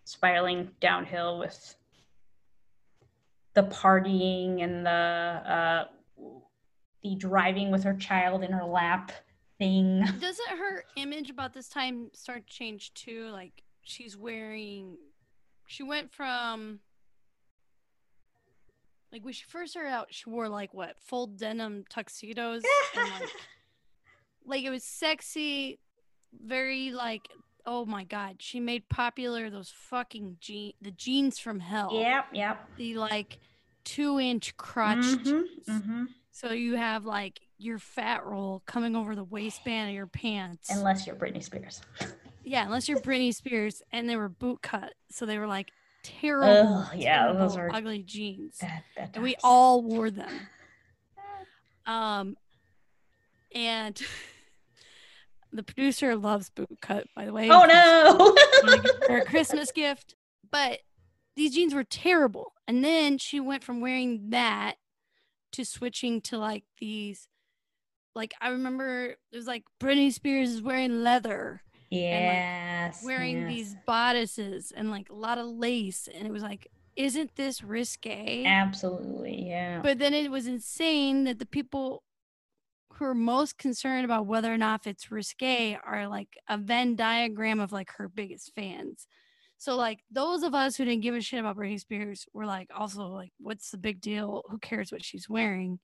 spiraling 0.05 0.71
downhill 0.81 1.39
with 1.39 1.77
the 3.55 3.65
partying 3.65 4.63
and 4.63 4.85
the 4.85 4.91
uh, 4.91 5.85
the 7.03 7.15
driving 7.17 7.71
with 7.71 7.85
her 7.85 7.95
child 7.95 8.43
in 8.43 8.53
her 8.53 8.65
lap 8.65 9.13
thing. 9.59 10.05
Doesn't 10.21 10.49
her 10.49 10.85
image 10.97 11.31
about 11.31 11.53
this 11.53 11.69
time 11.69 12.11
start 12.13 12.47
to 12.47 12.53
change 12.53 12.93
too? 12.95 13.29
Like 13.33 13.63
she's 13.83 14.17
wearing, 14.17 14.97
she 15.67 15.83
went 15.83 16.13
from, 16.13 16.81
like 19.13 19.25
when 19.25 19.33
she 19.35 19.45
first 19.45 19.73
started 19.73 19.91
out, 19.91 20.09
she 20.11 20.29
wore 20.29 20.49
like 20.49 20.73
what 20.75 20.97
full 21.01 21.27
denim 21.27 21.85
tuxedos 21.89 22.63
and 22.97 23.11
like, 23.21 23.31
like 24.45 24.65
it 24.65 24.71
was 24.71 24.85
sexy, 24.85 25.79
very 26.33 26.91
like. 26.91 27.29
Oh 27.69 27.85
my 27.85 28.05
god, 28.05 28.37
she 28.39 28.61
made 28.61 28.89
popular 28.89 29.51
those 29.51 29.73
fucking 29.75 30.37
jean 30.41 30.73
the 30.81 30.93
jeans 30.93 31.41
from 31.41 31.59
hell. 31.59 31.91
Yep, 31.93 32.27
yep. 32.33 32.69
The 32.77 32.95
like 32.95 33.41
two 33.85 34.21
inch 34.21 34.57
crotch 34.57 34.99
Mhm, 34.99 35.25
jeans. 35.25 35.67
mhm. 35.69 36.07
So 36.31 36.53
you 36.53 36.77
have 36.77 37.05
like 37.05 37.41
your 37.59 37.81
fat 37.81 38.25
roll 38.25 38.63
coming 38.67 38.95
over 38.95 39.17
the 39.17 39.25
waistband 39.25 39.89
of 39.89 39.97
your 39.97 40.07
pants. 40.07 40.71
Unless 40.71 41.09
you're 41.09 41.17
Britney 41.17 41.43
Spears. 41.43 41.81
Yeah, 42.47 42.65
unless 42.65 42.89
you're 42.89 43.01
Britney 43.01 43.35
Spears, 43.35 43.83
and 43.93 44.09
they 44.09 44.17
were 44.17 44.29
boot 44.29 44.63
cut, 44.63 44.95
so 45.11 45.27
they 45.27 45.39
were 45.39 45.47
like 45.47 45.73
terrible, 46.03 46.79
Ugh, 46.79 46.97
yeah, 46.97 47.33
those 47.33 47.55
terrible, 47.55 47.75
are 47.75 47.79
ugly 47.79 48.03
jeans, 48.03 48.59
Bad, 48.61 48.83
bad 48.97 49.11
and 49.15 49.23
we 49.23 49.37
all 49.43 49.83
wore 49.83 50.11
them. 50.11 50.31
Um, 51.87 52.37
and 53.55 54.01
the 55.53 55.63
producer 55.63 56.17
loves 56.17 56.51
boot 56.51 56.79
cut, 56.81 57.07
by 57.15 57.25
the 57.25 57.33
way. 57.33 57.49
Oh 57.51 57.65
no! 57.65 58.79
her 59.09 59.19
a 59.19 59.25
Christmas 59.25 59.73
gift. 59.73 60.15
But 60.51 60.81
these 61.35 61.55
jeans 61.55 61.75
were 61.75 61.85
terrible. 61.85 62.53
And 62.67 62.85
then 62.85 63.19
she 63.19 63.41
went 63.41 63.63
from 63.63 63.81
wearing 63.81 64.31
that 64.31 64.77
to 65.53 65.65
switching 65.65 66.21
to 66.23 66.39
like 66.39 66.65
these 66.79 67.29
like 68.15 68.35
I 68.41 68.49
remember 68.49 69.15
it 69.31 69.37
was 69.37 69.47
like 69.47 69.65
Britney 69.81 70.13
Spears 70.13 70.51
is 70.51 70.63
wearing 70.63 71.03
leather, 71.03 71.63
yes. 71.91 73.03
wearing 73.05 73.43
yes. 73.43 73.49
these 73.49 73.77
bodices 73.87 74.73
and 74.77 74.91
like 74.91 75.09
a 75.11 75.15
lot 75.15 75.39
of 75.39 75.47
lace 75.47 76.09
and 76.13 76.27
it 76.27 76.33
was 76.33 76.43
like 76.43 76.69
isn't 76.97 77.37
this 77.37 77.63
risque? 77.63 78.45
Absolutely, 78.47 79.49
yeah. 79.49 79.81
But 79.83 79.99
then 79.99 80.15
it 80.15 80.31
was 80.31 80.47
insane 80.47 81.25
that 81.25 81.39
the 81.39 81.47
people 81.47 82.03
who 82.95 83.05
are 83.05 83.15
most 83.15 83.59
concerned 83.59 84.05
about 84.05 84.27
whether 84.27 84.53
or 84.53 84.57
not 84.57 84.87
it's 84.87 85.13
risque 85.13 85.79
are 85.85 86.09
like 86.09 86.39
a 86.49 86.57
Venn 86.57 86.97
diagram 86.97 87.61
of 87.61 87.71
like 87.71 87.91
her 87.99 88.09
biggest 88.09 88.53
fans. 88.55 89.07
So 89.59 89.77
like 89.77 90.01
those 90.11 90.43
of 90.43 90.55
us 90.55 90.77
who 90.77 90.85
didn't 90.85 91.03
give 91.03 91.15
a 91.15 91.21
shit 91.21 91.41
about 91.41 91.57
Britney 91.57 91.79
Spears 91.79 92.27
were 92.33 92.47
like 92.47 92.71
also 92.75 93.07
like, 93.09 93.33
what's 93.39 93.71
the 93.71 93.79
big 93.79 94.01
deal? 94.01 94.43
Who 94.49 94.59
cares 94.59 94.91
what 94.91 95.05
she's 95.05 95.29
wearing? 95.29 95.79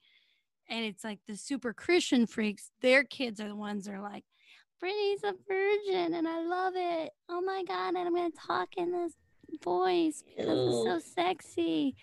And 0.68 0.84
it's 0.84 1.04
like 1.04 1.18
the 1.28 1.36
super 1.36 1.74
Christian 1.74 2.26
freaks, 2.26 2.70
their 2.80 3.04
kids 3.04 3.40
are 3.40 3.48
the 3.48 3.56
ones 3.56 3.84
that 3.84 3.94
are 3.94 4.02
like, 4.02 4.24
Britney's 4.82 5.24
a 5.24 5.34
virgin 5.46 6.14
and 6.14 6.26
I 6.26 6.40
love 6.40 6.74
it. 6.76 7.12
Oh 7.28 7.40
my 7.40 7.62
god, 7.66 7.94
and 7.94 7.98
I'm 7.98 8.14
gonna 8.14 8.30
talk 8.30 8.68
in 8.76 8.92
this 8.92 9.12
voice 9.62 10.22
because 10.26 10.48
it's 10.48 11.06
so 11.06 11.14
sexy 11.14 11.94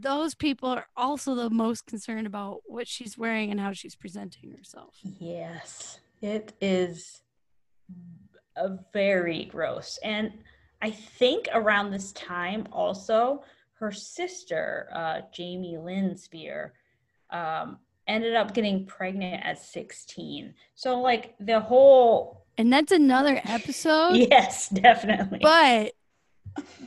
those 0.00 0.34
people 0.34 0.68
are 0.70 0.86
also 0.96 1.34
the 1.34 1.50
most 1.50 1.86
concerned 1.86 2.26
about 2.26 2.60
what 2.64 2.86
she's 2.86 3.18
wearing 3.18 3.50
and 3.50 3.60
how 3.60 3.72
she's 3.72 3.96
presenting 3.96 4.50
herself. 4.52 4.96
Yes, 5.02 6.00
it 6.20 6.52
is 6.60 7.22
a 8.56 8.78
very 8.92 9.46
gross. 9.46 9.98
And 10.02 10.32
I 10.80 10.90
think 10.90 11.48
around 11.52 11.90
this 11.90 12.12
time 12.12 12.66
also, 12.72 13.42
her 13.74 13.92
sister, 13.92 14.88
uh, 14.92 15.20
Jamie 15.32 15.78
Lynn 15.78 16.16
Spear, 16.16 16.74
um, 17.30 17.78
ended 18.12 18.34
up 18.36 18.54
getting 18.54 18.86
pregnant 18.86 19.44
at 19.44 19.58
16. 19.58 20.54
So, 20.74 21.00
like, 21.00 21.34
the 21.40 21.60
whole. 21.60 22.44
And 22.58 22.72
that's 22.72 22.92
another 22.92 23.40
episode. 23.44 24.14
Yes, 24.30 24.68
definitely. 24.68 25.40
But 25.42 25.92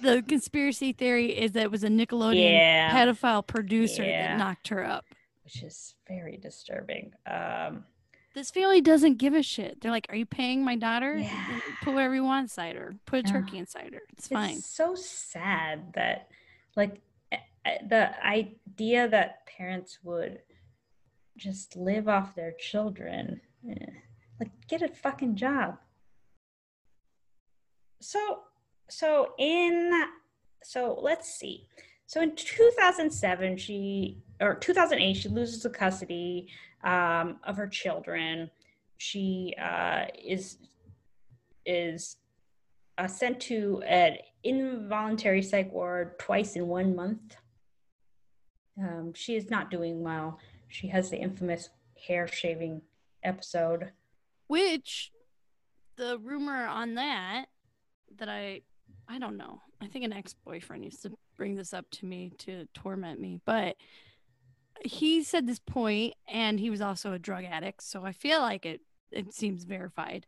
the 0.02 0.24
conspiracy 0.28 0.94
theory 0.94 1.38
is 1.38 1.54
that 1.54 1.64
it 1.64 1.72
was 1.72 1.84
a 1.84 1.88
Nickelodeon 1.90 2.52
Yeah. 2.52 2.92
pedophile 2.96 3.46
producer 3.46 4.04
Yeah. 4.04 4.38
that 4.38 4.38
knocked 4.38 4.68
her 4.70 4.86
up. 4.86 5.06
which 5.44 5.62
is 5.62 5.94
very 6.08 6.38
disturbing. 6.38 7.14
Um, 7.28 7.86
This 8.34 8.50
family 8.50 8.82
doesn't 8.82 9.18
give 9.20 9.36
a 9.36 9.44
shit. 9.44 9.80
They're 9.80 9.92
like, 9.92 10.08
"Are 10.10 10.16
you 10.16 10.26
paying 10.26 10.64
my 10.66 10.76
daughter? 10.76 11.16
Yeah. 11.18 11.60
Put 11.84 11.94
whatever 11.94 12.16
you 12.16 12.24
want 12.24 12.46
inside 12.46 12.76
her. 12.76 12.96
Put 13.06 13.20
a 13.20 13.32
turkey 13.32 13.60
inside 13.60 13.94
her. 13.94 14.02
It's 14.14 14.28
fine." 14.28 14.56
It's 14.58 14.66
so 14.66 14.96
sad 14.96 15.94
that, 15.94 16.30
like, 16.76 17.00
the 17.88 18.12
idea 18.26 19.08
that 19.08 19.46
parents 19.46 20.00
would 20.04 20.42
just 21.38 21.76
live 21.76 22.08
off 22.08 22.36
their 22.36 22.54
children, 22.54 23.42
eh, 23.70 23.92
like, 24.40 24.52
get 24.68 24.82
a 24.82 24.88
fucking 24.88 25.36
job. 25.36 25.78
So, 28.02 28.40
so 28.90 29.34
in, 29.38 30.06
so 30.64 30.98
let's 31.02 31.34
see. 31.34 31.68
So 32.08 32.22
in 32.22 32.36
2007, 32.36 33.58
she 33.58 34.20
or 34.40 34.56
2008, 34.56 35.14
she 35.16 35.30
loses 35.30 35.64
the 35.64 35.70
custody 35.70 36.50
um, 36.84 37.38
of 37.44 37.58
her 37.58 37.68
children. 37.68 38.50
She 38.98 39.54
uh, 39.62 40.06
is 40.24 40.58
is 41.66 42.18
uh, 42.98 43.08
sent 43.08 43.40
to 43.40 43.82
an 43.88 44.18
involuntary 44.44 45.42
psych 45.42 45.72
ward 45.74 46.20
twice 46.20 46.56
in 46.56 46.68
one 46.68 46.96
month. 46.96 47.38
Um, 48.80 49.14
she 49.16 49.36
is 49.36 49.50
not 49.50 49.72
doing 49.72 50.02
well. 50.02 50.40
She 50.68 50.88
has 50.88 51.10
the 51.10 51.18
infamous 51.18 51.70
hair 52.08 52.28
shaving 52.28 52.82
episode. 53.24 53.92
Which 54.48 55.12
the 55.96 56.18
rumor 56.20 56.66
on 56.66 56.96
that 56.96 57.46
that 58.18 58.30
I 58.30 58.62
I 59.08 59.20
don't 59.20 59.38
know. 59.38 59.62
I 59.82 59.88
think 59.88 60.06
an 60.06 60.14
ex-boyfriend 60.14 60.84
used 60.84 61.04
to 61.04 61.12
bring 61.36 61.56
this 61.56 61.74
up 61.74 61.86
to 61.92 62.06
me 62.06 62.32
to 62.40 62.68
torment 62.74 63.20
me, 63.20 63.40
but 63.46 63.76
he 64.84 65.24
said 65.24 65.48
this 65.48 65.60
point 65.60 66.16
and 66.28 66.60
he 66.60 66.70
was 66.70 66.82
also 66.82 67.14
a 67.14 67.20
drug 67.20 67.44
addict, 67.46 67.84
so 67.84 68.04
I 68.04 68.12
feel 68.12 68.40
like 68.40 68.66
it 68.66 68.82
it 69.12 69.34
seems 69.34 69.64
verified 69.64 70.26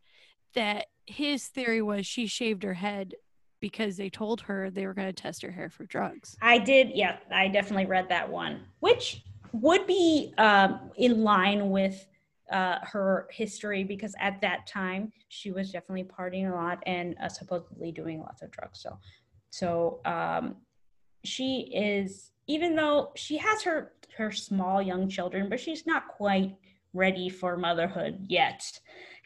that 0.54 0.86
his 1.06 1.46
theory 1.46 1.82
was 1.82 2.06
she 2.06 2.26
shaved 2.26 2.62
her 2.62 2.74
head 2.74 3.14
because 3.60 3.96
they 3.96 4.08
told 4.08 4.42
her 4.42 4.70
they 4.70 4.86
were 4.86 4.94
going 4.94 5.08
to 5.08 5.12
test 5.12 5.42
her 5.42 5.50
hair 5.50 5.68
for 5.68 5.84
drugs. 5.84 6.36
I 6.40 6.58
did, 6.58 6.90
yeah, 6.94 7.16
I 7.30 7.48
definitely 7.48 7.86
read 7.86 8.08
that 8.08 8.30
one, 8.30 8.60
which 8.80 9.22
would 9.52 9.86
be 9.86 10.32
um, 10.38 10.90
in 10.96 11.22
line 11.22 11.70
with 11.70 12.06
uh, 12.50 12.78
her 12.82 13.28
history 13.30 13.84
because 13.84 14.14
at 14.18 14.40
that 14.40 14.66
time 14.66 15.12
she 15.28 15.50
was 15.50 15.70
definitely 15.70 16.04
partying 16.04 16.50
a 16.50 16.54
lot 16.54 16.82
and 16.86 17.14
uh, 17.22 17.28
supposedly 17.28 17.92
doing 17.92 18.20
lots 18.20 18.42
of 18.42 18.50
drugs. 18.50 18.80
So, 18.80 18.98
so 19.50 20.00
um, 20.04 20.56
she 21.24 21.70
is 21.74 22.32
even 22.46 22.74
though 22.74 23.12
she 23.14 23.36
has 23.36 23.62
her 23.62 23.92
her 24.16 24.32
small 24.32 24.82
young 24.82 25.08
children, 25.08 25.48
but 25.48 25.60
she's 25.60 25.86
not 25.86 26.08
quite 26.08 26.56
ready 26.92 27.28
for 27.28 27.56
motherhood 27.56 28.24
yet. 28.28 28.62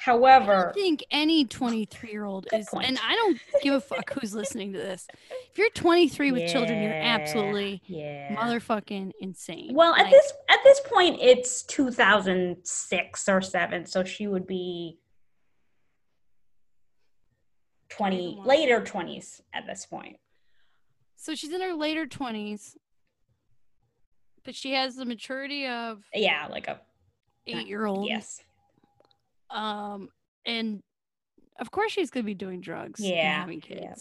However, 0.04 0.52
I 0.52 0.62
don't 0.64 0.74
think 0.74 1.04
any 1.12 1.44
23 1.44 2.10
year 2.10 2.24
old 2.24 2.48
is, 2.52 2.66
point. 2.68 2.88
and 2.88 2.98
I 3.06 3.14
don't 3.14 3.38
give 3.62 3.74
a 3.74 3.80
fuck 3.80 4.12
who's 4.14 4.34
listening 4.34 4.72
to 4.72 4.78
this. 4.78 5.06
If 5.30 5.56
you're 5.56 5.70
23 5.70 6.32
with 6.32 6.42
yeah, 6.42 6.52
children, 6.52 6.82
you're 6.82 6.92
absolutely 6.92 7.80
yeah. 7.86 8.34
motherfucking 8.34 9.12
insane. 9.20 9.70
Well, 9.72 9.92
like, 9.92 10.06
at 10.06 10.10
this 10.10 10.32
at 10.48 10.58
this 10.64 10.80
point, 10.92 11.18
it's 11.20 11.62
2006 11.62 13.28
or 13.28 13.40
seven, 13.40 13.86
so 13.86 14.02
she 14.02 14.26
would 14.26 14.44
be 14.44 14.98
20 17.90 18.40
later 18.44 18.80
20s 18.80 19.40
at 19.54 19.68
this 19.68 19.86
point. 19.86 20.16
So 21.14 21.36
she's 21.36 21.52
in 21.52 21.60
her 21.60 21.74
later 21.74 22.06
20s, 22.06 22.74
but 24.42 24.56
she 24.56 24.72
has 24.72 24.96
the 24.96 25.04
maturity 25.04 25.68
of 25.68 26.02
yeah, 26.12 26.48
like 26.50 26.66
a 26.66 26.80
eight 27.46 27.68
year 27.68 27.86
old. 27.86 28.08
Yes. 28.08 28.42
Um, 29.52 30.08
and 30.46 30.82
of 31.60 31.70
course 31.70 31.92
she's 31.92 32.10
gonna 32.10 32.24
be 32.24 32.34
doing 32.34 32.60
drugs. 32.60 33.00
Yeah, 33.00 33.40
having 33.40 33.60
kids. 33.60 33.80
Yeah. 33.82 33.94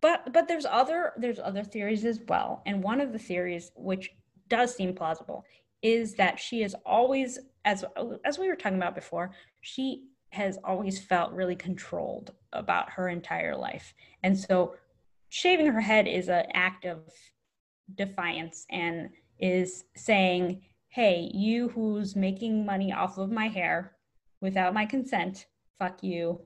But 0.00 0.32
but 0.32 0.48
there's 0.48 0.66
other 0.66 1.12
there's 1.18 1.38
other 1.38 1.62
theories 1.62 2.04
as 2.04 2.20
well, 2.28 2.62
and 2.66 2.82
one 2.82 3.00
of 3.00 3.12
the 3.12 3.18
theories 3.18 3.70
which 3.76 4.10
does 4.48 4.74
seem 4.74 4.94
plausible 4.94 5.44
is 5.82 6.14
that 6.14 6.38
she 6.38 6.62
is 6.62 6.76
always 6.84 7.38
as 7.64 7.84
as 8.24 8.38
we 8.38 8.48
were 8.48 8.56
talking 8.56 8.78
about 8.78 8.94
before 8.94 9.30
she 9.60 10.04
has 10.30 10.58
always 10.64 11.00
felt 11.00 11.32
really 11.32 11.56
controlled 11.56 12.32
about 12.52 12.90
her 12.90 13.08
entire 13.08 13.56
life 13.56 13.94
and 14.22 14.38
so 14.38 14.74
shaving 15.28 15.66
her 15.66 15.80
head 15.80 16.06
is 16.06 16.28
an 16.28 16.44
act 16.54 16.84
of 16.84 17.00
defiance 17.94 18.66
and 18.70 19.08
is 19.38 19.84
saying 19.96 20.60
hey, 20.90 21.30
you 21.32 21.68
who's 21.68 22.14
making 22.14 22.66
money 22.66 22.92
off 22.92 23.16
of 23.16 23.30
my 23.30 23.48
hair 23.48 23.92
without 24.40 24.74
my 24.74 24.84
consent, 24.84 25.46
fuck 25.78 26.02
you. 26.02 26.40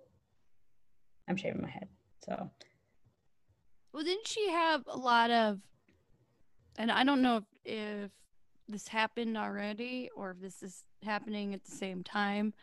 I'm 1.28 1.36
shaving 1.36 1.62
my 1.62 1.70
head. 1.70 1.88
So. 2.24 2.51
Well, 3.92 4.05
didn't 4.05 4.28
she 4.28 4.51
have 4.51 4.82
a 4.86 4.97
lot 4.97 5.30
of, 5.30 5.61
and 6.76 6.92
I 6.92 7.05
don't 7.05 7.22
know 7.22 7.42
if, 7.64 8.11
this 8.66 8.88
happened 8.88 9.36
already 9.36 10.09
or 10.16 10.30
if 10.30 10.40
this 10.40 10.62
is 10.62 10.84
happening 11.03 11.53
at 11.53 11.64
the 11.64 11.70
same 11.70 12.03
time, 12.03 12.55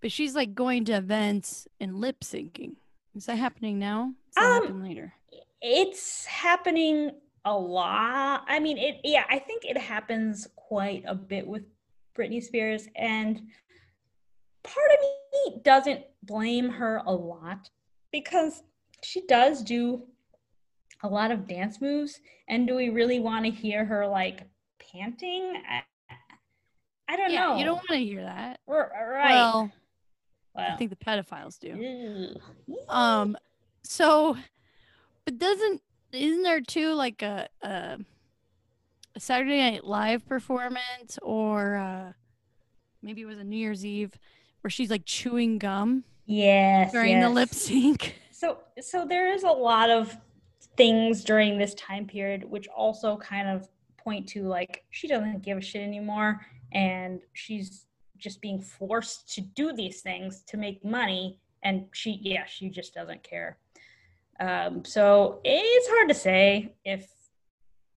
but 0.00 0.10
she's 0.10 0.34
like 0.34 0.54
going 0.54 0.86
to 0.86 0.92
events 0.92 1.68
and 1.78 2.00
lip 2.00 2.20
syncing. 2.20 2.76
Is 3.14 3.26
that 3.26 3.36
happening 3.36 3.78
now? 3.78 4.14
Is 4.30 4.34
that 4.36 4.44
um, 4.44 4.62
happen 4.62 4.82
later? 4.82 5.12
It's 5.60 6.24
happening 6.24 7.12
a 7.44 7.56
lot. 7.56 8.44
I 8.48 8.58
mean, 8.58 8.78
it. 8.78 9.00
Yeah, 9.04 9.24
I 9.28 9.38
think 9.38 9.64
it 9.64 9.78
happens 9.78 10.48
quite 10.56 11.04
a 11.06 11.14
bit 11.14 11.46
with 11.46 11.62
Britney 12.16 12.42
Spears, 12.42 12.88
and 12.96 13.40
part 14.62 14.90
of 14.92 15.00
me 15.00 15.60
doesn't 15.62 16.02
blame 16.22 16.70
her 16.70 17.02
a 17.06 17.12
lot 17.12 17.70
because 18.12 18.62
she 19.02 19.26
does 19.26 19.62
do 19.62 20.02
a 21.02 21.08
lot 21.08 21.30
of 21.30 21.46
dance 21.46 21.80
moves. 21.80 22.20
And 22.48 22.66
do 22.66 22.74
we 22.74 22.88
really 22.88 23.20
want 23.20 23.44
to 23.44 23.50
hear 23.50 23.84
her 23.84 24.06
like 24.06 24.48
panting? 24.78 25.60
I, 25.70 25.82
I 27.08 27.16
don't 27.16 27.30
yeah, 27.30 27.48
know. 27.48 27.56
You 27.56 27.64
don't 27.64 27.76
want 27.76 27.88
to 27.90 27.98
hear 27.98 28.22
that, 28.22 28.60
right? 28.66 29.30
Well, 29.30 29.72
well, 30.54 30.72
I 30.72 30.76
think 30.76 30.90
the 30.90 30.96
pedophiles 30.96 31.58
do. 31.58 32.34
Um, 32.88 33.36
so, 33.82 34.36
but 35.24 35.38
doesn't 35.38 35.82
isn't 36.14 36.42
there 36.42 36.60
too 36.60 36.94
like 36.94 37.22
a, 37.22 37.48
a, 37.62 37.98
a 39.14 39.20
Saturday 39.20 39.58
Night 39.58 39.84
Live 39.84 40.26
performance 40.26 41.18
or 41.22 41.76
uh, 41.76 42.12
maybe 43.02 43.22
it 43.22 43.26
was 43.26 43.38
a 43.38 43.44
New 43.44 43.56
Year's 43.56 43.84
Eve 43.84 44.18
where 44.60 44.70
she's 44.70 44.90
like 44.90 45.04
chewing 45.04 45.58
gum? 45.58 46.04
Yes. 46.26 46.92
During 46.92 47.12
yes. 47.12 47.24
the 47.24 47.30
lip 47.30 47.50
sync. 47.50 48.16
So 48.36 48.58
so 48.80 49.06
there 49.06 49.32
is 49.32 49.44
a 49.44 49.48
lot 49.48 49.88
of 49.88 50.14
things 50.76 51.24
during 51.24 51.56
this 51.56 51.72
time 51.74 52.04
period 52.04 52.44
which 52.44 52.66
also 52.68 53.16
kind 53.16 53.48
of 53.48 53.68
point 53.96 54.28
to 54.28 54.42
like 54.42 54.84
she 54.90 55.06
doesn't 55.06 55.42
give 55.42 55.56
a 55.56 55.60
shit 55.60 55.82
anymore 55.82 56.44
and 56.72 57.20
she's 57.32 57.86
just 58.18 58.40
being 58.40 58.60
forced 58.60 59.32
to 59.34 59.40
do 59.40 59.72
these 59.72 60.00
things 60.02 60.42
to 60.48 60.56
make 60.56 60.84
money 60.84 61.38
and 61.62 61.86
she 61.92 62.18
yeah 62.22 62.44
she 62.44 62.68
just 62.68 62.92
doesn't 62.92 63.22
care 63.22 63.56
um, 64.40 64.84
so 64.84 65.40
it's 65.44 65.88
hard 65.88 66.08
to 66.08 66.14
say 66.14 66.74
if 66.84 67.08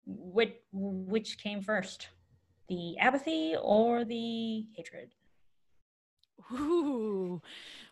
which 0.07 0.55
which 0.73 1.39
came 1.39 1.63
first, 1.63 2.09
the 2.69 2.99
apathy 2.99 3.57
or 3.61 4.05
the 4.05 4.67
hatred. 4.77 5.11
Ooh, 6.53 7.43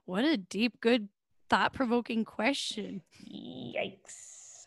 what 0.04 0.24
a 0.24 0.36
deep, 0.36 0.80
good, 0.80 1.08
thought-provoking 1.50 2.24
question. 2.24 3.02
Yikes! 3.26 4.66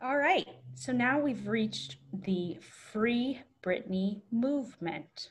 All 0.00 0.16
right, 0.16 0.48
so 0.74 0.92
now 0.92 1.18
we've 1.18 1.48
reached 1.48 1.96
the 2.12 2.58
Free 2.92 3.40
Britney 3.62 4.22
movement. 4.30 5.30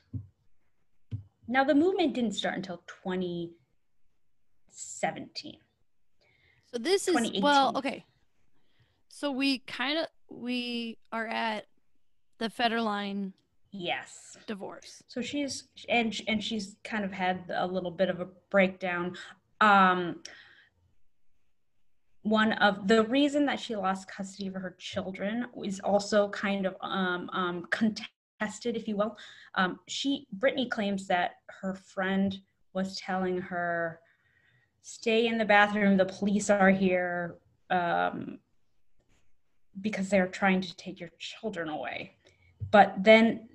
Now, 1.47 1.63
the 1.63 1.75
movement 1.75 2.15
didn't 2.15 2.33
start 2.33 2.55
until 2.55 2.83
2017. 3.03 5.57
So 6.75 6.79
this 6.79 7.07
is 7.07 7.41
well, 7.41 7.71
okay. 7.77 8.03
So 9.07 9.31
we 9.31 9.59
kind 9.59 9.97
of 9.97 10.07
we 10.27 10.97
are 11.09 11.25
at 11.25 11.67
the 12.37 12.49
Federline 12.49 13.31
yes 13.71 14.35
divorce. 14.45 15.01
So 15.07 15.21
she's 15.21 15.69
and 15.87 16.13
and 16.27 16.43
she's 16.43 16.75
kind 16.83 17.05
of 17.05 17.13
had 17.13 17.45
a 17.49 17.65
little 17.65 17.91
bit 17.91 18.09
of 18.09 18.19
a 18.19 18.27
breakdown. 18.49 19.15
Um 19.61 20.21
one 22.23 22.51
of 22.53 22.89
the 22.89 23.05
reason 23.05 23.45
that 23.45 23.57
she 23.57 23.77
lost 23.77 24.09
custody 24.09 24.47
of 24.47 24.55
her 24.55 24.75
children 24.77 25.45
is 25.63 25.79
also 25.79 26.27
kind 26.29 26.65
of 26.65 26.75
um, 26.81 27.29
um, 27.31 27.67
contested, 27.69 28.75
if 28.75 28.87
you 28.87 28.97
will. 28.97 29.15
Um, 29.53 29.79
she 29.87 30.27
Britney 30.39 30.69
claims 30.69 31.07
that 31.07 31.35
her 31.61 31.75
friend 31.75 32.37
was 32.73 32.97
telling 32.97 33.37
her 33.37 34.01
stay 34.87 35.25
in 35.25 35.39
the 35.39 35.45
bathroom. 35.45 35.97
The 35.97 36.05
police 36.05 36.51
are 36.51 36.69
here 36.69 37.37
um, 37.71 38.37
because 39.81 40.09
they're 40.09 40.27
trying 40.27 40.61
to 40.61 40.77
take 40.77 40.99
your 40.99 41.09
children 41.17 41.69
away. 41.69 42.13
But 42.69 42.93
then 43.03 43.49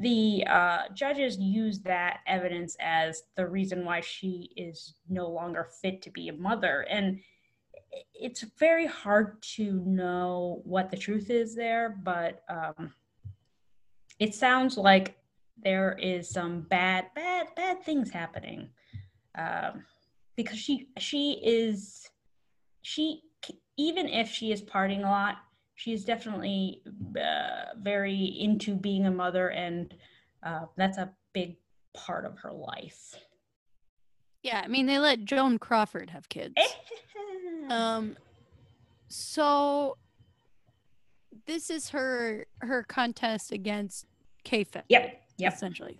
the 0.00 0.44
uh, 0.46 0.82
judges 0.94 1.38
use 1.38 1.80
that 1.80 2.20
evidence 2.26 2.76
as 2.80 3.22
the 3.34 3.46
reason 3.46 3.86
why 3.86 4.02
she 4.02 4.52
is 4.54 4.94
no 5.08 5.26
longer 5.26 5.68
fit 5.80 6.02
to 6.02 6.10
be 6.10 6.28
a 6.28 6.34
mother. 6.34 6.84
And 6.90 7.20
it's 8.12 8.42
very 8.58 8.86
hard 8.86 9.40
to 9.54 9.82
know 9.86 10.60
what 10.64 10.90
the 10.90 10.98
truth 10.98 11.30
is 11.30 11.54
there, 11.54 11.98
but 12.04 12.42
um, 12.50 12.92
it 14.18 14.34
sounds 14.34 14.76
like 14.76 15.16
there 15.62 15.96
is 15.98 16.28
some 16.28 16.60
bad, 16.60 17.06
bad, 17.14 17.46
bad 17.56 17.82
things 17.82 18.10
happening. 18.10 18.68
Um, 19.34 19.84
because 20.36 20.58
she 20.58 20.88
she 20.98 21.40
is 21.42 22.08
she 22.82 23.22
even 23.76 24.08
if 24.08 24.28
she 24.28 24.52
is 24.52 24.62
partying 24.62 25.00
a 25.00 25.10
lot, 25.10 25.36
she 25.74 25.92
is 25.92 26.04
definitely 26.04 26.82
uh, 27.16 27.74
very 27.78 28.36
into 28.40 28.74
being 28.74 29.06
a 29.06 29.10
mother, 29.10 29.48
and 29.48 29.94
uh, 30.42 30.66
that's 30.76 30.98
a 30.98 31.10
big 31.32 31.56
part 31.94 32.24
of 32.24 32.38
her 32.38 32.52
life. 32.52 33.14
Yeah, 34.42 34.60
I 34.64 34.68
mean 34.68 34.86
they 34.86 34.98
let 34.98 35.24
Joan 35.24 35.58
Crawford 35.58 36.10
have 36.10 36.28
kids. 36.28 36.54
um, 37.70 38.16
so 39.08 39.96
this 41.46 41.70
is 41.70 41.90
her 41.90 42.46
her 42.60 42.82
contest 42.82 43.52
against 43.52 44.06
K-Fed. 44.44 44.84
Yep. 44.88 45.18
Yep. 45.38 45.52
Essentially, 45.52 45.98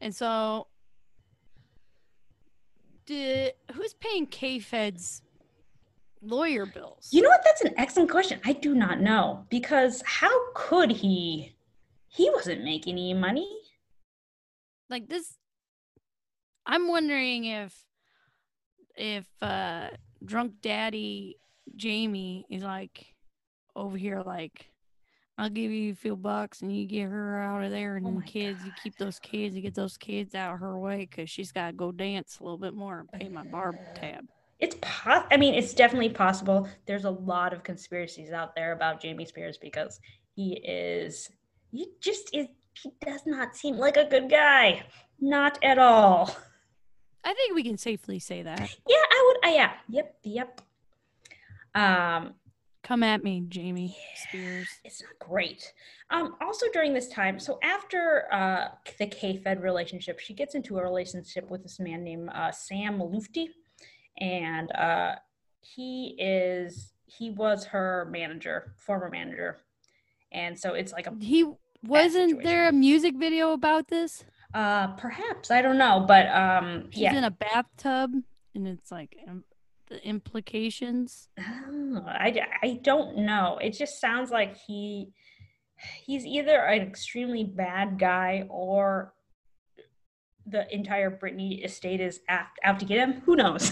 and 0.00 0.14
so 0.14 0.66
did 3.12 3.52
who's 3.74 3.94
paying 3.94 4.26
K-Fed's 4.26 5.22
lawyer 6.22 6.66
bills? 6.66 7.08
You 7.10 7.22
know 7.22 7.28
what? 7.28 7.42
That's 7.44 7.62
an 7.62 7.74
excellent 7.76 8.10
question. 8.10 8.40
I 8.44 8.52
do 8.54 8.74
not 8.74 9.00
know 9.00 9.44
because 9.50 10.02
how 10.06 10.32
could 10.54 10.90
he? 10.90 11.54
He 12.08 12.30
wasn't 12.30 12.64
making 12.64 12.94
any 12.94 13.14
money. 13.14 13.48
Like 14.90 15.08
this, 15.08 15.36
I'm 16.66 16.88
wondering 16.88 17.44
if 17.44 17.74
if 18.96 19.26
uh 19.40 19.88
drunk 20.24 20.54
daddy 20.60 21.36
Jamie 21.76 22.44
is 22.50 22.62
like 22.62 23.06
over 23.74 23.96
here 23.96 24.22
like 24.24 24.71
I'll 25.42 25.50
give 25.50 25.72
you 25.72 25.90
a 25.90 25.96
few 25.96 26.14
bucks 26.14 26.62
and 26.62 26.70
you 26.70 26.86
get 26.86 27.10
her 27.10 27.42
out 27.42 27.64
of 27.64 27.72
there 27.72 27.96
and 27.96 28.06
Oh 28.06 28.20
the 28.20 28.22
kids 28.22 28.64
you 28.64 28.70
keep 28.80 28.96
those 28.96 29.18
kids 29.18 29.56
you 29.56 29.60
get 29.60 29.74
those 29.74 29.96
kids 29.96 30.36
out 30.36 30.54
of 30.54 30.60
her 30.60 30.78
way 30.78 31.08
because 31.10 31.28
she's 31.28 31.50
got 31.50 31.66
to 31.66 31.72
go 31.72 31.90
dance 31.90 32.38
a 32.38 32.44
little 32.44 32.58
bit 32.58 32.74
more 32.74 33.00
and 33.00 33.10
pay 33.10 33.28
my 33.28 33.42
barb 33.42 33.76
tab. 33.92 34.24
It's 34.60 34.76
pos- 34.80 35.24
I 35.32 35.36
mean, 35.36 35.54
it's 35.54 35.74
definitely 35.74 36.10
possible. 36.10 36.68
There's 36.86 37.06
a 37.06 37.10
lot 37.10 37.52
of 37.52 37.64
conspiracies 37.64 38.30
out 38.30 38.54
there 38.54 38.70
about 38.70 39.00
Jamie 39.00 39.26
Spears 39.26 39.58
because 39.58 39.98
he 40.36 40.60
is 40.64 41.28
he 41.72 41.88
just 42.00 42.32
is 42.32 42.46
he 42.74 42.92
does 43.04 43.22
not 43.26 43.56
seem 43.56 43.78
like 43.78 43.96
a 43.96 44.04
good 44.04 44.30
guy. 44.30 44.84
Not 45.20 45.58
at 45.64 45.76
all. 45.76 46.36
I 47.24 47.34
think 47.34 47.56
we 47.56 47.64
can 47.64 47.78
safely 47.78 48.20
say 48.20 48.42
that. 48.42 48.76
Yeah, 48.88 48.96
I 48.96 49.24
would. 49.42 49.50
Uh, 49.50 49.54
yeah. 49.56 49.72
Yep. 49.88 50.16
Yep. 50.22 50.60
Um, 51.74 52.34
Come 52.82 53.02
at 53.04 53.22
me, 53.22 53.44
Jamie 53.48 53.96
Spears. 54.16 54.68
it's 54.84 55.02
not 55.02 55.12
great. 55.20 55.72
Um, 56.10 56.34
also 56.40 56.66
during 56.72 56.92
this 56.92 57.08
time, 57.08 57.38
so 57.38 57.58
after 57.62 58.24
uh, 58.32 58.68
the 58.98 59.06
K-Fed 59.06 59.62
relationship, 59.62 60.18
she 60.18 60.34
gets 60.34 60.54
into 60.56 60.78
a 60.78 60.82
relationship 60.82 61.48
with 61.48 61.62
this 61.62 61.78
man 61.78 62.02
named 62.02 62.30
uh, 62.34 62.50
Sam 62.50 62.98
Lutfi, 62.98 63.46
and 64.18 64.72
uh, 64.72 65.14
he 65.60 66.16
is 66.18 66.92
he 67.06 67.30
was 67.30 67.66
her 67.66 68.08
manager, 68.10 68.74
former 68.78 69.08
manager, 69.10 69.58
and 70.32 70.58
so 70.58 70.74
it's 70.74 70.92
like 70.92 71.06
a 71.06 71.14
He 71.20 71.46
wasn't 71.84 72.42
there 72.42 72.68
a 72.68 72.72
music 72.72 73.14
video 73.16 73.52
about 73.52 73.88
this? 73.88 74.24
uh, 74.54 74.88
perhaps 74.96 75.50
I 75.50 75.62
don't 75.62 75.78
know, 75.78 76.04
but 76.06 76.26
um, 76.28 76.88
He's 76.90 77.02
yeah, 77.02 77.16
in 77.16 77.24
a 77.24 77.30
bathtub 77.30 78.12
and 78.54 78.68
it's 78.68 78.90
like 78.90 79.16
um, 79.28 79.44
the 79.92 80.06
implications. 80.06 81.28
Oh, 81.38 82.02
I, 82.06 82.40
I 82.62 82.80
don't 82.82 83.18
know. 83.18 83.58
It 83.60 83.70
just 83.70 84.00
sounds 84.00 84.30
like 84.30 84.56
he 84.56 85.12
he's 86.04 86.24
either 86.24 86.58
an 86.58 86.80
extremely 86.82 87.44
bad 87.44 87.98
guy 87.98 88.46
or 88.48 89.12
the 90.46 90.72
entire 90.74 91.10
Britney 91.10 91.64
estate 91.64 92.00
is 92.00 92.20
out, 92.28 92.46
out 92.64 92.80
to 92.80 92.86
get 92.86 92.98
him. 92.98 93.20
Who 93.26 93.36
knows? 93.36 93.70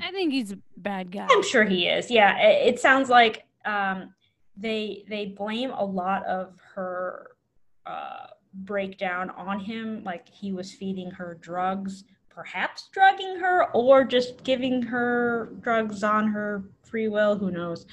I 0.00 0.10
think 0.10 0.32
he's 0.32 0.52
a 0.52 0.58
bad 0.76 1.12
guy. 1.12 1.28
I'm 1.30 1.42
sure 1.42 1.64
he 1.64 1.86
is. 1.86 2.10
Yeah, 2.10 2.38
it, 2.38 2.74
it 2.74 2.80
sounds 2.80 3.10
like 3.10 3.44
um, 3.66 4.14
they 4.56 5.04
they 5.08 5.26
blame 5.26 5.70
a 5.72 5.84
lot 5.84 6.24
of 6.24 6.54
her 6.74 7.32
uh, 7.84 8.28
breakdown 8.54 9.30
on 9.30 9.60
him. 9.60 10.02
Like 10.02 10.28
he 10.28 10.52
was 10.52 10.72
feeding 10.72 11.10
her 11.10 11.36
drugs, 11.40 12.04
perhaps 12.30 12.88
drugging 12.92 13.36
her, 13.40 13.70
or 13.72 14.04
just 14.04 14.42
giving 14.44 14.80
her 14.82 15.52
drugs 15.60 16.02
on 16.02 16.28
her 16.28 16.64
free 16.82 17.08
will. 17.08 17.36
Who 17.36 17.50
knows? 17.50 17.86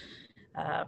Um, 0.55 0.85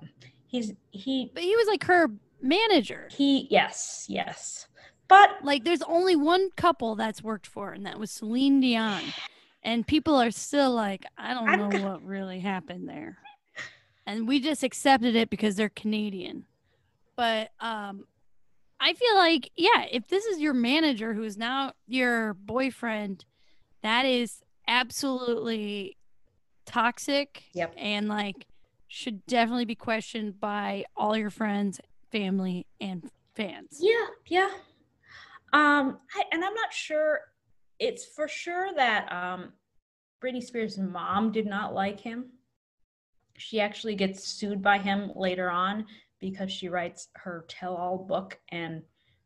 he's 0.48 0.74
he 0.92 1.32
But 1.34 1.44
he 1.44 1.56
was 1.56 1.68
like 1.68 1.84
her 1.86 2.10
manager. 2.42 3.08
he 3.12 3.48
yes 3.50 4.06
yes, 4.08 4.68
but 5.08 5.30
Like 5.44 5.64
there's 5.66 5.82
only 5.84 6.16
one 6.16 6.50
couple 6.56 6.96
that's 6.96 7.22
worked 7.24 7.46
for 7.48 7.74
and 7.74 7.86
that 7.86 8.00
was 8.00 8.12
Celine 8.12 8.60
Dion. 8.62 9.04
And 9.62 9.86
people 9.86 10.16
are 10.16 10.32
still 10.32 10.72
like, 10.74 11.06
I 11.18 11.34
don't 11.34 11.50
I'm 11.50 11.60
know 11.60 11.70
go- 11.70 11.84
what 11.92 12.02
really 12.06 12.40
happened 12.40 12.88
there. 12.88 13.18
And 14.08 14.28
we 14.28 14.40
just 14.40 14.64
accepted 14.64 15.16
it 15.18 15.30
because 15.30 15.56
they're 15.56 15.70
Canadian. 15.70 16.46
But 17.18 17.52
um 17.60 18.06
I 18.82 18.94
feel 18.94 19.16
like, 19.16 19.52
yeah, 19.58 19.84
if 19.92 20.08
this 20.08 20.24
is 20.26 20.40
your 20.40 20.54
manager 20.54 21.14
who's 21.14 21.38
now 21.38 21.74
your 21.86 22.34
boyfriend, 22.36 23.26
that 23.82 24.06
is 24.06 24.42
absolutely 24.68 25.98
toxic 26.66 27.44
Yep. 27.54 27.74
and 27.78 28.08
like 28.08 28.46
should 28.88 29.26
definitely 29.26 29.66
be 29.66 29.76
questioned 29.76 30.40
by 30.40 30.86
all 30.96 31.16
your 31.16 31.30
friends, 31.30 31.80
family, 32.12 32.66
and 32.82 33.10
fans. 33.36 33.80
Yeah, 33.80 34.06
yeah. 34.28 34.50
Um, 35.54 36.00
I, 36.16 36.24
and 36.32 36.44
I'm 36.44 36.54
not 36.54 36.74
sure. 36.74 37.20
It's 37.80 38.06
for 38.06 38.28
sure 38.28 38.70
that 38.76 39.12
um, 39.12 39.54
Britney 40.24 40.44
Spears' 40.44 40.78
mom 40.78 41.32
did 41.32 41.46
not 41.46 41.74
like 41.74 42.00
him. 42.00 42.32
She 43.38 43.62
actually 43.62 43.96
gets 43.96 44.28
sued 44.28 44.62
by 44.62 44.80
him 44.80 45.12
later 45.16 45.50
on 45.50 45.86
because 46.20 46.52
she 46.52 46.68
writes 46.68 47.08
her 47.16 47.46
tell-all 47.48 47.98
book 47.98 48.38
and 48.50 48.82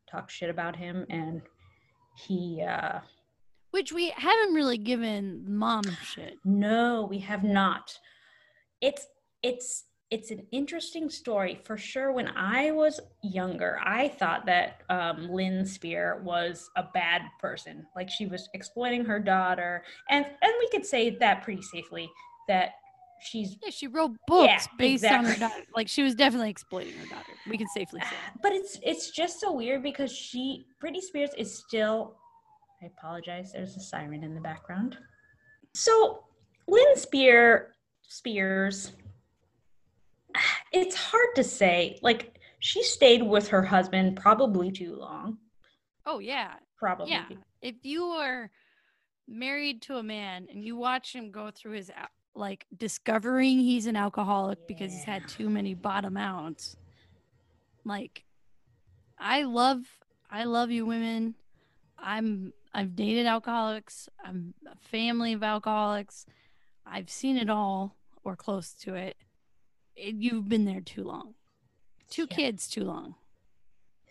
talks 0.08 0.32
shit 0.34 0.50
about 0.50 0.76
him, 0.76 1.04
and 1.10 1.42
he. 2.16 2.62
Uh, 2.62 3.00
Which 3.74 3.92
we 3.92 4.10
haven't 4.10 4.54
really 4.54 4.78
given 4.78 5.44
mom 5.48 5.82
shit. 6.04 6.38
no, 6.44 7.08
we 7.10 7.18
have 7.18 7.42
not. 7.42 7.98
It's 8.80 9.04
it's 9.42 9.86
it's 10.12 10.30
an 10.30 10.46
interesting 10.52 11.10
story 11.10 11.60
for 11.64 11.76
sure. 11.76 12.12
When 12.12 12.28
I 12.36 12.70
was 12.70 13.00
younger, 13.24 13.80
I 13.84 14.06
thought 14.06 14.46
that 14.46 14.82
um, 14.90 15.28
Lynn 15.28 15.66
Spear 15.66 16.22
was 16.22 16.70
a 16.76 16.84
bad 16.94 17.22
person, 17.40 17.84
like 17.96 18.08
she 18.08 18.26
was 18.26 18.48
exploiting 18.54 19.04
her 19.06 19.18
daughter, 19.18 19.82
and 20.08 20.24
and 20.24 20.52
we 20.60 20.68
could 20.68 20.86
say 20.86 21.10
that 21.10 21.42
pretty 21.42 21.62
safely 21.62 22.08
that 22.46 22.74
she's. 23.22 23.56
Yeah, 23.60 23.70
she 23.70 23.88
wrote 23.88 24.12
books 24.28 24.68
based 24.78 25.04
on 25.04 25.24
her 25.24 25.34
daughter. 25.36 25.64
Like 25.74 25.88
she 25.88 26.04
was 26.04 26.14
definitely 26.14 26.50
exploiting 26.50 26.92
her 26.92 27.06
daughter. 27.06 27.32
We 27.50 27.58
can 27.58 27.66
safely 27.74 28.02
say. 28.02 28.16
But 28.40 28.52
it's 28.52 28.78
it's 28.84 29.10
just 29.10 29.40
so 29.40 29.50
weird 29.50 29.82
because 29.82 30.12
she 30.12 30.64
Britney 30.80 31.00
Spears 31.00 31.30
is 31.36 31.52
still. 31.52 32.14
I 32.84 32.88
apologize. 32.88 33.52
There's 33.52 33.76
a 33.76 33.80
siren 33.80 34.22
in 34.22 34.34
the 34.34 34.40
background. 34.40 34.98
So 35.74 36.24
Lynn 36.68 36.96
Spear 36.96 37.72
Spears. 38.02 38.92
It's 40.72 40.94
hard 40.94 41.34
to 41.36 41.44
say. 41.44 41.98
Like 42.02 42.38
she 42.58 42.82
stayed 42.82 43.22
with 43.22 43.48
her 43.48 43.62
husband 43.62 44.16
probably 44.16 44.70
too 44.70 44.96
long. 44.96 45.38
Oh 46.04 46.18
yeah, 46.18 46.54
Probably. 46.78 47.10
yeah. 47.10 47.24
If 47.62 47.76
you 47.82 48.04
are 48.04 48.50
married 49.26 49.80
to 49.82 49.96
a 49.96 50.02
man 50.02 50.46
and 50.50 50.62
you 50.62 50.76
watch 50.76 51.14
him 51.14 51.30
go 51.30 51.50
through 51.50 51.72
his 51.76 51.88
uh, 51.90 52.06
like 52.34 52.66
discovering 52.76 53.58
he's 53.60 53.86
an 53.86 53.96
alcoholic 53.96 54.66
because 54.68 54.92
he's 54.92 55.04
had 55.04 55.26
too 55.26 55.48
many 55.48 55.72
bottom 55.72 56.18
outs, 56.18 56.76
like 57.84 58.24
I 59.18 59.44
love 59.44 59.80
I 60.30 60.44
love 60.44 60.70
you 60.70 60.84
women. 60.84 61.36
I'm 61.96 62.52
I've 62.74 62.96
dated 62.96 63.26
alcoholics. 63.26 64.08
I'm 64.24 64.52
a 64.66 64.76
family 64.88 65.32
of 65.32 65.42
alcoholics. 65.42 66.26
I've 66.84 67.08
seen 67.08 67.36
it 67.36 67.48
all 67.48 67.96
or 68.24 68.34
close 68.36 68.72
to 68.82 68.94
it. 68.94 69.16
it 69.96 70.16
you've 70.16 70.48
been 70.48 70.64
there 70.64 70.80
too 70.80 71.04
long. 71.04 71.34
Two 72.10 72.26
Yeah. 72.30 72.36
kids 72.36 72.66
too 72.68 72.82
long. 72.84 73.14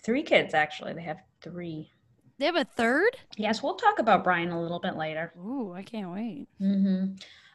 Three 0.02 0.24
kids 0.24 0.54
actually. 0.54 0.94
They 0.94 1.02
have 1.04 1.20
three. 1.42 1.92
They 2.40 2.46
have 2.46 2.56
a 2.56 2.64
third? 2.64 3.16
Yes, 3.38 3.62
we'll 3.62 3.76
talk 3.76 4.00
about 4.00 4.24
Brian 4.24 4.50
a 4.52 4.62
little 4.62 4.80
bit 4.80 4.96
later. 4.96 5.34
Ooh, 5.38 5.74
I 5.74 5.84
can't 5.84 6.12
wait. 6.12 6.48
hmm 6.58 7.14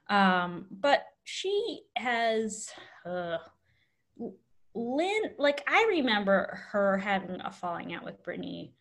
Um, 0.09 0.67
but 0.71 1.05
she 1.25 1.83
has 1.97 2.71
uh, 3.05 3.39
Lynn. 4.75 5.23
Like 5.39 5.63
I 5.67 5.87
remember 5.89 6.61
her 6.71 6.99
having 6.99 7.41
a 7.41 7.51
falling 7.51 7.95
out 7.95 8.05
with 8.05 8.23
Britney 8.23 8.73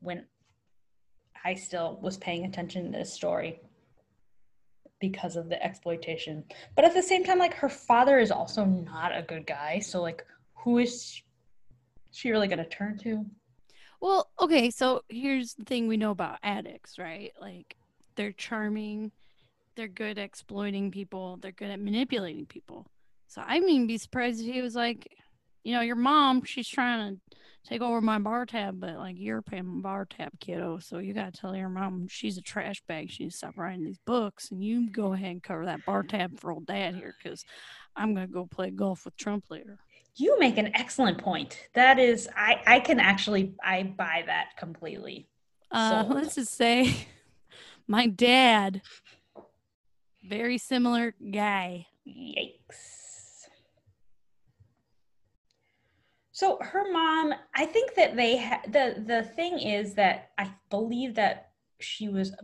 when 0.00 0.26
I 1.44 1.54
still 1.54 1.98
was 2.02 2.16
paying 2.16 2.44
attention 2.44 2.84
to 2.84 2.98
this 2.98 3.12
story 3.12 3.60
because 5.00 5.36
of 5.36 5.48
the 5.48 5.62
exploitation. 5.62 6.44
But 6.74 6.84
at 6.84 6.94
the 6.94 7.02
same 7.02 7.24
time, 7.24 7.38
like 7.38 7.54
her 7.54 7.68
father 7.68 8.18
is 8.18 8.30
also 8.30 8.64
not 8.64 9.16
a 9.16 9.22
good 9.22 9.46
guy. 9.46 9.80
So 9.80 10.00
like, 10.00 10.24
who 10.54 10.78
is 10.78 11.22
she 12.10 12.30
really 12.30 12.48
gonna 12.48 12.66
turn 12.66 12.98
to? 12.98 13.24
Well, 14.00 14.30
okay, 14.40 14.70
so 14.70 15.02
here's 15.08 15.54
the 15.54 15.64
thing 15.64 15.88
we 15.88 15.96
know 15.96 16.10
about 16.10 16.38
addicts, 16.42 16.98
right? 16.98 17.32
Like 17.40 17.76
they're 18.16 18.32
charming 18.32 19.12
they're 19.76 19.88
good 19.88 20.18
at 20.18 20.24
exploiting 20.24 20.90
people. 20.90 21.38
They're 21.40 21.52
good 21.52 21.70
at 21.70 21.80
manipulating 21.80 22.46
people. 22.46 22.86
So 23.28 23.42
I 23.44 23.60
mean, 23.60 23.86
be 23.86 23.98
surprised 23.98 24.40
if 24.40 24.52
he 24.52 24.62
was 24.62 24.74
like, 24.74 25.08
you 25.64 25.72
know, 25.72 25.80
your 25.80 25.96
mom, 25.96 26.44
she's 26.44 26.68
trying 26.68 27.16
to 27.16 27.36
take 27.66 27.80
over 27.80 28.00
my 28.00 28.18
bar 28.18 28.44
tab, 28.44 28.78
but 28.78 28.96
like 28.96 29.16
you're 29.18 29.42
paying 29.42 29.66
my 29.66 29.80
bar 29.80 30.04
tab, 30.04 30.38
kiddo. 30.38 30.78
So 30.78 30.98
you 30.98 31.14
gotta 31.14 31.32
tell 31.32 31.56
your 31.56 31.70
mom 31.70 32.06
she's 32.08 32.36
a 32.36 32.42
trash 32.42 32.82
bag. 32.86 33.10
She 33.10 33.24
needs 33.24 33.34
to 33.36 33.38
stop 33.38 33.56
writing 33.56 33.84
these 33.84 33.98
books, 34.06 34.50
and 34.50 34.62
you 34.62 34.90
go 34.90 35.14
ahead 35.14 35.30
and 35.30 35.42
cover 35.42 35.64
that 35.64 35.84
bar 35.86 36.02
tab 36.02 36.38
for 36.38 36.52
old 36.52 36.66
dad 36.66 36.94
here, 36.94 37.14
because 37.22 37.44
I'm 37.96 38.14
gonna 38.14 38.26
go 38.26 38.46
play 38.46 38.70
golf 38.70 39.06
with 39.06 39.16
Trump 39.16 39.46
later. 39.50 39.78
You 40.16 40.38
make 40.38 40.58
an 40.58 40.70
excellent 40.76 41.18
point. 41.18 41.58
That 41.74 41.98
is, 41.98 42.28
I 42.36 42.60
I 42.66 42.80
can 42.80 43.00
actually 43.00 43.54
I 43.64 43.82
buy 43.82 44.24
that 44.26 44.50
completely. 44.58 45.28
Uh, 45.70 46.04
let's 46.08 46.36
just 46.36 46.54
say, 46.54 46.94
my 47.88 48.06
dad, 48.06 48.82
very 50.22 50.58
similar 50.58 51.14
guy. 51.32 51.86
Yikes. 52.06 52.93
So 56.34 56.58
her 56.60 56.90
mom, 56.90 57.32
I 57.54 57.64
think 57.64 57.94
that 57.94 58.16
they 58.16 58.36
ha- 58.38 58.62
the 58.66 59.00
the 59.06 59.22
thing 59.22 59.60
is 59.60 59.94
that 59.94 60.30
I 60.36 60.52
believe 60.68 61.14
that 61.14 61.52
she 61.78 62.08
was 62.08 62.34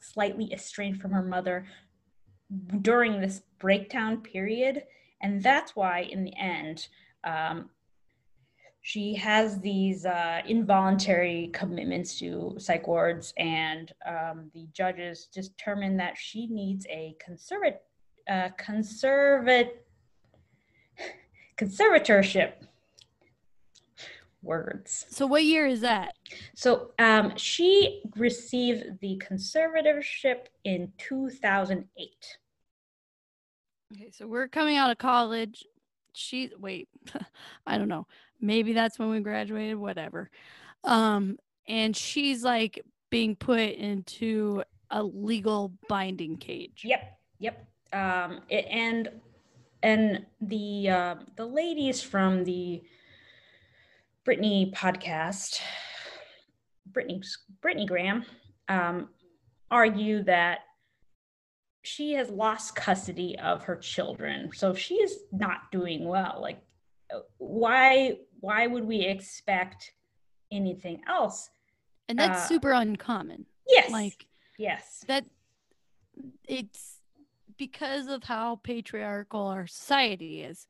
slightly 0.00 0.50
estranged 0.54 1.02
from 1.02 1.10
her 1.10 1.22
mother 1.22 1.66
during 2.80 3.20
this 3.20 3.42
breakdown 3.58 4.22
period, 4.22 4.84
and 5.20 5.42
that's 5.42 5.76
why 5.76 6.00
in 6.00 6.24
the 6.24 6.34
end, 6.38 6.88
um, 7.24 7.68
she 8.80 9.14
has 9.16 9.60
these 9.60 10.06
uh, 10.06 10.40
involuntary 10.46 11.50
commitments 11.52 12.18
to 12.20 12.54
psych 12.58 12.88
wards, 12.88 13.34
and 13.36 13.92
um, 14.06 14.50
the 14.54 14.66
judges 14.72 15.26
determine 15.26 15.98
that 15.98 16.16
she 16.16 16.46
needs 16.46 16.86
a 16.88 17.14
conservat 17.22 17.76
uh, 18.30 18.48
conservat 18.58 19.68
conservatorship 21.58 22.54
words. 24.44 25.06
So 25.10 25.26
what 25.26 25.44
year 25.44 25.66
is 25.66 25.80
that? 25.80 26.14
So 26.54 26.92
um, 26.98 27.36
she 27.36 28.02
received 28.16 29.00
the 29.00 29.20
conservatorship 29.24 30.46
in 30.64 30.92
2008. 30.98 32.38
Okay, 33.92 34.10
so 34.10 34.26
we're 34.26 34.48
coming 34.48 34.76
out 34.76 34.90
of 34.90 34.98
college. 34.98 35.64
She 36.12 36.50
wait, 36.58 36.88
I 37.66 37.78
don't 37.78 37.88
know. 37.88 38.06
Maybe 38.40 38.72
that's 38.72 38.98
when 38.98 39.10
we 39.10 39.20
graduated, 39.20 39.76
whatever. 39.76 40.30
Um, 40.84 41.38
and 41.66 41.96
she's 41.96 42.44
like 42.44 42.82
being 43.10 43.36
put 43.36 43.60
into 43.60 44.62
a 44.90 45.02
legal 45.02 45.72
binding 45.88 46.36
cage. 46.36 46.82
Yep, 46.84 47.18
yep. 47.38 47.66
Um, 47.92 48.40
it, 48.48 48.66
and 48.70 49.08
and 49.82 50.26
the 50.40 50.88
uh, 50.88 51.14
the 51.36 51.46
ladies 51.46 52.02
from 52.02 52.44
the 52.44 52.82
Britney 54.26 54.72
podcast, 54.72 55.60
Britney 56.90 57.22
Britney 57.62 57.86
Gram, 57.86 58.24
um, 58.68 59.08
argue 59.70 60.22
that 60.24 60.60
she 61.82 62.14
has 62.14 62.30
lost 62.30 62.74
custody 62.74 63.38
of 63.38 63.64
her 63.64 63.76
children, 63.76 64.50
so 64.54 64.70
if 64.70 64.78
she 64.78 64.94
is 64.94 65.18
not 65.30 65.70
doing 65.70 66.06
well. 66.06 66.38
Like, 66.40 66.62
why 67.36 68.16
why 68.40 68.66
would 68.66 68.84
we 68.84 69.00
expect 69.00 69.92
anything 70.50 71.02
else? 71.06 71.50
And 72.08 72.18
that's 72.18 72.44
uh, 72.44 72.48
super 72.48 72.72
uncommon. 72.72 73.46
Yes. 73.68 73.90
Like 73.90 74.26
yes. 74.58 75.04
That 75.06 75.26
it's 76.48 77.00
because 77.58 78.08
of 78.08 78.24
how 78.24 78.56
patriarchal 78.62 79.46
our 79.46 79.66
society 79.66 80.42
is. 80.42 80.66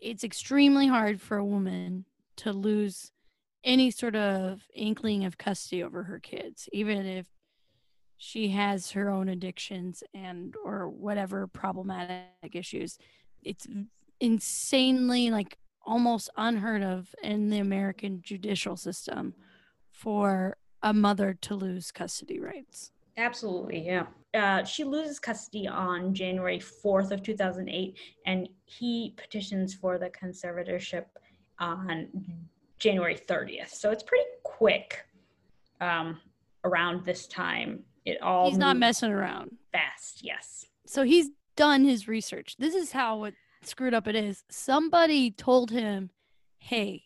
It's 0.00 0.22
extremely 0.22 0.86
hard 0.86 1.20
for 1.20 1.38
a 1.38 1.44
woman 1.44 2.04
to 2.38 2.52
lose 2.52 3.12
any 3.64 3.90
sort 3.90 4.16
of 4.16 4.62
inkling 4.74 5.24
of 5.24 5.38
custody 5.38 5.82
over 5.82 6.04
her 6.04 6.18
kids, 6.18 6.68
even 6.72 7.06
if 7.06 7.26
she 8.16 8.48
has 8.48 8.92
her 8.92 9.10
own 9.10 9.28
addictions 9.28 10.02
and 10.14 10.54
or 10.64 10.88
whatever 10.88 11.46
problematic 11.46 12.54
issues. 12.54 12.98
It's 13.42 13.66
insanely 14.20 15.30
like 15.30 15.56
almost 15.84 16.28
unheard 16.36 16.82
of 16.82 17.14
in 17.22 17.50
the 17.50 17.58
American 17.58 18.20
judicial 18.22 18.76
system 18.76 19.34
for 19.90 20.56
a 20.82 20.92
mother 20.92 21.34
to 21.42 21.54
lose 21.54 21.90
custody 21.90 22.38
rights. 22.38 22.92
Absolutely, 23.16 23.84
yeah. 23.84 24.06
Uh, 24.34 24.62
she 24.62 24.84
loses 24.84 25.18
custody 25.18 25.66
on 25.66 26.14
January 26.14 26.60
4th 26.60 27.10
of 27.10 27.22
2008, 27.22 27.98
and 28.26 28.48
he 28.64 29.14
petitions 29.16 29.74
for 29.74 29.98
the 29.98 30.10
conservatorship 30.10 31.06
on 31.58 32.08
January 32.78 33.16
30th. 33.16 33.70
So 33.70 33.90
it's 33.90 34.02
pretty 34.02 34.24
quick 34.42 35.04
um, 35.80 36.20
around 36.64 37.04
this 37.04 37.26
time. 37.26 37.80
It 38.04 38.22
all 38.22 38.48
he's 38.48 38.58
not 38.58 38.76
messing 38.76 39.10
around. 39.10 39.56
Fast, 39.72 40.24
yes. 40.24 40.66
So 40.86 41.02
he's 41.02 41.30
done 41.56 41.84
his 41.84 42.08
research. 42.08 42.56
This 42.58 42.74
is 42.74 42.92
how 42.92 43.24
it 43.24 43.34
screwed 43.62 43.94
up 43.94 44.06
it 44.06 44.14
is. 44.14 44.44
Somebody 44.48 45.30
told 45.30 45.70
him, 45.70 46.10
"Hey, 46.58 47.04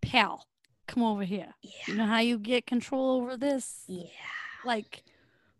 pal, 0.00 0.46
come 0.86 1.02
over 1.02 1.24
here. 1.24 1.54
Yeah. 1.62 1.70
You 1.88 1.94
know 1.96 2.06
how 2.06 2.20
you 2.20 2.38
get 2.38 2.66
control 2.66 3.22
over 3.22 3.36
this? 3.36 3.84
Yeah. 3.88 4.04
Like, 4.64 5.02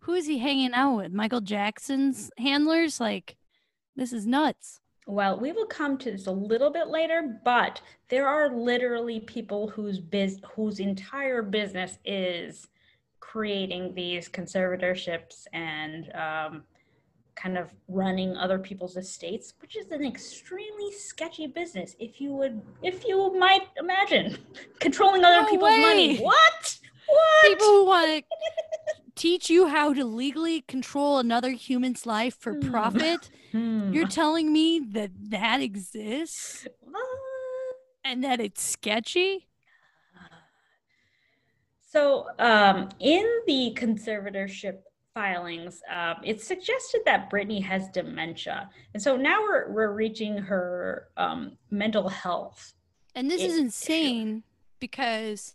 who 0.00 0.12
is 0.12 0.26
he 0.26 0.38
hanging 0.38 0.72
out 0.72 0.96
with? 0.96 1.12
Michael 1.12 1.40
Jackson's 1.40 2.30
handlers? 2.38 3.00
Like, 3.00 3.36
this 3.96 4.12
is 4.12 4.26
nuts." 4.26 4.80
Well, 5.06 5.38
we 5.38 5.52
will 5.52 5.66
come 5.66 5.98
to 5.98 6.10
this 6.10 6.26
a 6.26 6.32
little 6.32 6.70
bit 6.70 6.88
later, 6.88 7.40
but 7.44 7.80
there 8.08 8.26
are 8.26 8.48
literally 8.48 9.20
people 9.20 9.68
whose 9.68 10.00
biz 10.00 10.40
whose 10.54 10.80
entire 10.80 11.42
business 11.42 11.98
is 12.04 12.68
creating 13.20 13.94
these 13.94 14.28
conservatorships 14.28 15.46
and 15.52 16.10
um, 16.14 16.62
kind 17.34 17.58
of 17.58 17.68
running 17.88 18.36
other 18.36 18.58
people's 18.58 18.96
estates, 18.96 19.54
which 19.60 19.76
is 19.76 19.90
an 19.90 20.04
extremely 20.04 20.92
sketchy 20.92 21.46
business. 21.46 21.96
If 21.98 22.20
you 22.20 22.32
would, 22.32 22.62
if 22.82 23.06
you 23.06 23.38
might 23.38 23.68
imagine, 23.76 24.38
controlling 24.80 25.24
other 25.24 25.42
no 25.42 25.50
people's 25.50 25.70
way. 25.70 25.80
money. 25.80 26.18
What? 26.18 26.78
What? 27.06 27.48
People 27.48 27.66
who 27.66 27.86
want 27.86 28.24
to 28.28 28.36
teach 29.14 29.48
you 29.48 29.68
how 29.68 29.92
to 29.92 30.04
legally 30.04 30.62
control 30.62 31.18
another 31.18 31.50
human's 31.50 32.06
life 32.06 32.36
for 32.38 32.54
hmm. 32.54 32.70
profit. 32.70 33.30
Hmm. 33.52 33.92
You're 33.92 34.08
telling 34.08 34.52
me 34.52 34.80
that 34.92 35.10
that 35.30 35.60
exists 35.60 36.66
and 38.04 38.22
that 38.22 38.40
it's 38.40 38.62
sketchy? 38.62 39.48
So, 41.80 42.26
um, 42.38 42.88
in 43.00 43.24
the 43.46 43.76
conservatorship 43.78 44.78
filings, 45.14 45.80
um, 45.94 46.16
it's 46.24 46.44
suggested 46.44 47.02
that 47.06 47.30
Britney 47.30 47.62
has 47.62 47.88
dementia, 47.90 48.68
and 48.92 49.02
so 49.02 49.16
now 49.16 49.40
we're 49.40 49.70
we're 49.72 49.92
reaching 49.92 50.36
her 50.36 51.08
um, 51.16 51.56
mental 51.70 52.08
health. 52.08 52.74
And 53.14 53.30
this 53.30 53.42
is 53.42 53.56
insane 53.56 54.42
because 54.80 55.54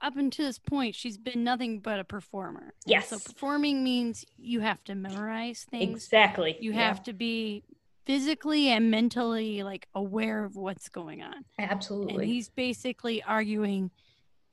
up 0.00 0.16
until 0.16 0.46
this 0.46 0.58
point, 0.58 0.94
she's 0.94 1.18
been 1.18 1.44
nothing 1.44 1.80
but 1.80 1.98
a 1.98 2.04
performer. 2.04 2.74
Yes. 2.86 3.08
So 3.08 3.18
performing 3.18 3.84
means 3.84 4.24
you 4.36 4.60
have 4.60 4.82
to 4.84 4.94
memorize 4.94 5.66
things. 5.70 6.04
Exactly. 6.04 6.56
You 6.60 6.72
yeah. 6.72 6.86
have 6.86 7.02
to 7.04 7.12
be 7.12 7.62
physically 8.06 8.68
and 8.68 8.90
mentally 8.90 9.62
like 9.62 9.86
aware 9.94 10.44
of 10.44 10.56
what's 10.56 10.88
going 10.88 11.22
on. 11.22 11.44
Absolutely. 11.58 12.14
And 12.14 12.24
he's 12.24 12.48
basically 12.48 13.22
arguing 13.22 13.90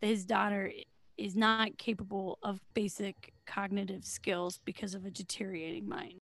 that 0.01 0.07
his 0.07 0.25
daughter 0.25 0.71
is 1.17 1.35
not 1.35 1.77
capable 1.77 2.37
of 2.43 2.59
basic 2.73 3.33
cognitive 3.45 4.05
skills 4.05 4.59
because 4.65 4.93
of 4.93 5.05
a 5.05 5.11
deteriorating 5.11 5.87
mind. 5.87 6.19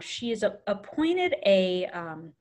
She 0.00 0.30
is 0.30 0.42
a, 0.42 0.56
appointed 0.66 1.34
a 1.44 1.86
um, 1.86 2.32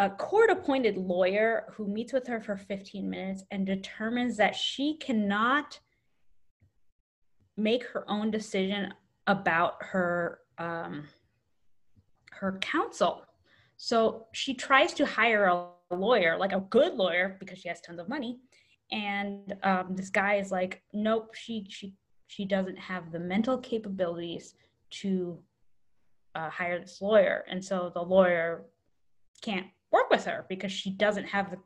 a 0.00 0.08
court 0.08 0.48
appointed 0.48 0.96
lawyer 0.96 1.66
who 1.74 1.86
meets 1.86 2.14
with 2.14 2.26
her 2.26 2.40
for 2.40 2.56
15 2.56 3.08
minutes 3.08 3.44
and 3.50 3.66
determines 3.66 4.38
that 4.38 4.56
she 4.56 4.96
cannot 4.96 5.78
make 7.58 7.84
her 7.84 8.10
own 8.10 8.30
decision 8.30 8.94
about 9.26 9.74
her 9.80 10.38
um, 10.56 11.04
her 12.32 12.58
counsel. 12.62 13.26
So 13.76 14.26
she 14.32 14.54
tries 14.54 14.94
to 14.94 15.04
hire 15.04 15.44
a 15.44 15.68
lawyer 15.94 16.38
like 16.38 16.52
a 16.52 16.60
good 16.70 16.94
lawyer 16.94 17.36
because 17.38 17.58
she 17.58 17.68
has 17.68 17.82
tons 17.82 18.00
of 18.00 18.08
money. 18.08 18.38
And 18.90 19.54
um, 19.62 19.94
this 19.96 20.08
guy 20.08 20.36
is 20.36 20.50
like 20.50 20.82
nope 20.94 21.34
she 21.34 21.66
she 21.68 21.92
she 22.26 22.46
doesn't 22.46 22.78
have 22.78 23.12
the 23.12 23.20
mental 23.20 23.58
capabilities 23.58 24.54
to 25.02 25.38
uh, 26.34 26.48
hire 26.48 26.80
this 26.80 27.02
lawyer. 27.02 27.44
And 27.50 27.62
so 27.62 27.90
the 27.92 28.02
lawyer 28.02 28.64
can't 29.42 29.66
work 29.92 30.10
with 30.10 30.24
her 30.24 30.46
because 30.48 30.72
she 30.72 30.90
doesn't 30.90 31.24
have 31.26 31.50
the 31.50 31.58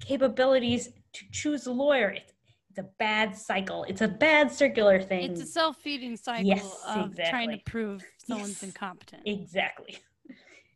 capabilities 0.00 0.90
to 1.12 1.24
choose 1.32 1.66
a 1.66 1.72
lawyer. 1.72 2.10
It's, 2.10 2.32
it's 2.70 2.78
a 2.78 2.88
bad 2.98 3.36
cycle. 3.36 3.84
It's 3.84 4.00
a 4.00 4.08
bad 4.08 4.50
circular 4.50 5.00
thing. 5.00 5.32
It's 5.32 5.40
a 5.40 5.46
self 5.46 5.76
feeding 5.76 6.16
cycle 6.16 6.46
Yes, 6.46 6.76
of 6.86 7.16
trying 7.28 7.50
to 7.50 7.58
prove 7.64 8.04
someone's 8.18 8.50
Yes. 8.50 8.62
incompetent. 8.62 9.22
exactly. 9.24 9.98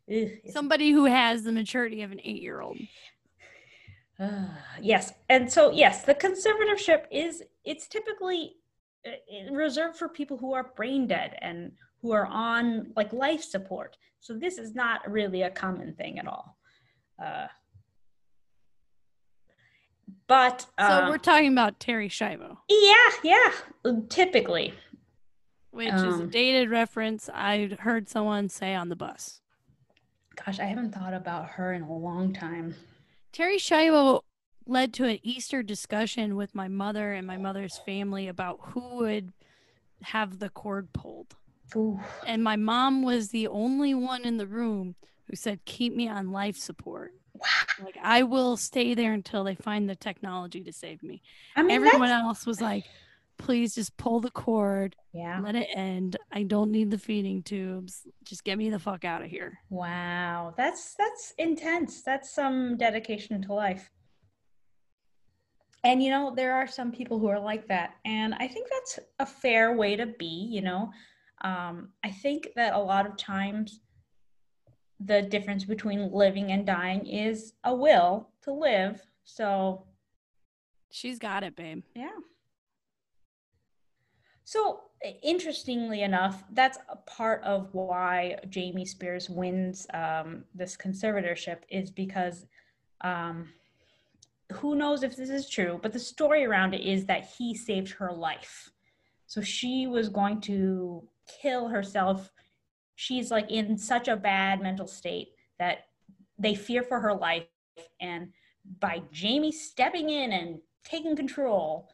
Somebody 0.49 0.91
who 0.91 1.05
has 1.05 1.43
the 1.43 1.51
maturity 1.51 2.01
of 2.03 2.11
an 2.11 2.19
eight 2.23 2.41
year 2.41 2.61
old. 2.61 2.77
Ah, 4.19 4.57
yes, 4.81 5.13
and 5.29 5.51
so 5.51 5.71
yes, 5.71 6.03
the 6.03 6.15
conservatorship 6.15 7.05
is 7.11 7.43
it's 7.63 7.87
typically 7.87 8.53
uh, 9.05 9.09
uh, 9.11 9.53
reserved 9.53 9.97
for 9.97 10.07
people 10.09 10.37
who 10.37 10.53
are 10.53 10.71
brain 10.75 11.07
dead 11.07 11.37
and 11.41 11.71
who 12.01 12.11
are 12.11 12.27
on 12.27 12.91
like 12.95 13.11
life 13.13 13.43
support. 13.43 13.97
So 14.19 14.33
this 14.37 14.57
is 14.57 14.75
not 14.75 15.09
really 15.09 15.41
a 15.43 15.49
common 15.49 15.93
thing 15.95 16.19
at 16.19 16.27
all. 16.27 16.54
Uh, 17.21 17.47
but 20.27 20.65
So 20.79 20.85
um, 21.03 21.09
we're 21.09 21.17
talking 21.17 21.51
about 21.51 21.79
Terri 21.79 22.07
Schiavo, 22.09 22.57
yeah, 22.69 23.09
yeah, 23.23 23.93
typically. 24.09 24.73
which 25.71 25.93
is 25.93 26.19
a 26.19 26.23
Um, 26.23 26.29
dated 26.29 26.69
reference 26.69 27.29
I 27.33 27.75
heard 27.79 28.09
someone 28.09 28.49
say 28.49 28.73
on 28.75 28.89
the 28.89 28.95
bus. 28.95 29.41
Gosh, 30.45 30.59
I 30.59 30.65
haven't 30.65 30.93
thought 30.93 31.13
about 31.13 31.47
her 31.51 31.73
in 31.73 31.83
a 31.83 31.95
long 31.97 32.33
time. 32.33 32.75
Terri 33.31 33.55
Schiavo 33.57 34.21
led 34.67 34.93
to 34.95 35.05
an 35.05 35.19
Easter 35.21 35.61
discussion 35.63 36.35
with 36.35 36.55
my 36.55 36.67
mother 36.67 37.13
and 37.13 37.25
my 37.27 37.37
mother's 37.37 37.77
family 37.77 38.27
about 38.27 38.59
who 38.69 38.95
would 38.97 39.31
have 40.03 40.39
the 40.39 40.49
cord 40.49 40.91
pulled. 40.91 41.35
Ooh, 41.75 41.99
And 42.25 42.43
my 42.43 42.55
mom 42.55 43.01
was 43.03 43.29
the 43.29 43.47
only 43.47 43.93
one 43.93 44.23
in 44.25 44.37
the 44.37 44.47
room 44.47 44.95
who 45.29 45.35
said, 45.35 45.63
Keep 45.65 45.95
me 45.95 46.07
on 46.07 46.31
life 46.31 46.57
support. 46.57 47.11
wow. 47.33 47.83
Like, 47.83 47.97
I 48.01 48.23
will 48.23 48.57
stay 48.57 48.93
there 48.93 49.13
until 49.13 49.43
they 49.43 49.55
find 49.55 49.89
the 49.89 49.95
technology 49.95 50.61
to 50.63 50.71
save 50.73 51.03
me. 51.03 51.21
I 51.55 51.61
mean, 51.63 51.71
Everyone 51.71 52.01
that's- 52.09 52.23
else 52.23 52.45
was 52.45 52.61
like, 52.61 52.85
Please 53.37 53.75
just 53.75 53.97
pull 53.97 54.21
the 54.21 54.31
cord, 54.31 54.95
yeah. 55.13 55.41
let 55.43 55.55
it 55.55 55.67
end. 55.75 56.15
I 56.31 56.43
don't 56.43 56.71
need 56.71 56.89
the 56.89 56.97
feeding 56.97 57.43
tubes. 57.43 58.07
Just 58.23 58.45
get 58.45 58.57
me 58.57 58.69
the 58.69 58.79
fuck 58.79 59.03
out 59.03 59.21
of 59.23 59.29
here. 59.29 59.59
Wow, 59.69 60.53
that's 60.55 60.95
that's 60.97 61.33
intense. 61.37 62.01
That's 62.01 62.33
some 62.33 62.77
dedication 62.77 63.41
to 63.41 63.53
life. 63.53 63.91
And 65.83 66.01
you 66.01 66.11
know, 66.11 66.33
there 66.33 66.53
are 66.55 66.65
some 66.65 66.93
people 66.93 67.19
who 67.19 67.27
are 67.27 67.39
like 67.39 67.67
that, 67.67 67.95
and 68.05 68.33
I 68.35 68.47
think 68.47 68.69
that's 68.71 68.99
a 69.19 69.25
fair 69.25 69.75
way 69.75 69.97
to 69.97 70.05
be. 70.05 70.47
You 70.49 70.61
know, 70.61 70.89
um, 71.43 71.89
I 72.05 72.11
think 72.11 72.47
that 72.55 72.73
a 72.73 72.79
lot 72.79 73.05
of 73.05 73.17
times 73.17 73.81
the 74.99 75.21
difference 75.21 75.65
between 75.65 76.11
living 76.11 76.51
and 76.51 76.65
dying 76.65 77.05
is 77.05 77.53
a 77.63 77.75
will 77.75 78.29
to 78.43 78.53
live. 78.53 79.01
So 79.23 79.85
She's 80.91 81.19
got 81.19 81.43
it, 81.43 81.55
babe. 81.55 81.83
yeah. 81.95 82.09
So 84.45 84.81
interestingly 85.23 86.03
enough, 86.03 86.43
that's 86.53 86.77
a 86.89 86.95
part 86.95 87.43
of 87.43 87.73
why 87.73 88.37
Jamie 88.49 88.85
Spears 88.85 89.29
wins 89.29 89.87
um, 89.93 90.45
this 90.53 90.77
conservatorship 90.77 91.57
is 91.69 91.91
because 91.91 92.45
um, 93.01 93.49
who 94.53 94.75
knows 94.75 95.03
if 95.03 95.15
this 95.15 95.29
is 95.29 95.49
true, 95.49 95.79
but 95.81 95.91
the 95.93 95.99
story 95.99 96.45
around 96.45 96.73
it 96.73 96.81
is 96.81 97.05
that 97.05 97.29
he 97.37 97.55
saved 97.55 97.91
her 97.93 98.11
life. 98.11 98.71
So 99.27 99.41
she 99.41 99.87
was 99.87 100.09
going 100.09 100.41
to 100.41 101.07
kill 101.41 101.67
herself. 101.67 102.31
She's 102.95 103.31
like 103.31 103.51
in 103.51 103.77
such 103.77 104.07
a 104.07 104.15
bad 104.15 104.61
mental 104.61 104.87
state 104.87 105.29
that 105.59 105.87
they 106.37 106.55
fear 106.55 106.83
for 106.83 106.99
her 106.99 107.13
life. 107.13 107.45
And 107.99 108.31
by 108.79 109.01
Jamie 109.11 109.51
stepping 109.51 110.09
in 110.09 110.31
and 110.31 110.59
taking 110.83 111.15
control, 111.15 111.89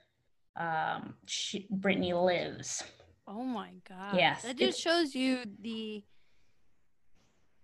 um 0.57 1.15
she, 1.25 1.67
britney 1.73 2.13
lives 2.13 2.83
Oh 3.27 3.43
my 3.43 3.69
god. 3.87 4.17
Yes, 4.17 4.41
That 4.41 4.57
just 4.57 4.79
shows 4.79 5.15
you 5.15 5.39
the 5.61 6.03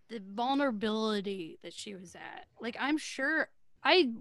the 0.09 0.21
vulnerability 0.25 1.59
that 1.63 1.73
she 1.73 1.93
was 1.93 2.15
at. 2.15 2.45
Like 2.61 2.77
I'm 2.79 2.97
sure 2.97 3.49
I 3.83 4.11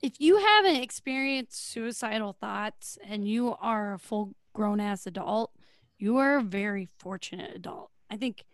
if 0.00 0.20
you 0.20 0.38
haven't 0.38 0.76
experienced 0.76 1.70
suicidal 1.70 2.32
thoughts 2.32 2.96
and 3.06 3.28
you 3.28 3.54
are 3.60 3.94
a 3.94 3.98
full 3.98 4.34
grown 4.54 4.80
ass 4.80 5.06
adult, 5.06 5.52
you 5.98 6.16
are 6.16 6.38
a 6.38 6.42
very 6.42 6.88
fortunate 6.98 7.54
adult. 7.54 7.90
I 8.10 8.16
think 8.16 8.44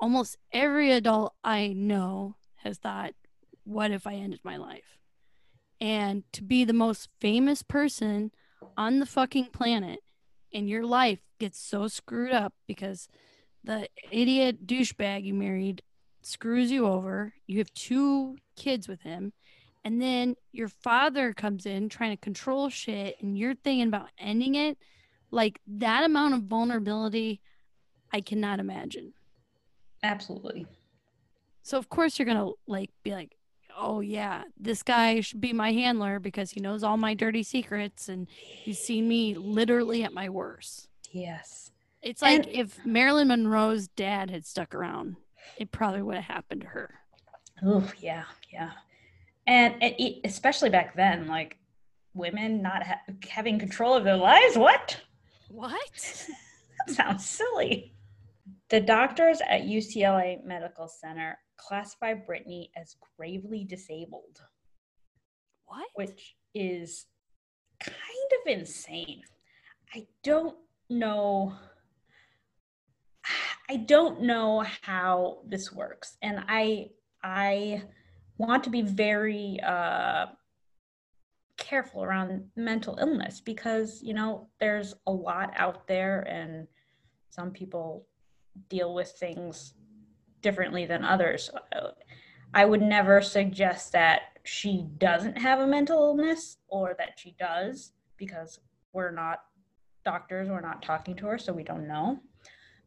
almost 0.00 0.36
every 0.52 0.92
adult 0.92 1.34
I 1.44 1.68
know 1.68 2.36
has 2.56 2.78
thought, 2.78 3.12
what 3.64 3.90
if 3.90 4.06
I 4.06 4.14
ended 4.14 4.40
my 4.42 4.56
life? 4.56 4.98
And 5.80 6.24
to 6.32 6.42
be 6.42 6.64
the 6.64 6.72
most 6.72 7.08
famous 7.20 7.62
person 7.62 8.32
on 8.76 8.98
the 8.98 9.06
fucking 9.06 9.46
planet 9.46 10.00
and 10.52 10.68
your 10.68 10.84
life 10.84 11.20
gets 11.38 11.60
so 11.60 11.88
screwed 11.88 12.32
up 12.32 12.54
because 12.66 13.08
the 13.62 13.88
idiot 14.10 14.66
douchebag 14.66 15.24
you 15.24 15.34
married 15.34 15.82
screws 16.22 16.70
you 16.70 16.86
over. 16.86 17.34
You 17.46 17.58
have 17.58 17.72
two 17.74 18.36
kids 18.56 18.88
with 18.88 19.02
him. 19.02 19.32
And 19.84 20.02
then 20.02 20.34
your 20.52 20.68
father 20.68 21.32
comes 21.32 21.64
in 21.64 21.88
trying 21.88 22.10
to 22.10 22.20
control 22.20 22.68
shit 22.68 23.16
and 23.20 23.38
you're 23.38 23.54
thinking 23.54 23.88
about 23.88 24.08
ending 24.18 24.54
it. 24.54 24.78
Like 25.30 25.60
that 25.66 26.04
amount 26.04 26.34
of 26.34 26.42
vulnerability, 26.42 27.40
I 28.12 28.20
cannot 28.20 28.60
imagine. 28.60 29.12
absolutely 30.02 30.66
So 31.62 31.78
of 31.78 31.88
course 31.88 32.18
you're 32.18 32.26
gonna 32.26 32.50
like 32.66 32.90
be 33.02 33.12
like, 33.12 33.36
oh 33.76 34.00
yeah, 34.00 34.42
this 34.58 34.82
guy 34.82 35.20
should 35.20 35.40
be 35.40 35.52
my 35.52 35.72
handler 35.72 36.18
because 36.18 36.50
he 36.50 36.60
knows 36.60 36.82
all 36.82 36.96
my 36.96 37.14
dirty 37.14 37.42
secrets 37.42 38.08
and 38.08 38.28
he's 38.30 38.78
seen 38.80 39.06
me 39.06 39.34
literally 39.34 40.02
at 40.04 40.12
my 40.12 40.28
worst. 40.28 40.88
yes 41.12 41.70
It's 42.02 42.22
like 42.22 42.46
And- 42.46 42.54
if 42.54 42.84
Marilyn 42.84 43.28
Monroe's 43.28 43.88
dad 43.88 44.30
had 44.30 44.44
stuck 44.46 44.74
around, 44.74 45.16
it 45.56 45.70
probably 45.70 46.02
would 46.02 46.16
have 46.16 46.24
happened 46.24 46.62
to 46.62 46.66
her. 46.68 46.94
oh 47.64 47.90
yeah 48.00 48.24
yeah 48.52 48.70
and, 49.46 49.74
and 49.82 49.94
it, 49.98 50.20
especially 50.24 50.70
back 50.70 50.94
then 50.94 51.26
like 51.26 51.56
women 52.14 52.60
not 52.62 52.82
ha- 52.84 53.00
having 53.28 53.58
control 53.58 53.94
of 53.94 54.04
their 54.04 54.16
lives 54.16 54.56
what 54.56 54.96
What? 55.50 56.26
that 56.86 56.94
sounds 56.94 57.24
silly 57.28 57.92
the 58.70 58.80
doctors 58.80 59.40
at 59.48 59.62
ucla 59.62 60.44
medical 60.44 60.88
center 60.88 61.38
classify 61.56 62.14
britney 62.14 62.68
as 62.76 62.96
gravely 63.16 63.64
disabled 63.64 64.40
What? 65.66 65.86
which 65.94 66.36
is 66.54 67.06
kind 67.80 67.94
of 68.32 68.52
insane. 68.52 69.22
I 69.94 70.06
don't 70.22 70.56
know. 70.90 71.54
I 73.70 73.76
don't 73.76 74.22
know 74.22 74.64
how 74.82 75.42
this 75.46 75.72
works, 75.72 76.16
and 76.22 76.42
I 76.48 76.90
I 77.22 77.82
want 78.38 78.64
to 78.64 78.70
be 78.70 78.82
very 78.82 79.58
uh, 79.64 80.26
careful 81.56 82.02
around 82.02 82.44
mental 82.56 82.96
illness 82.98 83.40
because 83.40 84.00
you 84.02 84.14
know 84.14 84.48
there's 84.58 84.94
a 85.06 85.12
lot 85.12 85.52
out 85.56 85.86
there, 85.86 86.22
and 86.22 86.66
some 87.30 87.50
people 87.50 88.06
deal 88.68 88.94
with 88.94 89.10
things 89.10 89.74
differently 90.42 90.86
than 90.86 91.04
others. 91.04 91.50
I 92.54 92.64
would 92.64 92.82
never 92.82 93.20
suggest 93.20 93.92
that 93.92 94.38
she 94.44 94.86
doesn't 94.98 95.36
have 95.36 95.60
a 95.60 95.66
mental 95.66 95.98
illness 95.98 96.56
or 96.68 96.94
that 96.98 97.18
she 97.18 97.34
does 97.38 97.92
because 98.16 98.60
we're 98.92 99.10
not 99.10 99.40
doctors, 100.04 100.48
we're 100.48 100.60
not 100.60 100.82
talking 100.82 101.14
to 101.16 101.26
her, 101.26 101.38
so 101.38 101.52
we 101.52 101.62
don't 101.62 101.86
know. 101.86 102.18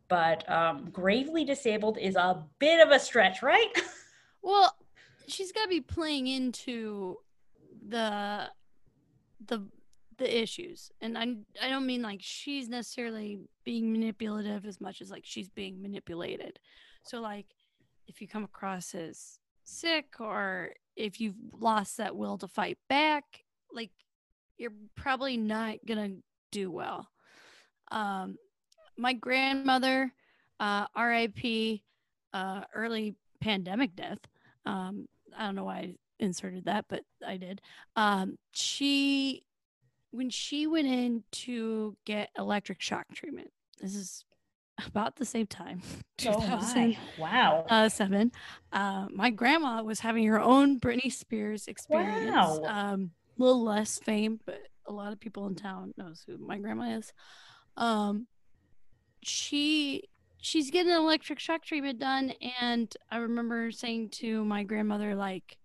But 0.08 0.50
um, 0.50 0.90
gravely 0.92 1.46
disabled 1.46 1.98
is 2.00 2.16
a 2.16 2.44
bit 2.60 2.86
of 2.86 2.92
a 2.92 3.00
stretch, 3.00 3.42
right? 3.42 3.70
Well, 4.44 4.76
she's 5.28 5.52
got 5.52 5.64
to 5.64 5.70
be 5.70 5.82
playing 5.82 6.28
into 6.28 7.18
the 7.88 8.50
the 9.46 9.68
the 10.22 10.42
issues, 10.42 10.92
and 11.02 11.18
I 11.18 11.24
I 11.62 11.70
don't 11.70 11.86
mean 11.86 12.02
like 12.02 12.20
she's 12.22 12.70
necessarily 12.70 13.40
being 13.64 13.92
manipulative 13.92 14.66
as 14.66 14.80
much 14.80 15.02
as 15.02 15.10
like 15.10 15.24
she's 15.26 15.50
being 15.50 15.82
manipulated. 15.82 16.60
So 17.04 17.20
like, 17.20 17.48
if 18.08 18.22
you 18.22 18.28
come 18.28 18.44
across 18.44 18.94
as 18.94 19.40
sick 19.64 20.20
or 20.20 20.74
if 20.96 21.20
you've 21.20 21.36
lost 21.60 21.98
that 21.98 22.16
will 22.16 22.38
to 22.38 22.48
fight 22.48 22.78
back, 22.88 23.24
like 23.74 23.90
you're 24.58 24.74
probably 24.96 25.38
not 25.38 25.78
gonna 25.88 26.12
do 26.52 26.70
well. 26.70 27.10
Um, 27.92 28.38
my 28.98 29.14
grandmother, 29.14 30.14
uh, 30.60 30.86
R.I.P. 30.96 31.84
Uh, 32.34 32.62
early 32.76 33.16
pandemic 33.42 33.96
death. 33.96 34.20
Um, 34.66 35.08
I 35.36 35.46
don't 35.46 35.56
know 35.56 35.66
why 35.66 35.78
I 35.78 35.96
inserted 36.20 36.66
that, 36.66 36.86
but 36.88 37.02
I 37.26 37.38
did. 37.38 37.62
Um, 37.96 38.38
she, 38.54 39.44
when 40.12 40.30
she 40.30 40.68
went 40.68 40.88
in 40.88 41.24
to 41.32 41.96
get 42.06 42.30
electric 42.38 42.82
shock 42.82 43.06
treatment, 43.14 43.52
this 43.80 43.96
is 43.96 44.26
about 44.86 45.16
the 45.16 45.26
same 45.26 45.48
time, 45.48 45.82
Oh 46.28 46.40
2007. 46.40 48.32
Wow. 48.72 48.72
Uh, 48.72 49.08
my 49.14 49.30
grandma 49.30 49.82
was 49.84 50.00
having 50.00 50.26
her 50.28 50.40
own 50.40 50.80
Britney 50.80 51.12
Spears 51.12 51.68
experience. 51.68 52.32
Wow. 52.32 52.62
Um, 52.66 53.12
a 53.40 53.44
little 53.44 53.64
less 53.64 54.00
fame, 54.00 54.40
but 54.46 54.60
a 54.86 54.92
lot 54.92 55.14
of 55.14 55.20
people 55.20 55.48
in 55.48 55.56
town 55.56 55.94
knows 55.98 56.24
who 56.28 56.38
my 56.38 56.58
grandma 56.58 56.98
is. 56.98 57.12
Um, 57.78 58.28
she 59.24 60.10
she's 60.42 60.72
getting 60.72 60.92
an 60.92 60.98
electric 60.98 61.40
shock 61.40 61.64
treatment 61.64 62.00
done, 62.00 62.34
and 62.60 62.94
I 63.10 63.18
remember 63.18 63.72
saying 63.72 64.10
to 64.16 64.44
my 64.44 64.64
grandmother, 64.64 65.16
like, 65.16 65.58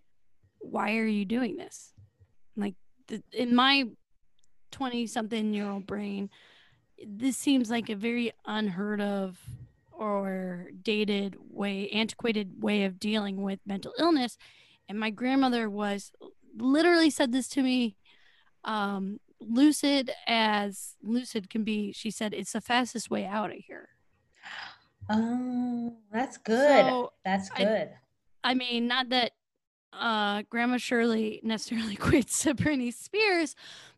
"Why 0.59 0.97
are 0.97 1.07
you 1.07 1.25
doing 1.25 1.57
this?" 1.57 1.93
Like, 2.57 2.75
the, 3.09 3.23
in 3.33 3.55
my 3.55 3.85
twenty-something 4.71 5.53
year 5.53 5.69
old 5.69 5.87
brain, 5.87 6.31
this 7.07 7.37
seems 7.37 7.71
like 7.71 7.89
a 7.89 7.97
very 7.97 8.33
unheard 8.47 9.01
of 9.01 9.39
or 9.93 10.69
dated 10.83 11.37
way, 11.51 11.89
antiquated 11.91 12.63
way 12.63 12.85
of 12.85 13.01
dealing 13.01 13.43
with 13.43 13.61
mental 13.67 13.93
illness. 13.99 14.37
And 14.89 15.01
my 15.01 15.11
grandmother 15.11 15.69
was 15.71 16.13
literally 16.57 17.11
said 17.11 17.33
this 17.33 17.49
to 17.49 17.63
me 17.63 17.97
um, 18.65 19.21
lucid 19.41 20.11
as 20.27 20.97
lucid 21.03 21.49
can 21.49 21.65
be. 21.65 21.93
She 21.93 22.11
said, 22.11 22.35
It's 22.35 22.53
the 22.53 22.61
fastest 22.61 23.11
way 23.11 23.25
out 23.25 23.51
of 23.51 23.57
here. 23.57 23.89
Oh, 25.09 25.97
that's 26.13 26.37
good. 26.37 26.87
So 26.87 27.13
that's 27.25 27.49
good. 27.51 27.91
I, 28.45 28.51
I 28.51 28.55
mean, 28.55 28.87
not 28.87 29.09
that 29.11 29.33
uh, 29.93 30.43
Grandma 30.51 30.79
Shirley 30.79 31.41
necessarily 31.43 31.97
to 32.43 32.55
Britney 32.55 32.93
Spears, 32.93 33.55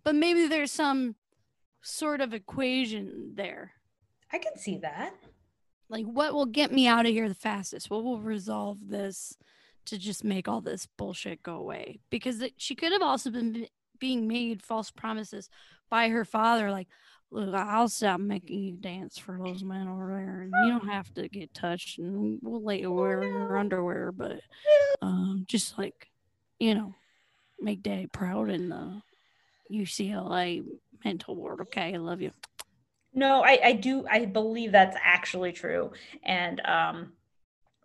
but 0.09 0.14
maybe 0.14 0.46
there's 0.46 0.72
some 0.72 1.16
sort 1.82 2.22
of 2.22 2.32
equation 2.32 3.32
there. 3.34 3.72
I 4.32 4.38
can 4.38 4.56
see 4.56 4.78
that. 4.78 5.12
Like, 5.90 6.06
what 6.06 6.32
will 6.32 6.46
get 6.46 6.72
me 6.72 6.86
out 6.86 7.04
of 7.04 7.12
here 7.12 7.28
the 7.28 7.34
fastest? 7.34 7.90
What 7.90 8.04
will 8.04 8.18
resolve 8.18 8.88
this 8.88 9.36
to 9.84 9.98
just 9.98 10.24
make 10.24 10.48
all 10.48 10.62
this 10.62 10.88
bullshit 10.96 11.42
go 11.42 11.56
away? 11.56 12.00
Because 12.09 12.40
it, 12.40 12.54
she 12.56 12.74
could 12.74 12.92
have 12.92 13.02
also 13.02 13.28
been 13.28 13.66
being 13.98 14.26
made 14.26 14.62
false 14.62 14.90
promises 14.90 15.50
by 15.90 16.09
her 16.09 16.24
father, 16.24 16.70
like, 16.70 16.88
look, 17.30 17.54
I'll 17.54 17.90
stop 17.90 18.18
making 18.18 18.61
you 18.61 18.76
dance 18.76 19.18
for 19.18 19.38
those 19.38 19.62
men 19.62 19.88
over 19.88 20.06
there, 20.06 20.40
and 20.40 20.54
you 20.64 20.72
don't 20.72 20.88
have 20.88 21.12
to 21.16 21.28
get 21.28 21.52
touched, 21.52 21.98
and 21.98 22.38
we'll 22.40 22.64
let 22.64 22.80
you 22.80 22.90
wear 22.90 23.22
your 23.24 23.59
underwear, 23.59 24.11
but 24.11 24.40
um, 25.02 25.44
just 25.46 25.76
like, 25.76 26.09
you 26.59 26.74
know, 26.74 26.94
make 27.61 27.82
Daddy 27.82 28.06
proud 28.06 28.48
in 28.48 28.70
the 28.70 29.02
UCLA 29.73 30.64
mental 31.05 31.37
ward. 31.37 31.61
Okay, 31.62 31.95
I 31.95 31.99
love 31.99 32.21
you. 32.21 32.31
No, 33.14 33.43
I, 33.43 33.59
I 33.64 33.73
do. 33.73 34.07
I 34.11 34.27
believe 34.27 34.73
that's 34.73 34.97
actually 35.03 35.53
true. 35.53 35.93
And 36.23 36.61
um, 36.64 37.12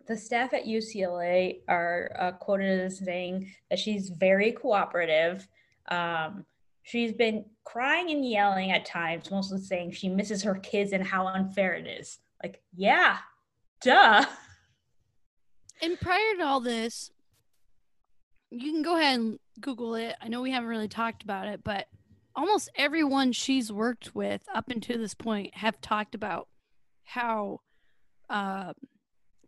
the 0.06 0.16
staff 0.16 0.52
at 0.52 0.66
UCLA 0.66 1.60
are 1.68 2.14
uh, 2.18 2.32
quoted 2.32 2.80
as 2.80 2.98
saying 2.98 3.50
that 3.70 3.78
she's 3.78 4.10
very 4.10 4.52
cooperative. 4.52 5.46
Um, 5.88 6.44
she's 6.82 7.12
been 7.12 7.46
crying 7.64 8.10
and 8.10 8.28
yelling 8.28 8.70
at 8.70 8.84
times, 8.84 9.30
mostly 9.30 9.60
saying 9.60 9.92
she 9.92 10.08
misses 10.08 10.42
her 10.42 10.54
kids 10.56 10.92
and 10.92 11.04
how 11.04 11.26
unfair 11.26 11.74
it 11.74 11.86
is. 11.86 12.18
Like, 12.42 12.62
yeah, 12.76 13.18
duh. 13.80 14.24
And 15.82 15.98
prior 16.00 16.36
to 16.38 16.44
all 16.44 16.60
this, 16.60 17.10
you 18.50 18.72
can 18.72 18.82
go 18.82 18.96
ahead 18.96 19.18
and 19.18 19.38
Google 19.60 19.94
it. 19.94 20.14
I 20.20 20.28
know 20.28 20.42
we 20.42 20.50
haven't 20.50 20.68
really 20.68 20.88
talked 20.88 21.22
about 21.22 21.48
it, 21.48 21.62
but 21.64 21.86
almost 22.36 22.68
everyone 22.76 23.32
she's 23.32 23.72
worked 23.72 24.14
with 24.14 24.42
up 24.54 24.68
until 24.68 24.98
this 24.98 25.14
point 25.14 25.54
have 25.56 25.80
talked 25.80 26.14
about 26.14 26.48
how 27.04 27.60
uh, 28.30 28.72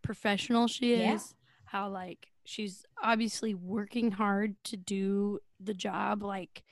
professional 0.01 0.67
she 0.67 0.93
is, 0.93 0.99
yeah. 1.01 1.17
how 1.65 1.89
like 1.89 2.27
she's 2.45 2.85
obviously 3.01 3.53
working 3.53 4.11
hard 4.11 4.55
to 4.65 4.77
do 4.77 5.39
the 5.59 5.73
job. 5.73 6.23
Like 6.23 6.63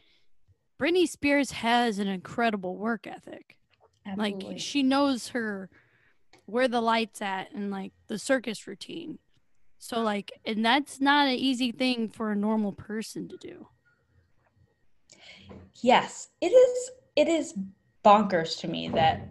Britney 0.79 1.07
Spears 1.07 1.51
has 1.51 1.99
an 1.99 2.07
incredible 2.07 2.77
work 2.77 3.07
ethic. 3.07 3.57
Absolutely. 4.05 4.47
Like 4.49 4.59
she 4.59 4.83
knows 4.83 5.29
her 5.29 5.69
where 6.45 6.67
the 6.67 6.81
lights 6.81 7.21
at 7.21 7.51
and 7.53 7.71
like 7.71 7.91
the 8.07 8.19
circus 8.19 8.67
routine. 8.67 9.19
So 9.85 9.99
like 9.99 10.31
and 10.47 10.65
that's 10.65 10.99
not 10.99 11.27
an 11.27 11.35
easy 11.35 11.71
thing 11.71 12.09
for 12.09 12.31
a 12.31 12.35
normal 12.35 12.71
person 12.71 13.27
to 13.27 13.37
do. 13.37 13.67
Yes, 15.83 16.29
it 16.41 16.47
is 16.47 16.91
it 17.15 17.27
is 17.27 17.53
bonkers 18.03 18.59
to 18.61 18.67
me 18.67 18.87
that 18.89 19.29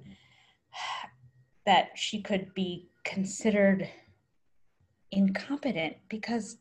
that 1.66 1.88
she 1.96 2.22
could 2.22 2.54
be 2.54 2.88
considered 3.04 3.88
incompetent 5.10 5.96
because 6.08 6.58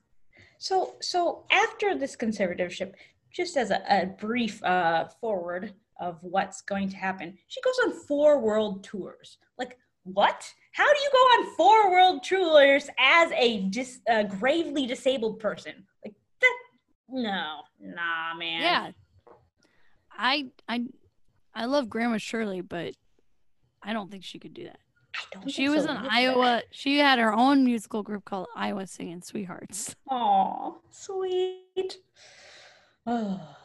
so 0.58 0.96
so 1.00 1.46
after 1.52 1.96
this 1.96 2.16
conservatorship 2.16 2.94
just 3.32 3.58
as 3.58 3.70
a, 3.70 3.84
a 3.90 4.08
brief 4.08 4.64
uh, 4.64 5.08
forward 5.22 5.72
of 6.00 6.18
what's 6.22 6.62
going 6.62 6.90
to 6.90 6.98
happen 6.98 7.38
she 7.48 7.62
goes 7.62 7.80
on 7.86 8.06
four 8.08 8.40
world 8.40 8.84
tours 8.84 9.38
like 9.60 9.78
what 10.04 10.52
how 10.74 10.92
do 10.92 11.00
you 11.00 11.10
go 11.12 11.18
on 11.18 11.56
four 11.56 11.92
world 11.92 12.24
tours 12.24 12.90
as 13.00 13.32
a 13.32 13.62
dis, 13.70 14.00
a 14.08 14.24
gravely 14.24 14.86
disabled 14.86 15.40
person 15.40 15.74
like 16.04 16.14
that 16.42 16.58
no 17.10 17.62
nah 17.80 18.36
man 18.38 18.62
yeah 18.62 18.92
I 20.18 20.46
I 20.68 20.86
I 21.56 21.66
love 21.66 21.90
Grandma 21.90 22.18
Shirley, 22.18 22.62
but 22.62 22.94
I 23.82 23.94
don't 23.94 24.10
think 24.10 24.24
she 24.24 24.40
could 24.40 24.54
do 24.54 24.66
that. 24.66 25.50
she 25.50 25.70
was 25.70 25.84
so 25.86 25.92
in 25.92 25.98
Iowa. 25.98 26.64
She 26.72 26.98
had 26.98 27.20
her 27.20 27.34
own 27.34 27.64
musical 27.64 28.04
group 28.04 28.26
called 28.26 28.48
Iowa 28.56 28.88
Singing 28.88 29.22
Sweethearts. 29.22 29.96
Oh, 30.10 30.80
sweet. 30.90 31.98
Oh. 33.06 33.40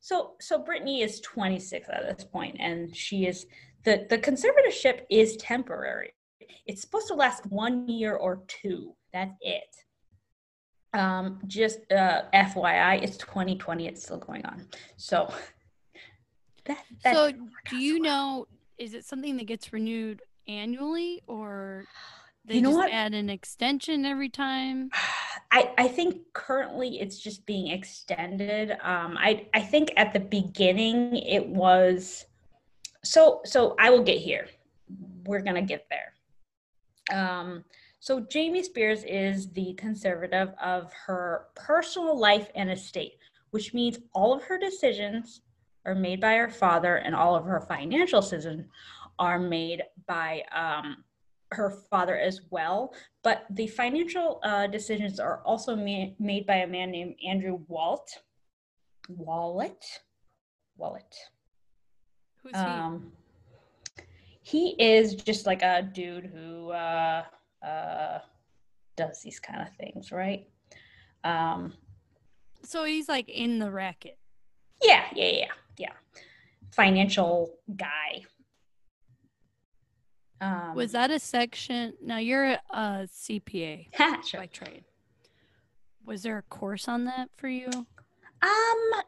So 0.00 0.34
so 0.38 0.62
Britney 0.62 1.02
is 1.02 1.18
26 1.22 1.88
at 1.88 2.02
this 2.18 2.26
point, 2.26 2.56
and 2.60 2.94
she 2.94 3.24
is 3.24 3.46
the 3.84 4.06
the 4.08 4.18
conservatorship 4.18 5.02
is 5.10 5.36
temporary. 5.36 6.12
It's 6.66 6.80
supposed 6.80 7.08
to 7.08 7.14
last 7.14 7.46
one 7.46 7.88
year 7.88 8.16
or 8.16 8.42
two. 8.48 8.94
That's 9.12 9.36
it. 9.40 9.76
Um, 10.94 11.40
just 11.46 11.80
uh, 11.92 12.22
FYI, 12.32 13.02
it's 13.02 13.16
2020. 13.16 13.86
It's 13.86 14.02
still 14.04 14.18
going 14.18 14.44
on. 14.46 14.66
So, 14.96 15.32
that, 16.66 16.78
so 17.02 17.32
do 17.68 17.76
you 17.76 18.00
know? 18.00 18.46
Is 18.78 18.94
it 18.94 19.04
something 19.04 19.36
that 19.36 19.46
gets 19.46 19.72
renewed 19.72 20.22
annually, 20.48 21.22
or 21.26 21.84
they 22.44 22.56
you 22.56 22.62
know 22.62 22.70
just 22.70 22.78
what? 22.78 22.92
add 22.92 23.12
an 23.12 23.28
extension 23.28 24.04
every 24.04 24.28
time? 24.28 24.90
I, 25.50 25.72
I 25.78 25.88
think 25.88 26.18
currently 26.32 27.00
it's 27.00 27.18
just 27.18 27.44
being 27.44 27.68
extended. 27.68 28.72
Um, 28.72 29.16
I 29.18 29.46
I 29.52 29.60
think 29.60 29.92
at 29.96 30.12
the 30.12 30.20
beginning 30.20 31.16
it 31.16 31.46
was. 31.46 32.24
So 33.04 33.40
so 33.44 33.74
I 33.78 33.90
will 33.90 34.02
get 34.02 34.18
here. 34.18 34.48
We're 35.24 35.42
gonna 35.42 35.62
get 35.62 35.86
there. 35.90 36.14
Um, 37.12 37.64
so 38.00 38.20
Jamie 38.20 38.62
Spears 38.62 39.04
is 39.04 39.50
the 39.52 39.74
conservative 39.74 40.50
of 40.62 40.92
her 41.06 41.46
personal 41.54 42.18
life 42.18 42.48
and 42.54 42.70
estate, 42.70 43.14
which 43.50 43.72
means 43.72 43.98
all 44.14 44.34
of 44.34 44.42
her 44.42 44.58
decisions 44.58 45.42
are 45.86 45.94
made 45.94 46.20
by 46.20 46.34
her 46.34 46.48
father 46.48 46.96
and 46.96 47.14
all 47.14 47.34
of 47.34 47.44
her 47.44 47.60
financial 47.60 48.20
decisions 48.20 48.66
are 49.18 49.38
made 49.38 49.82
by 50.06 50.42
um, 50.52 51.04
her 51.52 51.70
father 51.90 52.16
as 52.16 52.40
well. 52.50 52.94
But 53.22 53.46
the 53.50 53.66
financial 53.68 54.40
uh, 54.42 54.66
decisions 54.66 55.20
are 55.20 55.42
also 55.44 55.76
ma- 55.76 56.12
made 56.18 56.46
by 56.46 56.56
a 56.56 56.66
man 56.66 56.90
named 56.90 57.16
Andrew 57.26 57.60
Walt. 57.68 58.10
Wallet? 59.08 59.84
Wallet. 60.76 61.14
Who's 62.44 62.52
he? 62.52 62.58
Um, 62.58 63.12
he 64.42 64.76
is 64.78 65.14
just 65.14 65.46
like 65.46 65.62
a 65.62 65.82
dude 65.82 66.26
who 66.26 66.70
uh, 66.70 67.24
uh, 67.66 68.18
does 68.96 69.22
these 69.22 69.40
kind 69.40 69.62
of 69.62 69.74
things, 69.76 70.12
right? 70.12 70.46
Um, 71.24 71.72
so 72.62 72.84
he's 72.84 73.08
like 73.08 73.28
in 73.28 73.58
the 73.58 73.70
racket. 73.70 74.18
Yeah, 74.82 75.04
yeah, 75.14 75.30
yeah, 75.30 75.52
yeah. 75.78 75.92
Financial 76.72 77.54
guy. 77.74 78.24
Um, 80.42 80.74
Was 80.74 80.92
that 80.92 81.10
a 81.10 81.18
section? 81.18 81.94
Now 82.02 82.18
you're 82.18 82.58
a 82.70 83.08
CPA 83.08 83.86
sure. 84.26 84.40
by 84.40 84.46
trade. 84.46 84.84
Was 86.04 86.22
there 86.22 86.36
a 86.36 86.42
course 86.42 86.86
on 86.86 87.06
that 87.06 87.30
for 87.34 87.48
you? 87.48 87.70
Um, 88.42 89.02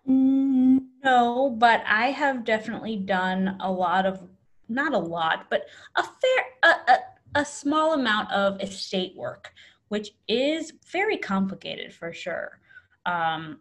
no, 1.04 1.50
but 1.50 1.82
I 1.86 2.10
have 2.10 2.44
definitely 2.44 2.96
done 2.96 3.56
a 3.60 3.70
lot 3.70 4.06
of, 4.06 4.20
not 4.68 4.94
a 4.94 4.98
lot, 4.98 5.46
but 5.50 5.66
a 5.96 6.02
fair, 6.02 6.44
a, 6.62 6.68
a, 6.92 6.98
a 7.40 7.44
small 7.44 7.94
amount 7.94 8.30
of 8.32 8.60
estate 8.60 9.14
work, 9.16 9.52
which 9.88 10.10
is 10.28 10.72
very 10.90 11.16
complicated 11.16 11.92
for 11.92 12.12
sure. 12.12 12.60
Um, 13.04 13.60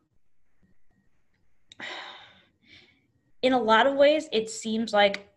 in 3.42 3.54
a 3.54 3.62
lot 3.62 3.86
of 3.86 3.96
ways, 3.96 4.28
it 4.32 4.50
seems 4.50 4.94
like 4.94 5.30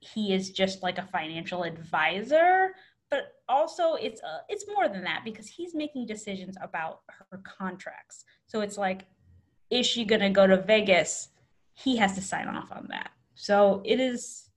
he 0.00 0.32
is 0.32 0.50
just 0.50 0.82
like 0.82 0.98
a 0.98 1.06
financial 1.06 1.64
advisor, 1.64 2.70
but 3.10 3.34
also 3.48 3.94
it's 3.94 4.22
uh, 4.22 4.38
it's 4.48 4.66
more 4.74 4.88
than 4.88 5.04
that 5.04 5.22
because 5.24 5.48
he's 5.48 5.74
making 5.74 6.06
decisions 6.06 6.56
about 6.62 7.00
her 7.08 7.42
contracts. 7.44 8.24
So 8.46 8.60
it's 8.60 8.78
like 8.78 9.06
is 9.70 9.86
she 9.86 10.04
going 10.04 10.20
to 10.20 10.30
go 10.30 10.46
to 10.46 10.56
Vegas? 10.62 11.28
He 11.74 11.96
has 11.96 12.14
to 12.14 12.22
sign 12.22 12.48
off 12.48 12.70
on 12.72 12.86
that. 12.90 13.10
So 13.34 13.82
it 13.84 14.00
is 14.00 14.50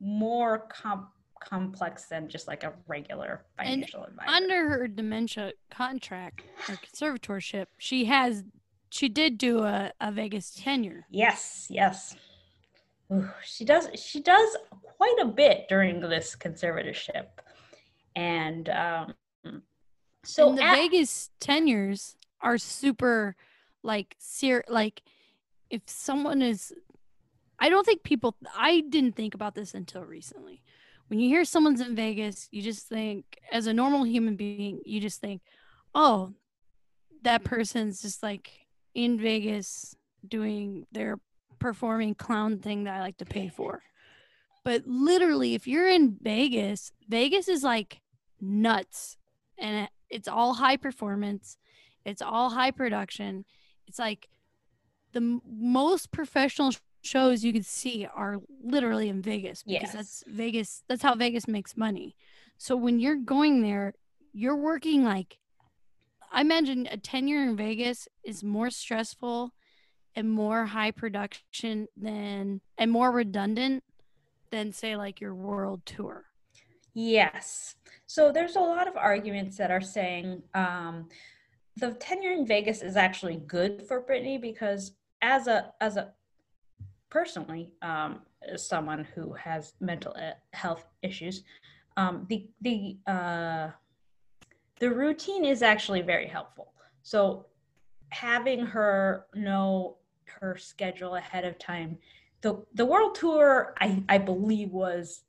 more 0.00 0.66
com- 0.68 1.08
complex 1.40 2.04
than 2.06 2.28
just 2.28 2.46
like 2.48 2.64
a 2.64 2.72
regular 2.86 3.44
financial 3.56 4.02
and 4.04 4.12
advisor. 4.12 4.30
Under 4.30 4.68
her 4.70 4.88
dementia 4.88 5.52
contract 5.70 6.42
or 6.68 6.74
conservatorship, 6.76 7.66
she 7.78 8.04
has 8.06 8.44
she 8.90 9.08
did 9.08 9.36
do 9.38 9.64
a, 9.64 9.92
a 10.00 10.10
Vegas 10.10 10.50
tenure. 10.54 11.06
Yes, 11.10 11.66
yes. 11.70 12.16
Ooh, 13.12 13.28
she 13.44 13.64
does 13.64 13.88
she 13.94 14.20
does 14.20 14.56
quite 14.82 15.16
a 15.20 15.26
bit 15.26 15.66
during 15.68 16.00
this 16.00 16.36
conservatorship. 16.36 17.26
And 18.16 18.68
um 18.68 19.14
so 20.24 20.50
and 20.50 20.58
the 20.58 20.62
at- 20.64 20.74
Vegas 20.76 21.30
tenures 21.40 22.16
are 22.40 22.58
super 22.58 23.34
like 23.82 24.16
ser 24.18 24.64
like 24.68 25.02
if 25.70 25.82
someone 25.86 26.42
is 26.42 26.72
I 27.58 27.68
don't 27.68 27.84
think 27.84 28.02
people 28.02 28.36
I 28.56 28.80
didn't 28.88 29.16
think 29.16 29.34
about 29.34 29.54
this 29.54 29.74
until 29.74 30.04
recently. 30.04 30.62
When 31.08 31.18
you 31.20 31.28
hear 31.28 31.44
someone's 31.44 31.80
in 31.80 31.96
Vegas, 31.96 32.48
you 32.50 32.62
just 32.62 32.86
think 32.86 33.38
as 33.50 33.66
a 33.66 33.72
normal 33.72 34.04
human 34.04 34.36
being, 34.36 34.80
you 34.84 35.00
just 35.00 35.20
think, 35.20 35.40
"Oh, 35.94 36.34
that 37.22 37.44
person's 37.44 38.02
just 38.02 38.22
like 38.22 38.50
in 38.94 39.18
Vegas 39.18 39.96
doing 40.26 40.86
their 40.92 41.18
performing 41.58 42.14
clown 42.14 42.58
thing 42.58 42.84
that 42.84 42.94
I 42.94 43.00
like 43.00 43.16
to 43.18 43.24
pay 43.24 43.48
for." 43.48 43.82
But 44.64 44.86
literally, 44.86 45.54
if 45.54 45.66
you're 45.66 45.88
in 45.88 46.18
Vegas, 46.20 46.92
Vegas 47.08 47.48
is 47.48 47.62
like 47.62 48.02
nuts 48.40 49.16
and 49.56 49.88
it's 50.10 50.28
all 50.28 50.54
high 50.54 50.76
performance, 50.76 51.56
it's 52.04 52.22
all 52.22 52.50
high 52.50 52.70
production. 52.70 53.44
It's 53.88 53.98
like 53.98 54.28
the 55.12 55.18
m- 55.20 55.42
most 55.46 56.12
professional 56.12 56.70
sh- 56.72 56.78
shows 57.02 57.42
you 57.42 57.52
can 57.52 57.62
see 57.62 58.06
are 58.14 58.36
literally 58.62 59.08
in 59.08 59.22
Vegas 59.22 59.62
because 59.62 59.82
Yes. 59.82 59.92
that's 59.94 60.24
Vegas. 60.26 60.82
That's 60.88 61.02
how 61.02 61.14
Vegas 61.14 61.48
makes 61.48 61.76
money. 61.76 62.14
So 62.58 62.76
when 62.76 63.00
you're 63.00 63.16
going 63.16 63.62
there, 63.62 63.94
you're 64.32 64.56
working 64.56 65.02
like 65.04 65.38
I 66.30 66.42
imagine 66.42 66.86
a 66.90 66.98
tenure 66.98 67.42
in 67.42 67.56
Vegas 67.56 68.06
is 68.22 68.44
more 68.44 68.68
stressful 68.68 69.54
and 70.14 70.30
more 70.30 70.66
high 70.66 70.90
production 70.90 71.88
than 71.96 72.60
and 72.76 72.90
more 72.90 73.10
redundant 73.10 73.82
than 74.50 74.72
say 74.72 74.94
like 74.96 75.20
your 75.22 75.34
world 75.34 75.86
tour. 75.86 76.26
Yes. 76.92 77.76
So 78.06 78.30
there's 78.32 78.56
a 78.56 78.60
lot 78.60 78.88
of 78.88 78.96
arguments 78.96 79.56
that 79.56 79.70
are 79.70 79.80
saying 79.80 80.42
um, 80.54 81.08
the 81.78 81.92
tenure 81.92 82.32
in 82.32 82.46
Vegas 82.46 82.82
is 82.82 82.96
actually 82.96 83.36
good 83.36 83.86
for 83.86 84.02
Britney 84.02 84.40
because 84.40 84.92
as 85.22 85.46
a 85.46 85.72
as 85.80 85.96
a 85.96 86.12
personally 87.10 87.72
um, 87.82 88.20
as 88.42 88.66
someone 88.66 89.04
who 89.14 89.32
has 89.34 89.74
mental 89.80 90.14
e- 90.18 90.32
health 90.52 90.84
issues, 91.02 91.44
um, 91.96 92.26
the 92.28 92.48
the 92.60 92.96
uh, 93.06 93.70
the 94.80 94.90
routine 94.90 95.44
is 95.44 95.62
actually 95.62 96.02
very 96.02 96.26
helpful. 96.26 96.72
So 97.02 97.46
having 98.10 98.64
her 98.64 99.26
know 99.34 99.96
her 100.40 100.56
schedule 100.56 101.16
ahead 101.16 101.44
of 101.44 101.58
time. 101.58 101.98
The 102.40 102.64
the 102.74 102.86
world 102.86 103.14
tour 103.14 103.74
I, 103.80 104.02
I 104.08 104.18
believe 104.18 104.70
was 104.70 105.22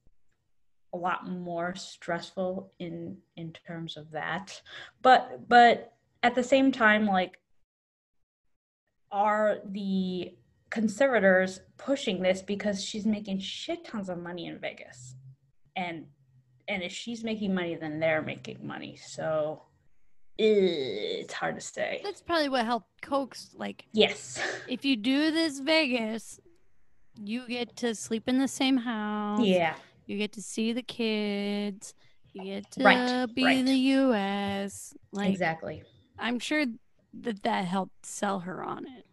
a 0.94 0.98
lot 0.98 1.28
more 1.28 1.76
stressful 1.76 2.72
in 2.80 3.18
in 3.36 3.54
terms 3.68 3.96
of 3.96 4.10
that 4.12 4.60
but 5.04 5.48
but 5.48 5.94
at 6.24 6.36
the 6.36 6.44
same 6.44 6.72
time 6.72 7.06
like 7.06 7.38
are 9.12 9.58
the 9.66 10.34
conservators 10.70 11.62
pushing 11.78 12.22
this 12.22 12.42
because 12.42 12.84
she's 12.84 13.06
making 13.06 13.40
shit 13.40 13.84
tons 13.86 14.10
of 14.10 14.18
money 14.20 14.46
in 14.46 14.60
Vegas 14.60 15.16
and 15.76 16.06
and 16.68 16.84
if 16.84 16.92
she's 16.92 17.24
making 17.24 17.54
money 17.54 17.76
then 17.76 18.00
they're 18.00 18.22
making 18.22 18.66
money 18.66 18.96
so 18.98 19.64
it's 20.38 21.34
hard 21.34 21.56
to 21.56 21.62
say 21.62 22.00
That's 22.04 22.22
probably 22.22 22.50
what 22.50 22.66
helped 22.66 23.02
coax 23.02 23.50
like 23.56 23.86
yes 23.94 24.40
if 24.68 24.86
you 24.86 24.96
do 24.96 25.32
this 25.32 25.60
Vegas, 25.60 26.40
you 27.22 27.48
get 27.48 27.76
to 27.78 27.96
sleep 27.96 28.28
in 28.30 28.38
the 28.38 28.48
same 28.48 28.78
house. 28.78 29.42
yeah 29.46 29.74
You 30.06 30.18
get 30.18 30.32
to 30.34 30.42
see 30.44 30.72
the 30.74 30.84
kids. 30.84 31.94
You 32.34 32.44
get 32.44 32.72
to 32.74 32.84
Right, 32.84 33.26
be 33.36 33.44
right. 33.46 33.58
in 33.58 33.66
the 33.66 33.76
U.S. 33.76 34.94
Like 35.12 35.30
exactly 35.32 35.84
I'm 36.20 36.40
sure 36.40 36.66
that 37.22 37.44
that 37.44 37.66
helped 37.66 38.06
sell 38.06 38.40
her 38.42 38.64
on 38.64 38.86
it. 38.86 39.06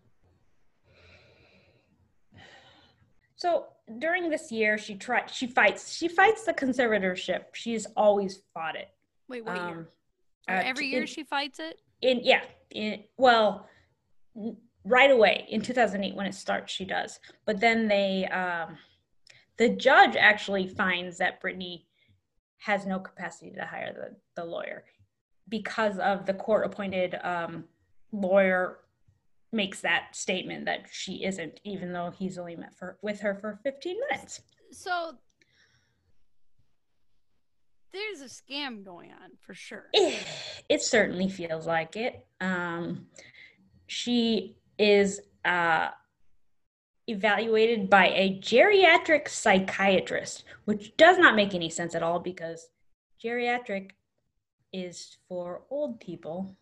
So 3.37 3.67
during 3.99 4.31
this 4.31 4.51
year, 4.51 4.79
she 4.79 4.95
tried. 4.95 5.31
She 5.31 5.47
fights. 5.47 5.93
She 5.93 6.09
fights 6.09 6.45
the 6.45 6.55
conservatorship. 6.55 7.55
She's 7.55 7.87
always 7.97 8.41
fought 8.55 8.77
it. 8.77 8.89
Wait, 9.29 9.45
what 9.45 9.57
year? 9.57 9.65
Um, 9.65 9.87
Or 10.49 10.55
uh, 10.57 10.63
every 10.65 10.87
year 10.87 11.03
in- 11.03 11.07
she 11.07 11.23
fights 11.25 11.59
it. 11.59 11.81
in 12.01 12.21
yeah. 12.23 12.43
In 12.71 13.05
well, 13.19 13.69
right 14.85 15.11
away 15.11 15.47
in 15.51 15.61
2008 15.61 16.15
when 16.15 16.27
it 16.27 16.35
starts, 16.35 16.73
she 16.73 16.85
does. 16.85 17.21
But 17.45 17.61
then 17.61 17.89
they, 17.89 18.27
um, 18.27 18.77
the 19.59 19.69
judge 19.71 20.17
actually 20.17 20.67
finds 20.69 21.19
that 21.19 21.43
Britney 21.43 21.85
has 22.59 22.87
no 22.87 22.99
capacity 22.99 23.53
to 23.53 23.65
hire 23.65 23.93
the 23.93 24.17
the 24.41 24.45
lawyer 24.47 24.85
because 25.49 25.99
of 25.99 26.27
the 26.27 26.35
court-appointed 26.35 27.19
um, 27.23 27.65
lawyer 28.13 28.79
makes 29.53 29.81
that 29.81 30.09
statement 30.13 30.65
that 30.67 30.87
she 30.91 31.25
isn't, 31.25 31.61
even 31.65 31.93
though 31.93 32.11
he's 32.11 32.39
only 32.39 32.57
met 32.57 32.75
for 32.75 32.99
with 33.03 33.21
her 33.21 33.35
for 33.35 33.59
15 33.63 33.97
minutes. 34.11 34.41
So 34.73 35.13
there's 37.93 38.21
a 38.21 38.33
scam 38.33 38.85
going 38.85 39.11
on 39.11 39.31
for 39.41 39.55
sure. 39.55 39.87
Eh, 39.95 40.19
it 40.69 40.83
certainly 40.83 41.29
feels 41.29 41.67
like 41.67 41.97
it. 41.97 42.27
Um, 42.41 43.07
she 43.87 44.59
is 44.79 45.21
uh, 45.45 45.89
evaluated 47.07 47.89
by 47.89 48.09
a 48.09 48.39
geriatric 48.41 49.29
psychiatrist, 49.29 50.45
which 50.65 50.97
does 50.97 51.19
not 51.19 51.37
make 51.37 51.55
any 51.55 51.71
sense 51.71 51.95
at 51.95 52.03
all 52.03 52.19
because 52.19 52.69
geriatric 53.25 53.91
is 54.85 55.19
for 55.29 55.63
old 55.71 56.01
people. 56.01 56.57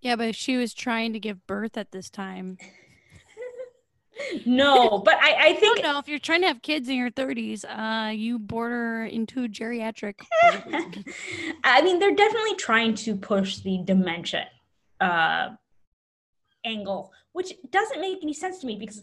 Yeah, 0.00 0.16
but 0.16 0.28
if 0.28 0.36
she 0.36 0.56
was 0.56 0.74
trying 0.74 1.12
to 1.12 1.20
give 1.20 1.46
birth 1.46 1.76
at 1.76 1.90
this 1.90 2.10
time, 2.10 2.58
No, 4.46 4.98
but 4.98 5.14
I, 5.20 5.48
I 5.48 5.52
think 5.54 5.82
don't 5.82 5.92
know 5.92 5.98
if 5.98 6.08
you're 6.08 6.18
trying 6.18 6.40
to 6.42 6.46
have 6.48 6.62
kids 6.62 6.88
in 6.88 6.96
your 6.96 7.10
30s, 7.10 7.64
uh, 7.64 8.10
you 8.10 8.38
border 8.38 9.04
into 9.04 9.46
geriatric. 9.48 10.14
I 11.64 11.82
mean, 11.82 11.98
they're 11.98 12.14
definitely 12.14 12.54
trying 12.56 12.94
to 12.94 13.14
push 13.16 13.58
the 13.58 13.82
dementia 13.84 14.48
uh, 15.00 15.50
angle, 16.64 17.12
which 17.32 17.52
doesn't 17.70 18.00
make 18.00 18.18
any 18.22 18.32
sense 18.32 18.58
to 18.60 18.66
me 18.66 18.76
because 18.76 19.02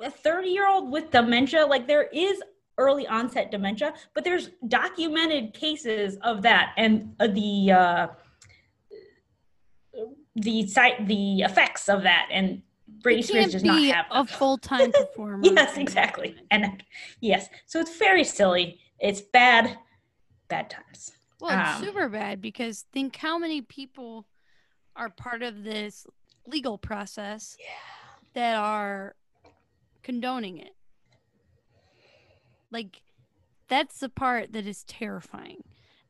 a 0.00 0.10
30 0.10 0.48
year 0.48 0.68
old 0.68 0.90
with 0.90 1.10
dementia, 1.10 1.66
like 1.66 1.86
there 1.86 2.08
is 2.12 2.40
early 2.78 3.06
onset 3.06 3.50
dementia, 3.50 3.94
but 4.14 4.24
there's 4.24 4.50
documented 4.68 5.54
cases 5.54 6.16
of 6.22 6.42
that 6.42 6.72
and 6.76 7.14
uh, 7.20 7.26
the 7.28 7.72
uh, 7.72 8.06
the 10.36 10.66
site 10.66 11.06
the 11.06 11.42
effects 11.42 11.88
of 11.88 12.02
that 12.02 12.28
and 12.30 12.62
You 13.06 13.22
Spears 13.22 13.52
does 13.52 13.64
not 13.64 13.82
have 13.84 14.06
a 14.10 14.24
full 14.26 14.58
time 14.58 14.90
performer. 15.00 15.40
yes 15.44 15.76
exactly. 15.76 16.34
And 16.50 16.82
yes. 17.20 17.48
So 17.66 17.80
it's 17.80 17.96
very 17.96 18.24
silly. 18.24 18.80
It's 18.98 19.20
bad 19.20 19.78
bad 20.48 20.70
times. 20.70 21.12
Well, 21.40 21.58
it's 21.60 21.78
Um, 21.78 21.84
super 21.84 22.08
bad 22.08 22.40
because 22.40 22.84
think 22.92 23.16
how 23.16 23.38
many 23.38 23.62
people 23.62 24.26
are 24.96 25.10
part 25.10 25.42
of 25.42 25.64
this 25.64 26.06
legal 26.46 26.78
process 26.78 27.56
that 28.34 28.56
are 28.56 29.14
condoning 30.02 30.58
it. 30.58 30.74
Like, 32.74 33.02
that's 33.68 34.00
the 34.00 34.08
part 34.08 34.52
that 34.52 34.66
is 34.66 34.82
terrifying, 34.82 35.62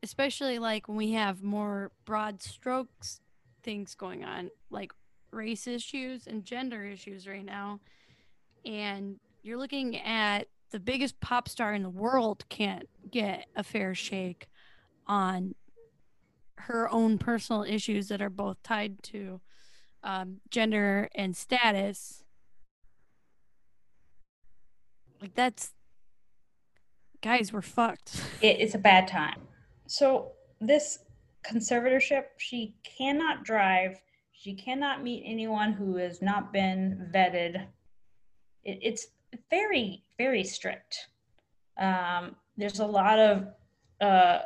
especially 0.03 0.59
like 0.59 0.89
when 0.89 0.97
we 0.97 1.13
have 1.13 1.43
more 1.43 1.93
broad 2.07 2.43
strokes 2.43 3.21
things 3.63 3.95
going 3.95 4.25
on, 4.25 4.51
like 4.71 4.93
race 5.31 5.67
issues 5.67 6.27
and 6.27 6.43
gender 6.43 6.83
issues 6.87 7.27
right 7.29 7.45
now. 7.45 7.81
And 8.65 9.21
you're 9.43 9.59
looking 9.59 9.99
at 9.99 10.49
the 10.71 10.81
biggest 10.81 11.21
pop 11.21 11.51
star 11.51 11.75
in 11.75 11.83
the 11.83 11.91
world 11.91 12.47
can't 12.49 12.89
get 13.11 13.45
a 13.55 13.63
fair 13.63 13.95
shake 13.95 14.49
on 15.07 15.55
her 16.57 16.91
own 16.91 17.19
personal 17.19 17.63
issues 17.63 18.09
that 18.09 18.23
are 18.23 18.31
both 18.31 18.63
tied 18.63 19.03
to 19.03 19.43
um, 20.03 20.41
gender 20.51 21.11
and 21.15 21.37
status. 21.37 22.25
Like 25.21 25.35
that's 25.35 25.75
guys, 27.25 27.53
we're 27.53 27.63
fucked. 27.63 28.23
it, 28.43 28.61
it's 28.61 28.75
a 28.75 28.79
bad 28.79 29.09
time 29.09 29.41
so 29.87 30.33
this 30.61 30.99
conservatorship 31.45 32.25
she 32.39 32.75
cannot 32.99 33.45
drive 33.45 34.01
She 34.33 34.55
cannot 34.55 35.03
meet 35.03 35.23
anyone 35.25 35.73
who 35.73 35.97
has 35.97 36.21
not 36.21 36.53
been 36.53 37.09
vetted. 37.15 37.67
It, 38.63 38.79
it's 38.83 39.07
very, 39.51 40.03
very 40.19 40.45
strict. 40.45 41.09
Um, 41.79 42.37
there's 42.57 42.81
a 42.81 42.87
lot 42.87 43.19
of 43.19 43.49
uh, 44.01 44.41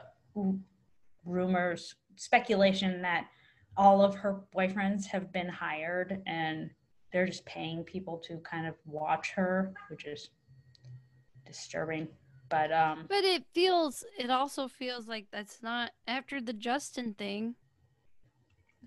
rumors, 1.25 1.95
speculation 2.17 3.03
that 3.03 3.27
all 3.77 4.03
of 4.03 4.15
her 4.15 4.41
boyfriends 4.55 5.07
have 5.07 5.33
been 5.33 5.49
hired 5.49 6.23
and 6.27 6.71
they're 7.13 7.27
just 7.27 7.45
paying 7.45 7.83
people 7.83 8.19
to 8.29 8.39
kind 8.39 8.67
of 8.67 8.75
watch 8.87 9.31
her, 9.31 9.73
which 9.91 10.05
is 10.05 10.31
disturbing. 11.45 12.07
But 12.49 12.73
um 12.73 13.07
But 13.09 13.25
it 13.25 13.45
feels 13.53 14.05
it 14.19 14.31
also 14.31 14.69
feels 14.69 15.07
like 15.07 15.27
that's 15.31 15.63
not 15.63 15.91
after 16.07 16.41
the 16.41 16.53
Justin 16.53 17.15
thing. 17.15 17.55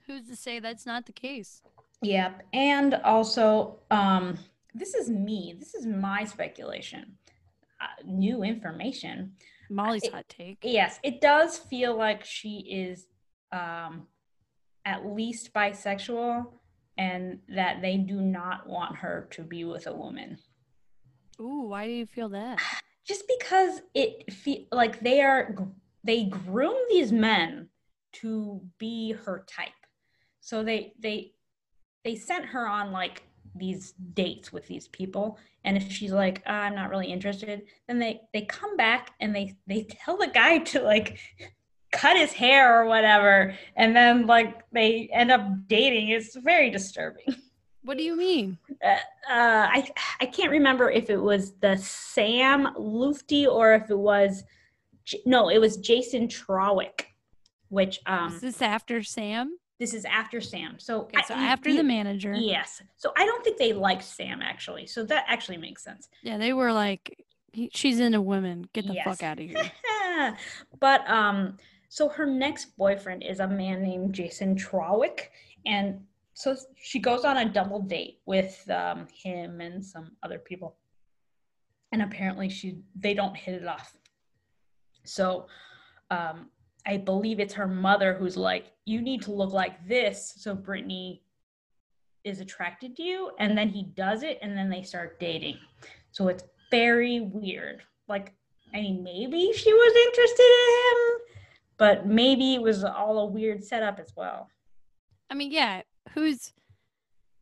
Who's 0.08 0.28
to 0.28 0.36
say 0.36 0.60
that's 0.60 0.86
not 0.86 1.06
the 1.06 1.12
case? 1.12 1.62
Yep. 2.02 2.44
And 2.54 2.96
also 3.04 3.80
um 3.92 4.38
this 4.74 4.94
is 4.94 5.10
me. 5.10 5.56
This 5.58 5.76
is 5.76 5.86
my 5.86 6.24
speculation. 6.24 7.18
Uh, 7.80 7.86
new 8.06 8.44
information. 8.44 9.34
Molly's 9.70 10.04
it, 10.04 10.14
hot 10.14 10.30
take. 10.30 10.60
Yes, 10.64 11.00
it 11.04 11.20
does 11.20 11.58
feel 11.58 11.96
like 11.96 12.24
she 12.24 12.60
is 12.70 13.08
um 13.52 14.08
at 14.86 15.06
least 15.06 15.54
bisexual 15.54 16.46
and 16.98 17.40
that 17.48 17.82
they 17.82 17.98
do 17.98 18.20
not 18.20 18.68
want 18.68 18.96
her 18.96 19.28
to 19.32 19.44
be 19.44 19.64
with 19.64 19.86
a 19.88 19.94
woman. 19.94 20.38
Ooh, 21.40 21.68
why 21.68 21.86
do 21.86 21.92
you 21.92 22.06
feel 22.06 22.30
that? 22.30 22.60
Just 23.06 23.24
because 23.40 23.82
it 23.94 24.32
feel 24.32 24.66
like 24.72 25.02
they 25.02 25.22
are 25.22 25.56
they 26.04 26.26
groom 26.26 26.78
these 26.90 27.12
men 27.12 27.70
to 28.14 28.62
be 28.78 29.12
her 29.12 29.46
type. 29.48 29.70
So 30.40 30.64
they 30.64 30.94
they 31.00 31.34
they 32.04 32.16
sent 32.16 32.46
her 32.46 32.68
on 32.68 32.92
like 32.92 33.24
these 33.56 33.94
dates 34.14 34.54
with 34.54 34.68
these 34.68 34.88
people. 34.88 35.38
And 35.64 35.78
if 35.78 35.92
she's 35.92 36.12
like 36.12 36.42
oh, 36.48 36.52
i'm 36.52 36.76
not 36.76 36.90
really 36.90 37.12
interested 37.12 37.64
then 37.88 38.00
they 38.00 38.22
they 38.34 38.42
come 38.42 38.78
back 38.78 39.12
and 39.20 39.36
they 39.36 39.56
they 39.68 39.84
tell 39.84 40.18
the 40.18 40.28
guy 40.28 40.60
to 40.60 40.82
like 40.82 41.20
cut 41.92 42.18
his 42.18 42.34
hair 42.34 42.82
or 42.82 42.86
whatever. 42.86 43.54
And 43.76 43.96
then 43.96 44.26
like 44.26 44.62
they 44.72 45.10
end 45.14 45.32
up 45.32 45.46
dating. 45.68 46.10
It's 46.10 46.36
very 46.36 46.70
disturbing 46.70 47.36
what 47.84 47.98
do 47.98 48.04
you 48.04 48.16
mean? 48.16 48.58
Uh, 48.84 48.90
uh, 49.30 49.68
i 49.72 49.88
i 50.20 50.26
can't 50.26 50.52
remember 50.52 50.90
if 50.90 51.10
it 51.10 51.22
was 51.22 51.54
the 51.62 51.78
sam 51.78 52.74
Lutfi 52.78 53.48
or 53.48 53.74
if 53.74 53.90
it 53.90 53.98
was 53.98 54.44
no 55.26 55.50
it 55.50 55.60
was 55.60 55.78
jason 55.78 56.28
trawick 56.28 57.08
which 57.70 58.00
um 58.06 58.34
is 58.34 58.42
this 58.42 58.62
after 58.62 59.04
sam? 59.04 59.58
this 59.80 59.96
is 59.96 60.06
after 60.06 60.40
sam. 60.40 60.76
So, 60.78 61.02
okay, 61.02 61.24
so 61.28 61.34
I, 61.34 61.46
after 61.46 61.72
the, 61.72 61.78
the 61.78 61.84
manager. 61.84 62.36
Yes. 62.36 62.84
So 62.98 63.12
i 63.18 63.26
don't 63.26 63.44
think 63.44 63.58
they 63.58 63.74
liked 63.74 64.04
sam 64.04 64.42
actually. 64.42 64.86
So 64.86 65.04
that 65.06 65.26
actually 65.28 65.58
makes 65.58 65.84
sense. 65.84 66.08
Yeah 66.22 66.38
they 66.38 66.54
were 66.54 66.72
like 66.72 67.26
she's 67.74 68.00
into 68.00 68.22
women. 68.22 68.70
Get 68.74 68.88
the 68.88 68.94
yes. 68.94 69.06
fuck 69.06 69.24
out 69.24 69.40
of 69.40 69.50
here. 69.50 69.72
But 70.80 71.10
um 71.10 71.58
so 71.90 72.08
her 72.10 72.28
next 72.28 72.78
boyfriend 72.78 73.24
is 73.24 73.40
a 73.40 73.48
man 73.48 73.82
named 73.82 74.14
Jason 74.14 74.56
Trawick, 74.56 75.32
and 75.66 76.06
so 76.34 76.56
she 76.76 77.00
goes 77.00 77.26
on 77.26 77.38
a 77.38 77.50
double 77.50 77.82
date 77.82 78.20
with 78.26 78.70
um, 78.70 79.08
him 79.14 79.62
and 79.62 79.84
some 79.84 80.12
other 80.24 80.40
people, 80.40 80.78
and 81.92 82.02
apparently 82.02 82.50
she 82.50 82.80
they 82.96 83.14
don't 83.14 83.36
hit 83.36 83.62
it 83.62 83.68
off. 83.68 83.96
So 85.06 85.48
um, 86.10 86.50
I 86.86 86.98
believe 86.98 87.40
it's 87.40 87.54
her 87.54 87.68
mother 87.68 88.14
who's 88.14 88.38
like, 88.38 88.74
"You 88.86 89.02
need 89.02 89.22
to 89.24 89.32
look 89.32 89.52
like 89.52 89.88
this," 89.88 90.34
so 90.38 90.56
Britney 90.56 91.22
is 92.24 92.40
attracted 92.40 92.96
to 92.98 93.04
you, 93.04 93.32
and 93.40 93.58
then 93.58 93.70
he 93.70 93.84
does 93.96 94.24
it, 94.24 94.40
and 94.42 94.58
then 94.58 94.70
they 94.70 94.84
start 94.84 95.20
dating. 95.20 95.58
So 96.12 96.28
it's 96.28 96.44
very 96.70 97.22
weird. 97.22 97.82
Like, 98.08 98.34
I 98.74 98.82
mean, 98.82 99.04
maybe 99.04 99.52
she 99.54 99.74
was 99.74 100.08
interested 100.08 100.44
in 100.44 100.70
him 100.78 101.22
but 101.82 102.06
maybe 102.06 102.54
it 102.54 102.62
was 102.62 102.84
all 102.84 103.18
a 103.18 103.26
weird 103.26 103.64
setup 103.64 103.98
as 104.00 104.14
well. 104.16 104.48
I 105.32 105.34
mean, 105.34 105.52
yeah, 105.52 105.82
who's 106.14 106.54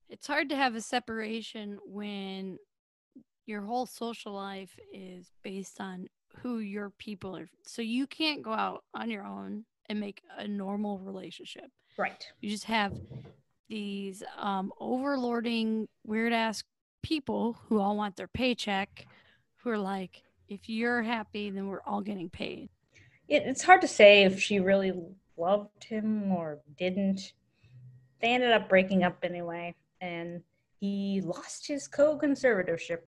it's 0.10 0.28
hard 0.28 0.50
to 0.50 0.56
have 0.56 0.76
a 0.76 0.82
separation 0.82 1.78
when 1.86 2.58
your 3.46 3.62
whole 3.62 3.86
social 3.86 4.34
life 4.34 4.76
is 4.92 5.32
based 5.44 5.80
on 5.80 6.08
who 6.42 6.60
your 6.60 6.90
people 6.98 7.36
are. 7.36 7.48
So 7.64 7.82
you 7.82 8.08
can't 8.08 8.42
go 8.42 8.52
out 8.52 8.84
on 8.94 9.12
your 9.12 9.24
own 9.24 9.66
and 9.88 10.00
make 10.00 10.22
a 10.38 10.48
normal 10.48 11.00
relationship. 11.00 11.66
Right. 11.98 12.26
You 12.42 12.50
just 12.50 12.66
have 12.66 12.94
these 13.68 14.24
um, 14.38 14.72
overlording, 14.82 15.88
weird 16.06 16.34
ass 16.34 16.64
people 17.04 17.58
who 17.68 17.80
all 17.80 17.96
want 17.96 18.16
their 18.16 18.28
paycheck, 18.28 19.06
who 19.58 19.70
are 19.70 19.78
like, 19.78 20.24
if 20.48 20.68
you're 20.70 21.04
happy, 21.04 21.52
then 21.52 21.68
we're 21.68 21.84
all 21.86 22.02
getting 22.02 22.30
paid 22.30 22.70
it, 23.30 23.44
it's 23.46 23.64
hard 23.64 23.82
to 23.82 23.88
say 23.88 24.24
if 24.24 24.40
she 24.40 24.60
really 24.60 24.92
loved 25.38 25.84
him 25.86 26.32
or 26.32 26.60
didn't. 26.78 27.34
They 28.22 28.34
ended 28.34 28.52
up 28.52 28.68
breaking 28.70 29.04
up 29.04 29.18
anyway, 29.24 29.76
and 30.02 30.42
he 30.80 31.22
lost 31.24 31.68
his 31.68 31.88
co-conservatorship. 31.88 33.00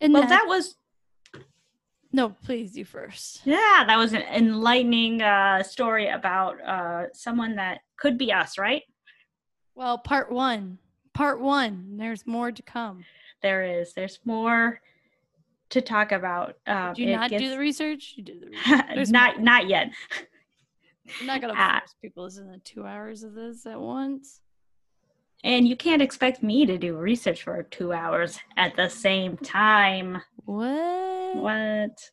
And 0.00 0.14
well, 0.14 0.22
that, 0.22 0.30
that 0.30 0.44
was 0.48 0.76
no, 2.12 2.30
please 2.30 2.76
you 2.76 2.84
first. 2.84 3.42
Yeah, 3.44 3.84
that 3.86 3.96
was 3.96 4.12
an 4.12 4.22
enlightening 4.22 5.22
uh, 5.22 5.62
story 5.62 6.08
about 6.08 6.60
uh, 6.60 7.06
someone 7.12 7.56
that 7.56 7.80
could 7.96 8.18
be 8.18 8.32
us, 8.32 8.58
right? 8.58 8.82
Well, 9.74 9.98
part 9.98 10.32
one. 10.32 10.78
Part 11.14 11.40
one. 11.40 11.96
There's 11.96 12.26
more 12.26 12.50
to 12.50 12.62
come. 12.62 13.04
There 13.42 13.62
is. 13.62 13.92
There's 13.94 14.18
more 14.24 14.80
to 15.70 15.80
talk 15.80 16.10
about. 16.10 16.56
Um, 16.66 16.94
did 16.94 17.08
you 17.08 17.16
not 17.16 17.30
gets... 17.30 17.42
do 17.42 17.50
the 17.50 17.58
research? 17.58 18.14
You 18.16 18.24
did 18.24 18.40
the 18.40 18.46
research. 18.96 19.10
not 19.10 19.36
more. 19.36 19.44
not 19.44 19.68
yet. 19.68 19.90
I'm 21.20 21.26
not 21.26 21.40
gonna 21.40 21.54
uh, 21.54 21.80
force 21.80 21.94
people 22.00 22.24
listen 22.24 22.52
to 22.52 22.58
two 22.58 22.86
hours 22.86 23.22
of 23.22 23.34
this 23.34 23.66
at 23.66 23.80
once. 23.80 24.40
And 25.42 25.66
you 25.66 25.76
can't 25.76 26.02
expect 26.02 26.42
me 26.42 26.66
to 26.66 26.76
do 26.76 26.96
research 26.96 27.44
for 27.44 27.62
two 27.62 27.92
hours 27.92 28.38
at 28.56 28.76
the 28.76 28.88
same 28.88 29.38
time. 29.38 30.20
What? 30.44 31.36
What? 31.36 32.10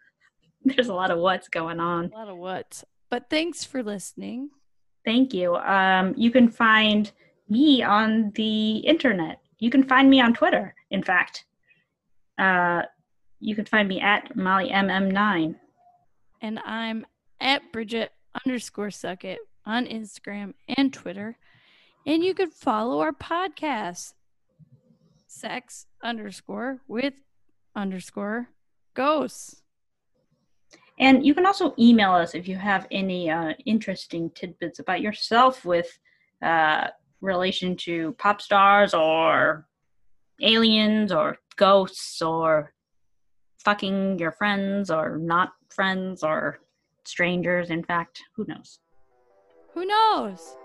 There's 0.64 0.88
a 0.88 0.94
lot 0.94 1.10
of 1.10 1.18
what's 1.18 1.48
going 1.48 1.80
on. 1.80 2.10
A 2.12 2.18
lot 2.18 2.28
of 2.28 2.36
what. 2.36 2.84
But 3.08 3.30
thanks 3.30 3.64
for 3.64 3.82
listening. 3.82 4.50
Thank 5.04 5.32
you. 5.32 5.56
Um, 5.56 6.12
you 6.16 6.30
can 6.30 6.50
find 6.50 7.10
me 7.48 7.82
on 7.82 8.32
the 8.34 8.78
internet. 8.78 9.40
You 9.58 9.70
can 9.70 9.84
find 9.84 10.10
me 10.10 10.20
on 10.20 10.34
Twitter, 10.34 10.74
in 10.90 11.02
fact. 11.02 11.44
Uh, 12.36 12.82
you 13.40 13.54
can 13.54 13.64
find 13.64 13.88
me 13.88 14.00
at 14.00 14.36
Molly 14.36 14.70
MM9. 14.70 15.54
And 16.42 16.58
I'm 16.58 17.06
at 17.40 17.72
Bridget 17.72 18.10
underscore 18.44 18.90
Suckett 18.90 19.38
on 19.64 19.86
Instagram 19.86 20.54
and 20.76 20.92
Twitter. 20.92 21.38
And 22.06 22.22
you 22.22 22.34
can 22.34 22.50
follow 22.50 23.00
our 23.00 23.12
podcast, 23.12 24.14
sex 25.26 25.86
underscore 26.02 26.80
with 26.86 27.14
underscore 27.74 28.48
ghosts. 28.94 29.62
And 30.98 31.26
you 31.26 31.34
can 31.34 31.44
also 31.44 31.74
email 31.78 32.12
us 32.12 32.34
if 32.34 32.48
you 32.48 32.56
have 32.56 32.86
any 32.90 33.30
uh, 33.30 33.52
interesting 33.66 34.30
tidbits 34.30 34.78
about 34.78 35.02
yourself 35.02 35.64
with 35.64 35.98
uh, 36.42 36.88
relation 37.20 37.76
to 37.76 38.12
pop 38.18 38.40
stars 38.40 38.94
or 38.94 39.66
aliens 40.40 41.12
or 41.12 41.38
ghosts 41.56 42.22
or 42.22 42.72
fucking 43.58 44.18
your 44.18 44.32
friends 44.32 44.90
or 44.90 45.18
not 45.18 45.52
friends 45.70 46.22
or 46.22 46.60
strangers, 47.08 47.70
in 47.70 47.82
fact. 47.82 48.22
Who 48.36 48.44
knows? 48.46 48.78
Who 49.74 49.84
knows? 49.84 50.56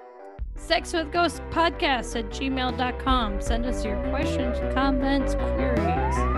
Sex 0.55 0.93
with 0.93 1.11
Ghosts 1.11 1.41
podcast 1.49 2.17
at 2.17 2.29
gmail.com. 2.29 3.41
Send 3.41 3.65
us 3.65 3.83
your 3.83 4.01
questions, 4.09 4.57
comments, 4.73 5.35
queries. 5.35 6.30